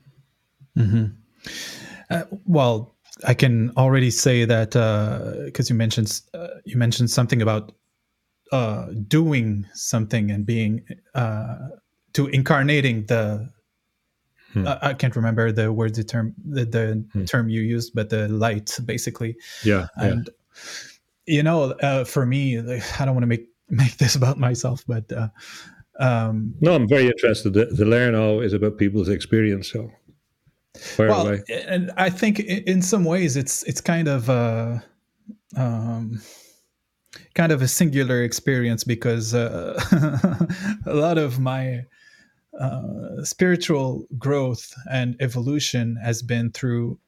[2.10, 2.96] Uh, well,
[3.26, 4.70] I can already say that
[5.46, 7.72] because you mentioned uh, you mentioned something about
[8.52, 10.84] uh, doing something and being
[11.14, 11.56] uh,
[12.14, 13.50] to incarnating the.
[14.56, 18.28] I I can't remember the word, the term, the, the term you used, but the
[18.28, 19.36] light, basically.
[19.62, 20.04] Yeah, yeah.
[20.04, 20.30] and
[21.28, 25.10] you know uh, for me i don't want to make make this about myself but
[25.12, 25.28] uh,
[26.00, 27.52] um No, I'm very interested.
[27.52, 29.70] The, the learn all is about people's experience.
[29.72, 29.90] So,
[30.76, 31.42] fire well away.
[31.66, 34.78] and i think in some ways it's it's kind of uh
[35.56, 36.20] um
[37.34, 39.78] kind of a singular experience because uh,
[40.86, 41.84] a lot of my
[42.58, 46.98] uh, spiritual growth and evolution has been through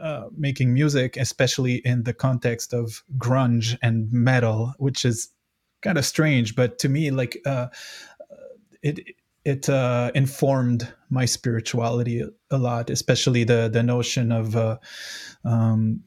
[0.00, 5.28] uh, making music, especially in the context of grunge and metal, which is
[5.82, 6.56] kind of strange.
[6.56, 7.68] But to me, like uh,
[8.82, 9.00] it
[9.44, 14.78] it uh, informed my spirituality a, lot, especially the the notion of uh,
[15.44, 16.00] um,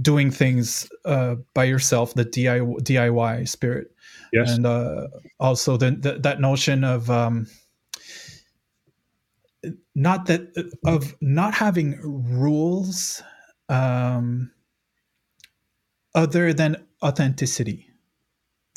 [0.00, 3.88] doing things uh, by yourself, the DIY, DIY spirit,
[4.32, 4.50] Yes.
[4.50, 7.46] and uh, also the, the that notion of um,
[9.94, 10.52] not that
[10.84, 13.22] of not having rules
[13.68, 14.50] um,
[16.14, 17.89] other than authenticity.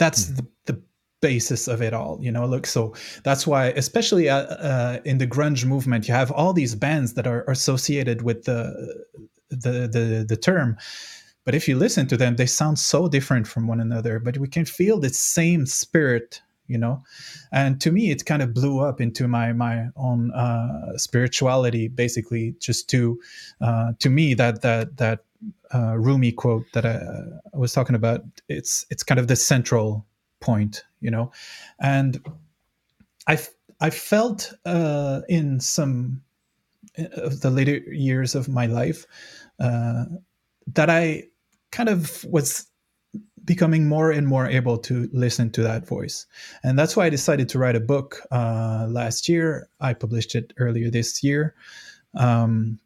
[0.03, 0.81] That's the, the
[1.21, 2.45] basis of it all, you know.
[2.45, 2.93] Look, so
[3.23, 7.25] that's why, especially uh, uh, in the grunge movement, you have all these bands that
[7.25, 9.05] are associated with the
[9.49, 10.75] the the, the term.
[11.45, 14.19] But if you listen to them, they sound so different from one another.
[14.19, 17.01] But we can feel the same spirit, you know.
[17.51, 22.55] And to me, it kind of blew up into my my own uh, spirituality, basically.
[22.59, 23.19] Just to
[23.61, 25.19] uh, to me, that that that
[25.73, 26.99] uh, Rumi quote that I,
[27.53, 30.05] I was talking about, it's it's kind of the central
[30.39, 31.31] point, you know.
[31.79, 32.19] And
[33.27, 33.39] I
[33.79, 36.21] I felt uh, in some
[36.97, 39.05] of the later years of my life
[39.59, 40.05] uh,
[40.73, 41.23] that I
[41.71, 42.67] kind of was
[43.45, 46.25] becoming more and more able to listen to that voice.
[46.63, 49.67] And that's why I decided to write a book uh, last year.
[49.81, 51.55] I published it earlier this year.
[52.15, 52.79] Um,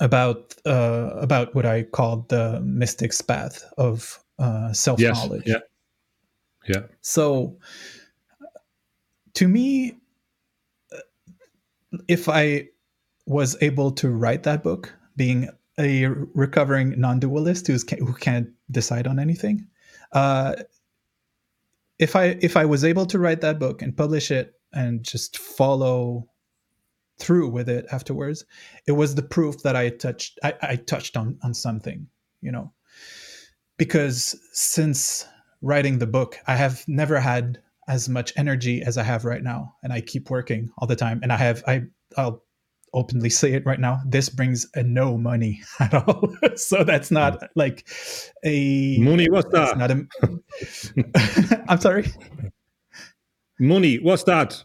[0.00, 5.16] about uh, about what I called the mystic's path of uh, self yes.
[5.16, 5.44] knowledge.
[5.46, 5.58] Yeah.
[6.68, 6.82] Yeah.
[7.00, 7.58] So,
[9.34, 9.96] to me,
[12.08, 12.68] if I
[13.26, 15.48] was able to write that book, being
[15.78, 19.66] a recovering non-dualist who's who can't decide on anything,
[20.12, 20.56] uh,
[21.98, 25.38] if I if I was able to write that book and publish it and just
[25.38, 26.29] follow
[27.20, 28.44] through with it afterwards,
[28.86, 32.06] it was the proof that I touched I, I touched on on something,
[32.40, 32.72] you know,
[33.78, 35.26] because since
[35.62, 39.74] writing the book, I have never had as much energy as I have right now,
[39.82, 41.20] and I keep working all the time.
[41.22, 41.82] And I have I
[42.16, 42.42] I'll
[42.92, 44.00] openly say it right now.
[44.06, 46.34] This brings a no money at all.
[46.56, 47.46] so that's not hmm.
[47.54, 47.88] like
[48.44, 49.28] a money.
[49.28, 49.78] What's that?
[49.78, 52.12] Not a, I'm sorry.
[53.58, 53.96] Money.
[53.96, 54.62] What's that?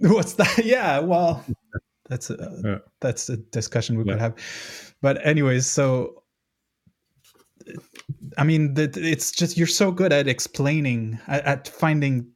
[0.08, 0.64] What's that?
[0.64, 1.00] Yeah.
[1.00, 1.44] Well,
[2.08, 2.78] that's a yeah.
[3.00, 4.12] that's a discussion we yeah.
[4.12, 4.94] could have.
[5.02, 6.22] But anyways, so
[8.38, 12.30] I mean, that it's just you're so good at explaining, at, at finding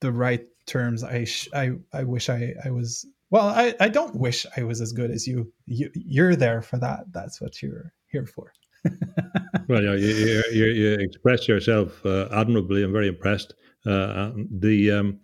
[0.00, 1.04] the right terms.
[1.04, 3.06] I sh- I I wish I I was.
[3.30, 5.52] Well, I I don't wish I was as good as you.
[5.66, 7.12] You you're there for that.
[7.12, 8.52] That's what you're here for.
[9.68, 12.82] well, yeah, you, you, you, express yourself uh, admirably.
[12.82, 13.54] I'm very impressed.
[13.86, 15.20] Uh, the um,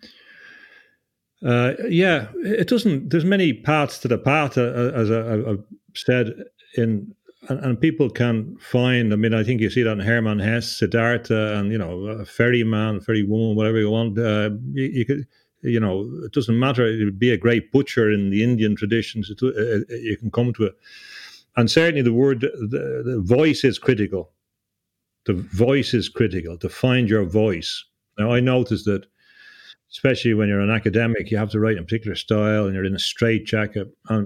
[1.45, 3.11] uh, yeah, it doesn't.
[3.11, 5.65] There's many paths to the path, uh, as I, have
[5.95, 6.45] said
[6.77, 7.15] in
[7.49, 9.13] and, and, people can find.
[9.13, 12.25] I mean, I think you see that in Hermann Hesse, Siddhartha, and you know, a
[12.25, 14.19] ferryman, ferry woman, whatever you want.
[14.19, 15.27] Uh, you, you, could,
[15.63, 16.87] you know, it doesn't matter.
[16.87, 19.31] It would be a great butcher in the Indian traditions.
[19.31, 20.75] It, uh, you can come to it,
[21.57, 24.33] and certainly the word, the, the voice is critical.
[25.27, 27.85] The voice is critical to find your voice.
[28.19, 29.07] Now, I noticed that
[29.93, 32.85] especially when you're an academic, you have to write in a particular style and you're
[32.85, 33.89] in a straitjacket.
[34.09, 34.25] Uh,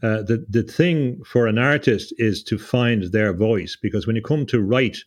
[0.00, 4.46] the the thing for an artist is to find their voice because when you come
[4.46, 4.98] to write,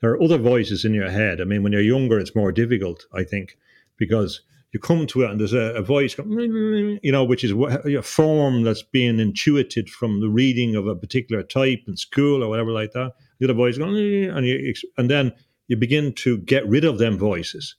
[0.00, 1.40] there are other voices in your head.
[1.40, 3.56] I mean, when you're younger, it's more difficult, I think,
[3.96, 4.40] because
[4.72, 8.62] you come to it and there's a, a voice, you know, which is a form
[8.62, 12.92] that's being intuited from the reading of a particular type in school or whatever like
[12.92, 13.12] that.
[13.38, 15.32] The other voice going, and you, and then
[15.68, 17.76] you begin to get rid of them voices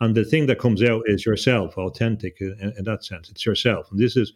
[0.00, 3.30] and the thing that comes out is yourself, authentic in, in that sense.
[3.30, 4.32] It's yourself, and this is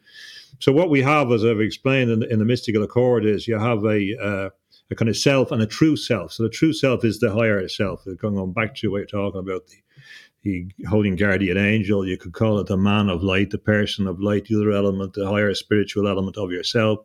[0.58, 0.72] so.
[0.72, 4.16] What we have, as I've explained in, in the mystical accord, is you have a
[4.20, 4.50] uh,
[4.90, 6.32] a kind of self and a true self.
[6.32, 8.04] So the true self is the higher self.
[8.18, 9.76] Going on back to what you're talking about the
[10.42, 12.04] the holding guardian angel.
[12.04, 15.14] You could call it the man of light, the person of light, the other element,
[15.14, 16.98] the higher spiritual element of yourself,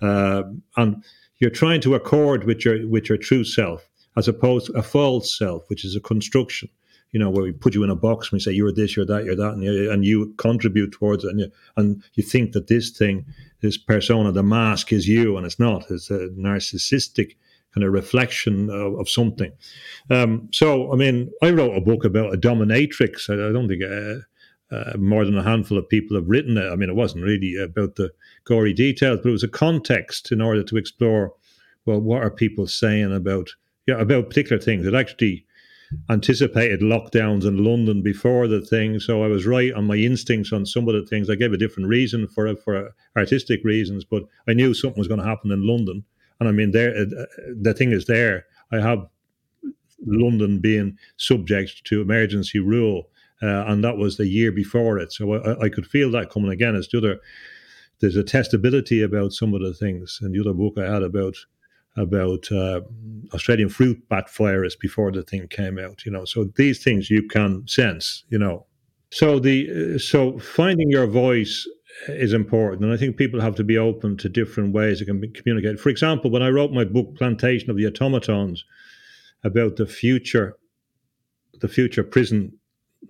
[0.00, 0.42] uh,
[0.76, 1.04] and
[1.38, 5.38] you're trying to accord with your with your true self, as opposed to a false
[5.38, 6.68] self, which is a construction
[7.12, 9.06] you know, where we put you in a box and we say you're this, you're
[9.06, 12.52] that, you're that, and you, and you contribute towards it, and you, and you think
[12.52, 13.24] that this thing,
[13.60, 15.90] this persona, the mask is you, and it's not.
[15.90, 17.36] It's a narcissistic
[17.74, 19.52] kind of reflection of, of something.
[20.10, 23.30] Um, so, I mean, I wrote a book about a dominatrix.
[23.30, 23.82] I, I don't think.
[23.82, 24.24] Uh,
[24.74, 26.66] uh, more than a handful of people have written it.
[26.66, 28.10] I mean, it wasn't really about the
[28.44, 31.34] gory details, but it was a context in order to explore,
[31.84, 33.50] well, what are people saying about
[33.86, 34.86] yeah, about particular things.
[34.86, 35.44] It actually
[36.10, 40.66] anticipated lockdowns in London before the thing, so I was right on my instincts on
[40.66, 41.28] some of the things.
[41.28, 45.08] I gave a different reason for it, for artistic reasons, but I knew something was
[45.08, 46.04] going to happen in London.
[46.40, 47.24] And I mean, there, uh,
[47.60, 48.46] the thing is there.
[48.72, 49.06] I have
[50.04, 53.08] London being subject to emergency rule,
[53.42, 55.12] uh, and that was the year before it.
[55.12, 56.74] So I, I could feel that coming again.
[56.74, 57.20] As the other,
[58.00, 60.18] there's a testability about some of the things.
[60.20, 61.36] And the other book I had about
[61.96, 62.80] about uh,
[63.34, 66.04] Australian fruit bat virus before the thing came out.
[66.04, 68.24] You know, so these things you can sense.
[68.28, 68.66] You know,
[69.10, 71.66] so the uh, so finding your voice
[72.08, 75.20] is important, and I think people have to be open to different ways they can
[75.20, 75.78] be, communicate.
[75.78, 78.64] For example, when I wrote my book "Plantation of the Automatons"
[79.44, 80.56] about the future,
[81.60, 82.52] the future prison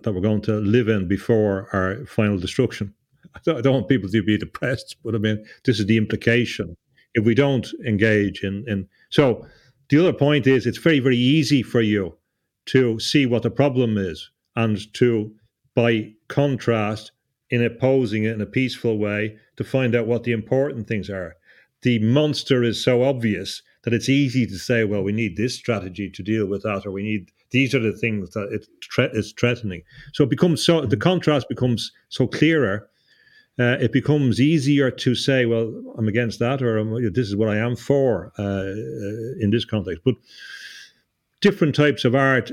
[0.01, 2.93] that we're going to live in before our final destruction.
[3.35, 5.97] I don't, I don't want people to be depressed, but I mean, this is the
[5.97, 6.75] implication
[7.13, 9.45] if we don't engage in, in so
[9.89, 12.17] the other point is it's very very easy for you
[12.65, 15.33] to see what the problem is and to
[15.75, 17.11] by contrast
[17.49, 21.35] in opposing it in a peaceful way to find out what the important things are.
[21.81, 26.09] The monster is so obvious that it's easy to say well we need this strategy
[26.09, 28.67] to deal with that or we need these are the things that it
[29.15, 29.83] is threatening.
[30.13, 32.89] So it becomes so the contrast becomes so clearer
[33.59, 37.57] uh, it becomes easier to say, well, I'm against that, or this is what I
[37.57, 40.01] am for uh, uh, in this context.
[40.03, 40.15] But
[41.41, 42.51] different types of art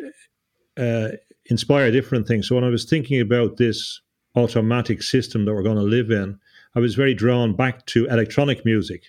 [0.76, 1.08] uh,
[1.46, 2.48] inspire different things.
[2.48, 4.00] So when I was thinking about this
[4.36, 6.38] automatic system that we're going to live in,
[6.74, 9.04] I was very drawn back to electronic music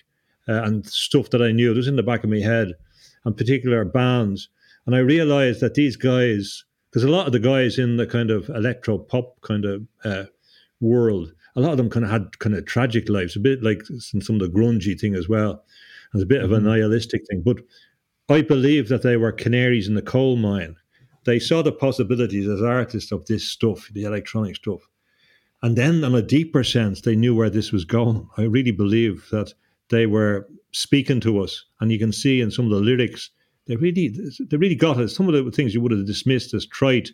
[0.48, 1.72] uh, and stuff that I knew.
[1.72, 2.72] It was in the back of my head,
[3.24, 4.48] and particular bands.
[4.86, 8.30] And I realized that these guys, because a lot of the guys in the kind
[8.30, 10.24] of electro pop kind of uh,
[10.80, 13.82] world, a lot of them kind of had kind of tragic lives, a bit like
[13.98, 15.64] some of the grungy thing as well.
[16.12, 16.66] There's a bit of a mm-hmm.
[16.66, 17.42] nihilistic thing.
[17.42, 17.58] But
[18.28, 20.76] I believe that they were canaries in the coal mine.
[21.24, 24.80] They saw the possibilities as artists of this stuff, the electronic stuff.
[25.62, 28.28] And then, on a deeper sense, they knew where this was going.
[28.36, 29.54] I really believe that
[29.90, 31.64] they were speaking to us.
[31.80, 33.30] And you can see in some of the lyrics,
[33.66, 34.08] they really,
[34.40, 35.08] they really got it.
[35.08, 37.10] Some of the things you would have dismissed as trite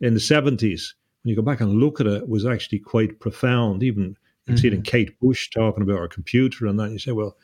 [0.00, 0.94] in the 70s
[1.24, 3.82] when you go back and look at it, was actually quite profound.
[3.82, 4.86] Even you can see it in Mhm.
[4.86, 6.90] Kate Bush talking about her computer and that.
[6.92, 7.36] You say, well,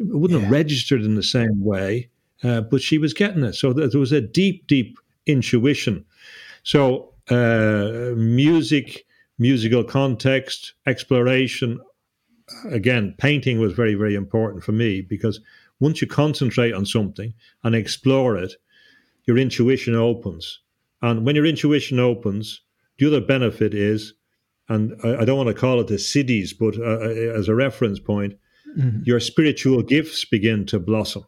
[0.00, 2.08] it wouldn't have registered in the same way,
[2.42, 3.54] uh, but she was getting it.
[3.54, 6.04] So there was a deep, deep intuition.
[6.62, 9.04] So uh, music,
[9.38, 11.78] musical context, exploration.
[12.70, 15.40] Again, painting was very, very important for me because
[15.80, 18.54] once you concentrate on something and explore it,
[19.26, 20.60] your intuition opens.
[21.02, 22.62] And when your intuition opens,
[22.98, 24.14] the other benefit is,
[24.68, 27.98] and I, I don't want to call it the siddhis, but uh, as a reference
[28.00, 28.34] point,
[28.76, 29.06] Mhm.
[29.06, 31.24] your spiritual gifts begin to blossom.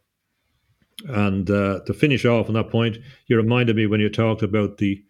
[1.08, 2.98] And uh, to finish off on that point,
[3.28, 5.02] you reminded me when you talked about the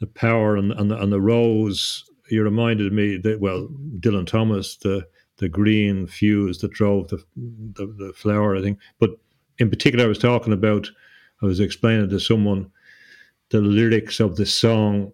[0.00, 2.04] the power and, and, the, and the rose.
[2.30, 3.68] You reminded me that well,
[4.00, 5.06] Dylan Thomas, the
[5.36, 8.78] the green fuse that drove the, the the flower, I think.
[8.98, 9.10] But
[9.58, 10.88] in particular, I was talking about.
[11.42, 12.70] I was explaining to someone
[13.50, 15.12] the lyrics of the song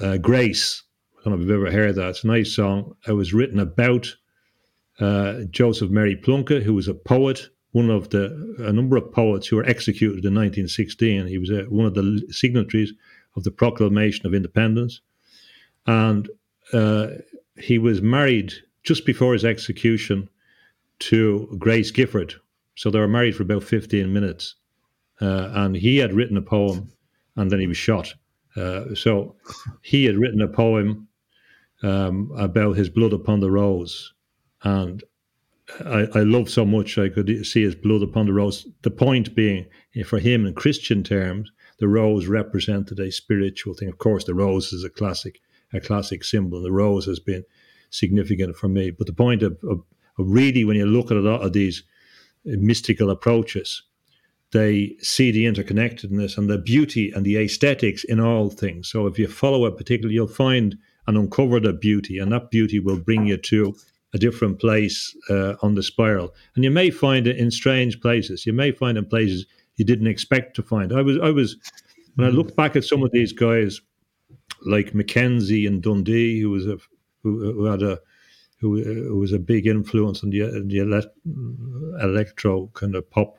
[0.00, 0.82] uh, "Grace."
[1.18, 2.10] I don't know if you've ever heard that.
[2.10, 2.94] It's a nice song.
[3.06, 4.14] It was written about
[5.00, 9.46] uh, Joseph Mary Plunkett, who was a poet, one of the a number of poets
[9.46, 11.26] who were executed in 1916.
[11.26, 12.92] He was uh, one of the signatories
[13.36, 15.00] of the Proclamation of Independence,
[15.86, 16.28] and
[16.72, 17.08] uh,
[17.56, 18.52] he was married
[18.82, 20.28] just before his execution
[21.00, 22.34] to Grace Gifford.
[22.74, 24.54] So they were married for about 15 minutes,
[25.20, 26.92] uh, and he had written a poem,
[27.36, 28.14] and then he was shot.
[28.56, 29.36] Uh, so
[29.82, 31.08] he had written a poem
[31.82, 34.12] um, about his blood upon the rose,
[34.62, 35.02] and
[35.84, 38.66] I, I love so much I could see his blood upon the rose.
[38.82, 43.88] The point being, eh, for him in Christian terms, the rose represented a spiritual thing.
[43.88, 45.40] Of course, the rose is a classic,
[45.72, 46.62] a classic symbol.
[46.62, 47.44] The rose has been
[47.90, 48.90] significant for me.
[48.90, 49.82] But the point of, of,
[50.18, 51.82] of really, when you look at a lot of these
[52.44, 53.82] mystical approaches,
[54.52, 58.88] they see the interconnectedness and the beauty and the aesthetics in all things.
[58.88, 60.76] So if you follow it particularly, you'll find
[61.06, 63.74] and uncover the beauty, and that beauty will bring you to
[64.14, 66.34] a different place uh, on the spiral.
[66.54, 68.44] And you may find it in strange places.
[68.44, 69.46] You may find it in places
[69.76, 70.92] you didn't expect to find.
[70.92, 71.56] I was, I was,
[72.16, 73.80] when I look back at some of these guys,
[74.66, 76.78] like Mackenzie and Dundee, who was a,
[77.22, 77.98] who, who had a,
[78.60, 81.08] who, who was a big influence on the, the elect,
[82.02, 83.38] electro kind of pop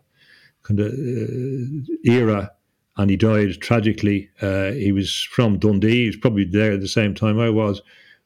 [0.69, 2.51] kind of uh, era,
[2.97, 4.29] and he died tragically.
[4.41, 6.03] Uh, he was from Dundee.
[6.03, 7.81] He was probably there at the same time I was,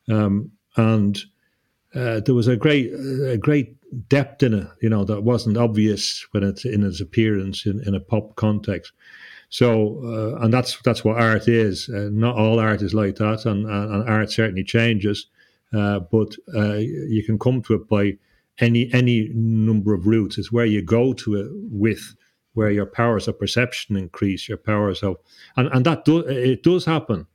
[0.09, 1.17] um, and
[1.95, 3.75] uh, there was a great, a great
[4.09, 7.95] depth in it, you know, that wasn't obvious when it's in its appearance in, in
[7.95, 8.91] a pop context.
[9.49, 11.87] So, uh, and that's that's what art is.
[11.87, 15.27] Uh, not all art is like that, and, and, art certainly changes.
[15.71, 18.17] Uh, but you can come to it by
[18.59, 20.37] any any number of routes.
[20.37, 22.15] It's where you go to it with,
[22.53, 25.17] where your powers of perception increase, your powers of,
[25.57, 27.27] and and that do, it does happen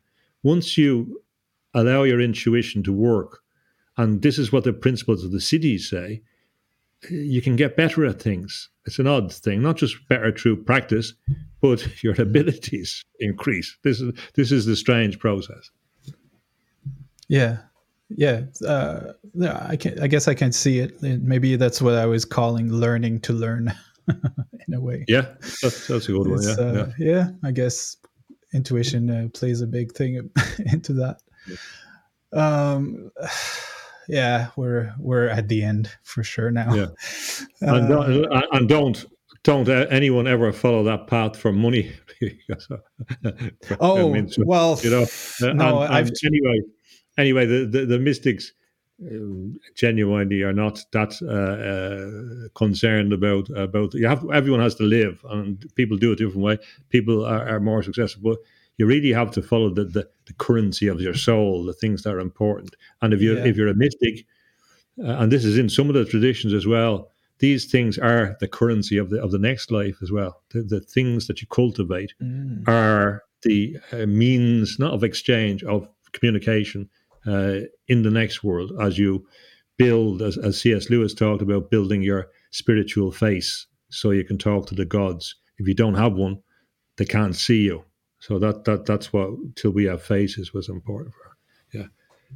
[0.42, 1.22] once you
[1.74, 3.40] allow your intuition to work.
[3.96, 6.22] And this is what the principles of the siddhis say.
[7.10, 8.70] You can get better at things.
[8.86, 11.14] It's an odd thing, not just better through practice,
[11.60, 13.76] but your abilities increase.
[13.82, 15.70] This is this is the strange process.
[17.28, 17.58] Yeah,
[18.08, 18.42] yeah.
[18.66, 19.12] Uh,
[19.44, 20.00] I can.
[20.02, 21.00] I guess I can see it.
[21.02, 23.74] Maybe that's what I was calling learning to learn,
[24.68, 25.04] in a way.
[25.08, 26.42] Yeah, that's, that's a good one.
[26.42, 27.14] Yeah, uh, yeah.
[27.14, 27.28] yeah.
[27.44, 27.96] I guess
[28.52, 30.30] intuition uh, plays a big thing
[30.72, 31.20] into that.
[32.32, 33.10] Um,
[34.08, 36.74] yeah, we're we're at the end for sure now.
[36.74, 36.86] Yeah.
[37.62, 39.06] Uh, and, don't, and don't
[39.44, 41.92] don't uh, anyone ever follow that path for money.
[42.50, 43.30] Uh,
[43.80, 45.02] oh I mean, so, well, you know.
[45.42, 46.60] uh, no, and- I've and anyway,
[47.16, 48.54] anyway, the the, the mystics um,
[49.74, 53.94] genuinely are not that uh, uh, concerned about about.
[53.94, 56.58] You have everyone has to live, and people do it a different way.
[56.88, 58.38] People are, are more successful, but
[58.76, 62.14] you really have to follow the, the, the currency of your soul, the things that
[62.14, 62.74] are important.
[63.00, 63.44] And if you Yeah.
[63.44, 64.26] if you're a mystic,
[65.02, 67.10] uh, and this is in some of the traditions as well.
[67.40, 70.42] These things are the currency of the of the next life as well.
[70.50, 75.88] The, the things that you cultivate Mm, are the uh, means not of exchange of
[76.12, 76.90] communication
[77.28, 79.26] uh, in the next world as you
[79.76, 84.66] build as, as cs lewis talked about building your spiritual face so you can talk
[84.66, 86.36] to the gods if you don't have one
[86.96, 87.84] they can't see you
[88.18, 91.36] so that that that's what till we have faces was important for her.
[91.80, 91.86] yeah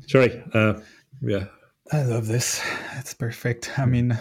[0.09, 0.75] sorry uh,
[1.23, 1.45] yeah
[1.93, 2.63] I love this.
[2.97, 3.79] It's perfect.
[3.79, 4.17] I mean,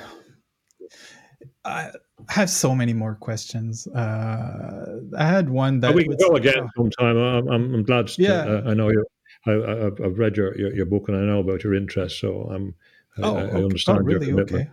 [1.63, 1.91] I
[2.27, 3.87] have so many more questions.
[3.87, 7.17] Uh, I had one that But we can was- go again sometime.
[7.17, 8.07] I'm, I'm, I'm glad.
[8.07, 9.05] To, uh, I know you.
[9.45, 12.19] I, I, I've- I've read your, your, your book and I know about your interest,
[12.19, 12.75] so I'm.
[13.17, 13.63] I- Oh, I, I okay.
[13.63, 14.27] understand oh, really?
[14.27, 14.69] your commitment.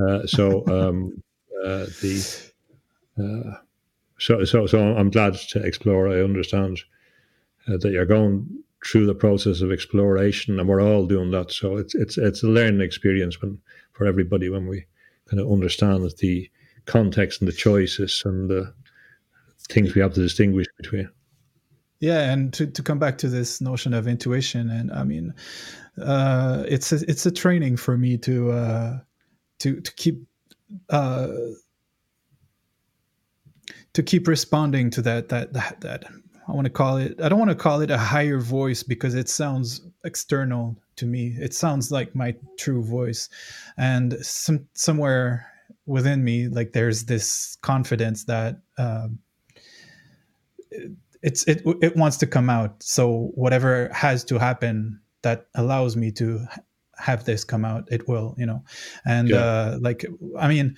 [0.00, 0.14] Okay.
[0.14, 1.22] Uh, so, um,
[1.64, 2.50] uh, the.
[3.18, 3.56] Uh,
[4.18, 6.08] so, so, so I'm glad to explore.
[6.08, 6.80] I understand
[7.68, 8.48] uh, that you're going
[8.84, 11.52] through the process of exploration, and we're all doing that.
[11.52, 13.58] So it's it's it's a learning experience when
[13.92, 14.86] for everybody when we
[15.28, 16.50] kind of understand the
[16.86, 18.72] context and the choices and the
[19.68, 21.08] things we have to distinguish between.
[22.00, 25.34] Yeah, and to, to come back to this notion of intuition, and I mean,
[26.00, 28.98] uh, it's a, it's a training for me to uh,
[29.58, 30.22] to to keep
[30.90, 31.28] uh,
[33.94, 36.04] to keep responding to that that that that
[36.46, 37.20] I want to call it.
[37.20, 41.34] I don't want to call it a higher voice because it sounds external to me.
[41.40, 43.28] It sounds like my true voice,
[43.76, 45.46] and some somewhere
[45.84, 48.60] within me, like there's this confidence that
[50.70, 50.92] it,
[51.28, 52.82] it's it it wants to come out.
[52.82, 56.46] So whatever has to happen that allows me to
[56.96, 58.34] have this come out, it will.
[58.38, 58.64] You know,
[59.04, 59.36] and yeah.
[59.36, 60.04] uh, like
[60.38, 60.76] I mean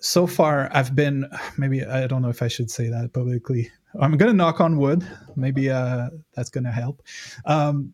[0.00, 3.70] so far i've been maybe i don't know if i should say that publicly
[4.00, 5.06] i'm gonna knock on wood
[5.36, 7.02] maybe uh, that's gonna help
[7.46, 7.92] um,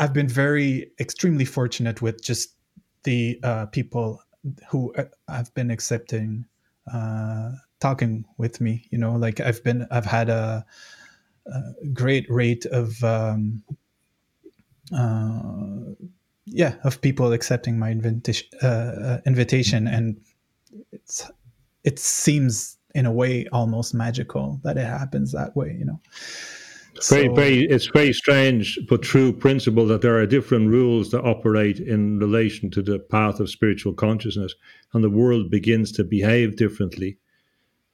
[0.00, 2.54] i've been very extremely fortunate with just
[3.04, 4.20] the uh, people
[4.68, 6.44] who uh, have been accepting
[6.92, 7.50] uh,
[7.80, 11.05] talking with me you know like i've been i've had a, a
[11.92, 13.62] great rate of um,
[14.96, 15.94] uh,
[16.44, 19.86] yeah of people accepting my invitation uh, invitation.
[19.86, 20.20] And
[20.92, 21.30] it's
[21.84, 26.00] it seems in a way almost magical that it happens that way you know?
[27.10, 31.22] Very, so, very, it's very strange but true principle that there are different rules that
[31.22, 34.54] operate in relation to the path of spiritual consciousness,
[34.94, 37.18] and the world begins to behave differently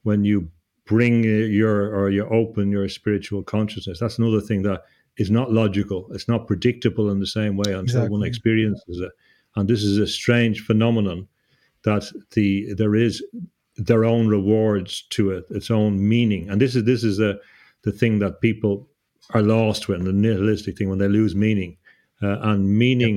[0.04, 0.48] when you
[0.92, 3.98] bring your or you open your spiritual consciousness.
[3.98, 4.82] That's another thing that
[5.16, 6.06] is not logical.
[6.14, 8.10] It's not predictable in the same way until exactly.
[8.10, 9.12] one experiences it.
[9.56, 11.28] And this is a strange phenomenon
[11.84, 12.04] that
[12.34, 13.24] the there is
[13.76, 16.50] their own rewards to it, its own meaning.
[16.50, 17.38] And this is this is a,
[17.86, 18.86] the thing that people
[19.34, 21.76] are lost when the nihilistic thing when they lose meaning,
[22.22, 23.16] uh, and meaning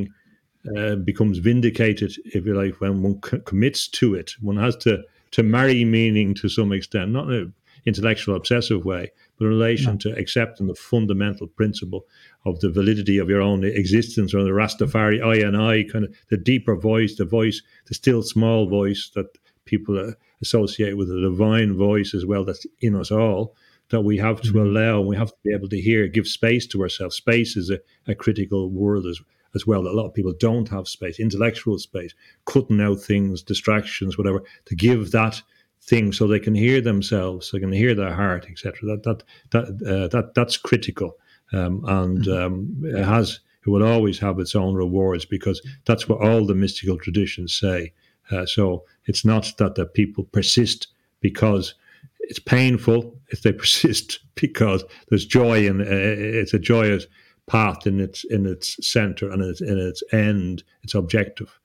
[0.63, 0.77] yep.
[0.77, 4.31] uh, becomes vindicated, if you like, when one c- commits to it.
[4.41, 7.53] One has to to marry meaning to some extent, not an
[7.85, 9.97] intellectual obsessive way, but in relation no.
[9.97, 12.05] to accepting the fundamental principle
[12.45, 16.15] of the validity of your own existence, or the Rastafari I and I kind of
[16.29, 21.21] the deeper voice, the voice, the still small voice that people uh, associate with the
[21.21, 23.55] divine voice as well that's in us all
[23.89, 24.77] that we have to mm-hmm.
[24.77, 27.79] allow we have to be able to hear give space to ourselves space is a,
[28.07, 29.19] a critical word as,
[29.53, 32.13] as well a lot of people don't have space intellectual space
[32.45, 35.41] cutting out things distractions whatever to give that
[35.87, 39.65] thing so they can hear themselves they can hear their heart etc that that that
[39.87, 41.17] uh, that that's critical
[41.53, 42.45] um, and mm-hmm.
[42.45, 46.55] um, it has it will always have its own rewards because that's what all the
[46.55, 47.91] mystical traditions say
[48.31, 50.87] uh, so it's not that the people persist
[51.21, 51.75] because
[52.19, 53.17] it's painful.
[53.29, 57.07] If they persist because there's joy and uh, it's a joyous
[57.47, 61.59] path in its in its center and its, in its end, its objective.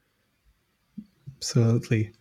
[1.38, 2.12] Absolutely.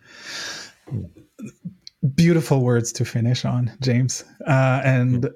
[2.15, 4.23] Beautiful words to finish on, James.
[4.47, 5.29] Uh, and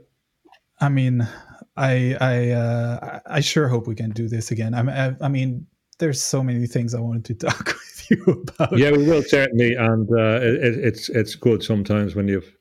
[0.80, 1.28] I mean,
[1.76, 4.74] I I uh, I sure hope we can do this again.
[4.74, 5.66] I, I mean,
[6.00, 8.78] there's so many things I wanted to talk with you about.
[8.78, 12.56] Yeah, we will certainly, and uh, it, it's it's good sometimes when you've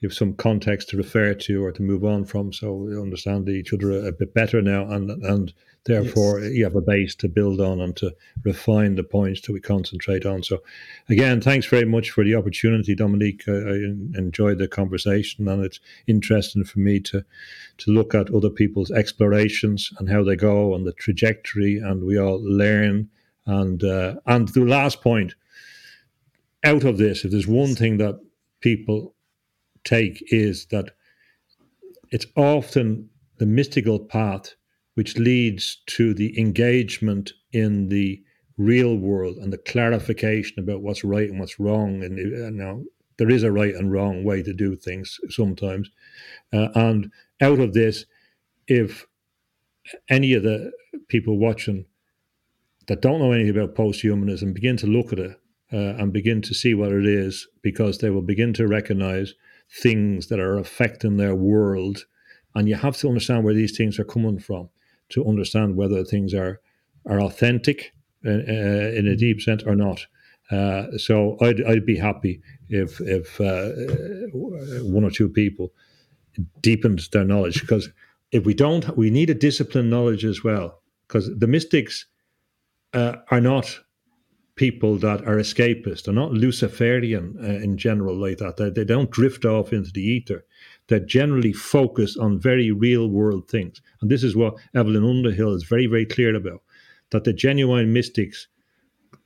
[0.00, 3.72] you've some context to refer to or to move on from, so we understand each
[3.72, 5.52] other a, a bit better now, and and
[5.84, 6.52] therefore yes.
[6.52, 8.14] you have a base to build on and to
[8.44, 10.42] refine the points that we concentrate on.
[10.42, 10.62] So,
[11.08, 13.42] again, thanks very much for the opportunity, Dominique.
[13.48, 13.74] I, I
[14.14, 17.24] enjoyed the conversation, and it's interesting for me to
[17.78, 22.18] to look at other people's explorations and how they go and the trajectory, and we
[22.18, 23.10] all learn.
[23.46, 25.34] And uh, and the last point
[26.64, 28.20] out of this, if there's one thing that
[28.60, 29.14] people
[29.88, 30.90] take is that
[32.10, 33.08] it's often
[33.38, 34.54] the mystical path
[34.94, 38.20] which leads to the engagement in the
[38.56, 42.02] real world and the clarification about what's right and what's wrong.
[42.02, 42.82] And uh, now
[43.16, 45.88] there is a right and wrong way to do things sometimes.
[46.52, 48.04] Uh, and out of this,
[48.66, 49.06] if
[50.10, 50.72] any of the
[51.06, 51.84] people watching
[52.88, 55.40] that don't know anything about posthumanism begin to look at it
[55.72, 59.34] uh, and begin to see what it is, because they will begin to recognize
[59.70, 62.06] things that are affecting their world.
[62.54, 64.68] And you have to understand where these things are coming from
[65.10, 66.60] to understand whether things are
[67.06, 67.92] are authentic
[68.26, 70.06] uh, uh in a deep sense or not.
[70.50, 73.70] Uh, so I'd, I'd be happy if if uh,
[74.82, 75.72] one or two people
[76.60, 77.90] deepened their knowledge because
[78.30, 82.06] if we don't, we need a disciplined knowledge as well because the mystics
[82.92, 83.80] uh, are not
[84.58, 86.02] people that are escapist.
[86.04, 88.56] They're not Luciferian uh, in general like that.
[88.56, 90.44] They, they don't drift off into the ether.
[90.88, 93.80] They're generally focused on very real world things.
[94.00, 96.62] And this is what Evelyn Underhill is very, very clear about
[97.10, 98.48] that the genuine mystics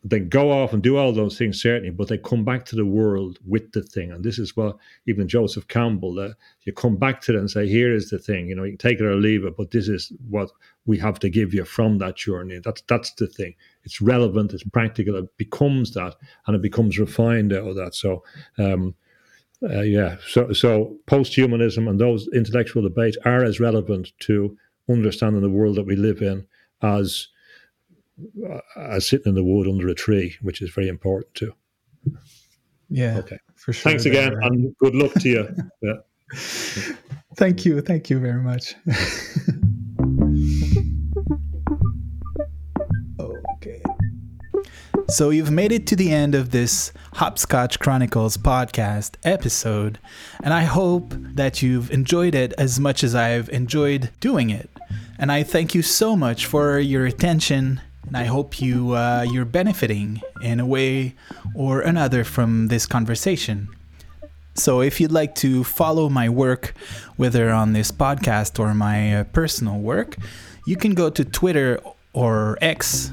[0.04, 2.84] they go off and do all those things certainly, but they come back to the
[2.84, 4.10] world with the thing.
[4.10, 4.76] And this is what
[5.06, 6.30] even Joseph Campbell, uh,
[6.62, 8.48] you come back to them and say, here is the thing.
[8.48, 10.50] You know, you take it or leave it, but this is what
[10.86, 12.58] we have to give you from that journey.
[12.58, 13.54] That's that's the thing.
[13.84, 14.52] It's relevant.
[14.52, 15.16] It's practical.
[15.16, 16.16] It becomes that,
[16.46, 17.94] and it becomes refined out of that.
[17.94, 18.24] So.
[18.58, 18.94] Um,
[19.64, 24.56] uh, yeah, so so post-humanism and those intellectual debates are as relevant to
[24.90, 26.44] understanding the world that we live in
[26.82, 27.28] as
[28.76, 31.54] as sitting in the wood under a tree, which is very important too.
[32.88, 33.18] Yeah.
[33.18, 33.38] Okay.
[33.56, 33.90] For sure.
[33.90, 35.48] Thanks again, and good luck to you.
[35.82, 35.94] Yeah.
[37.36, 37.80] Thank you.
[37.82, 38.74] Thank you very much.
[43.20, 43.82] okay.
[45.08, 49.98] So you've made it to the end of this Hopscotch Chronicles podcast episode,
[50.42, 54.70] and I hope that you've enjoyed it as much as I've enjoyed doing it.
[55.18, 59.44] And I thank you so much for your attention and I hope you uh, you're
[59.44, 61.14] benefiting in a way
[61.54, 63.68] or another from this conversation.
[64.54, 66.74] So, if you'd like to follow my work,
[67.16, 70.16] whether on this podcast or my uh, personal work,
[70.66, 71.80] you can go to Twitter
[72.12, 73.10] or X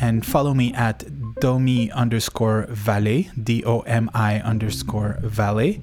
[0.00, 1.04] and follow me at
[1.40, 5.82] domi underscore valet, D O M I underscore valet.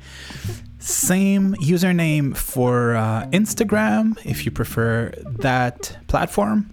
[0.79, 6.69] Same username for uh, Instagram if you prefer that platform.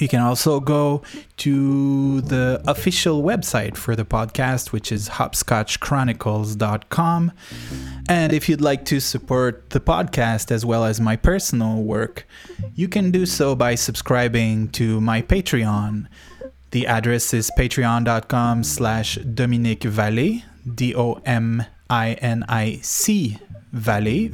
[0.00, 1.02] You can also go
[1.38, 7.32] to the official website for the podcast, which is hopscotchchronicles.com.
[8.08, 12.26] And if you'd like to support the podcast as well as my personal work,
[12.74, 16.06] you can do so by subscribing to my Patreon.
[16.70, 20.42] The address is patreon.com slash Dominique Vallée,
[20.74, 21.68] D-O-M-I-N-I-C
[23.74, 24.30] Vallée.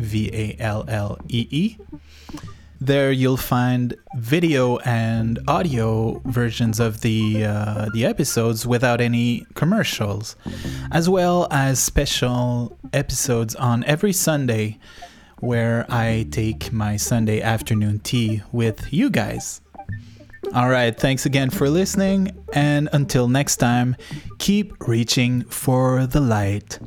[2.84, 10.36] There you'll find video and audio versions of the uh, the episodes without any commercials,
[10.92, 14.78] as well as special episodes on every Sunday
[15.40, 19.62] where I take my Sunday afternoon tea with you guys.
[20.52, 23.96] All right, thanks again for listening, and until next time,
[24.38, 26.78] keep reaching for the light.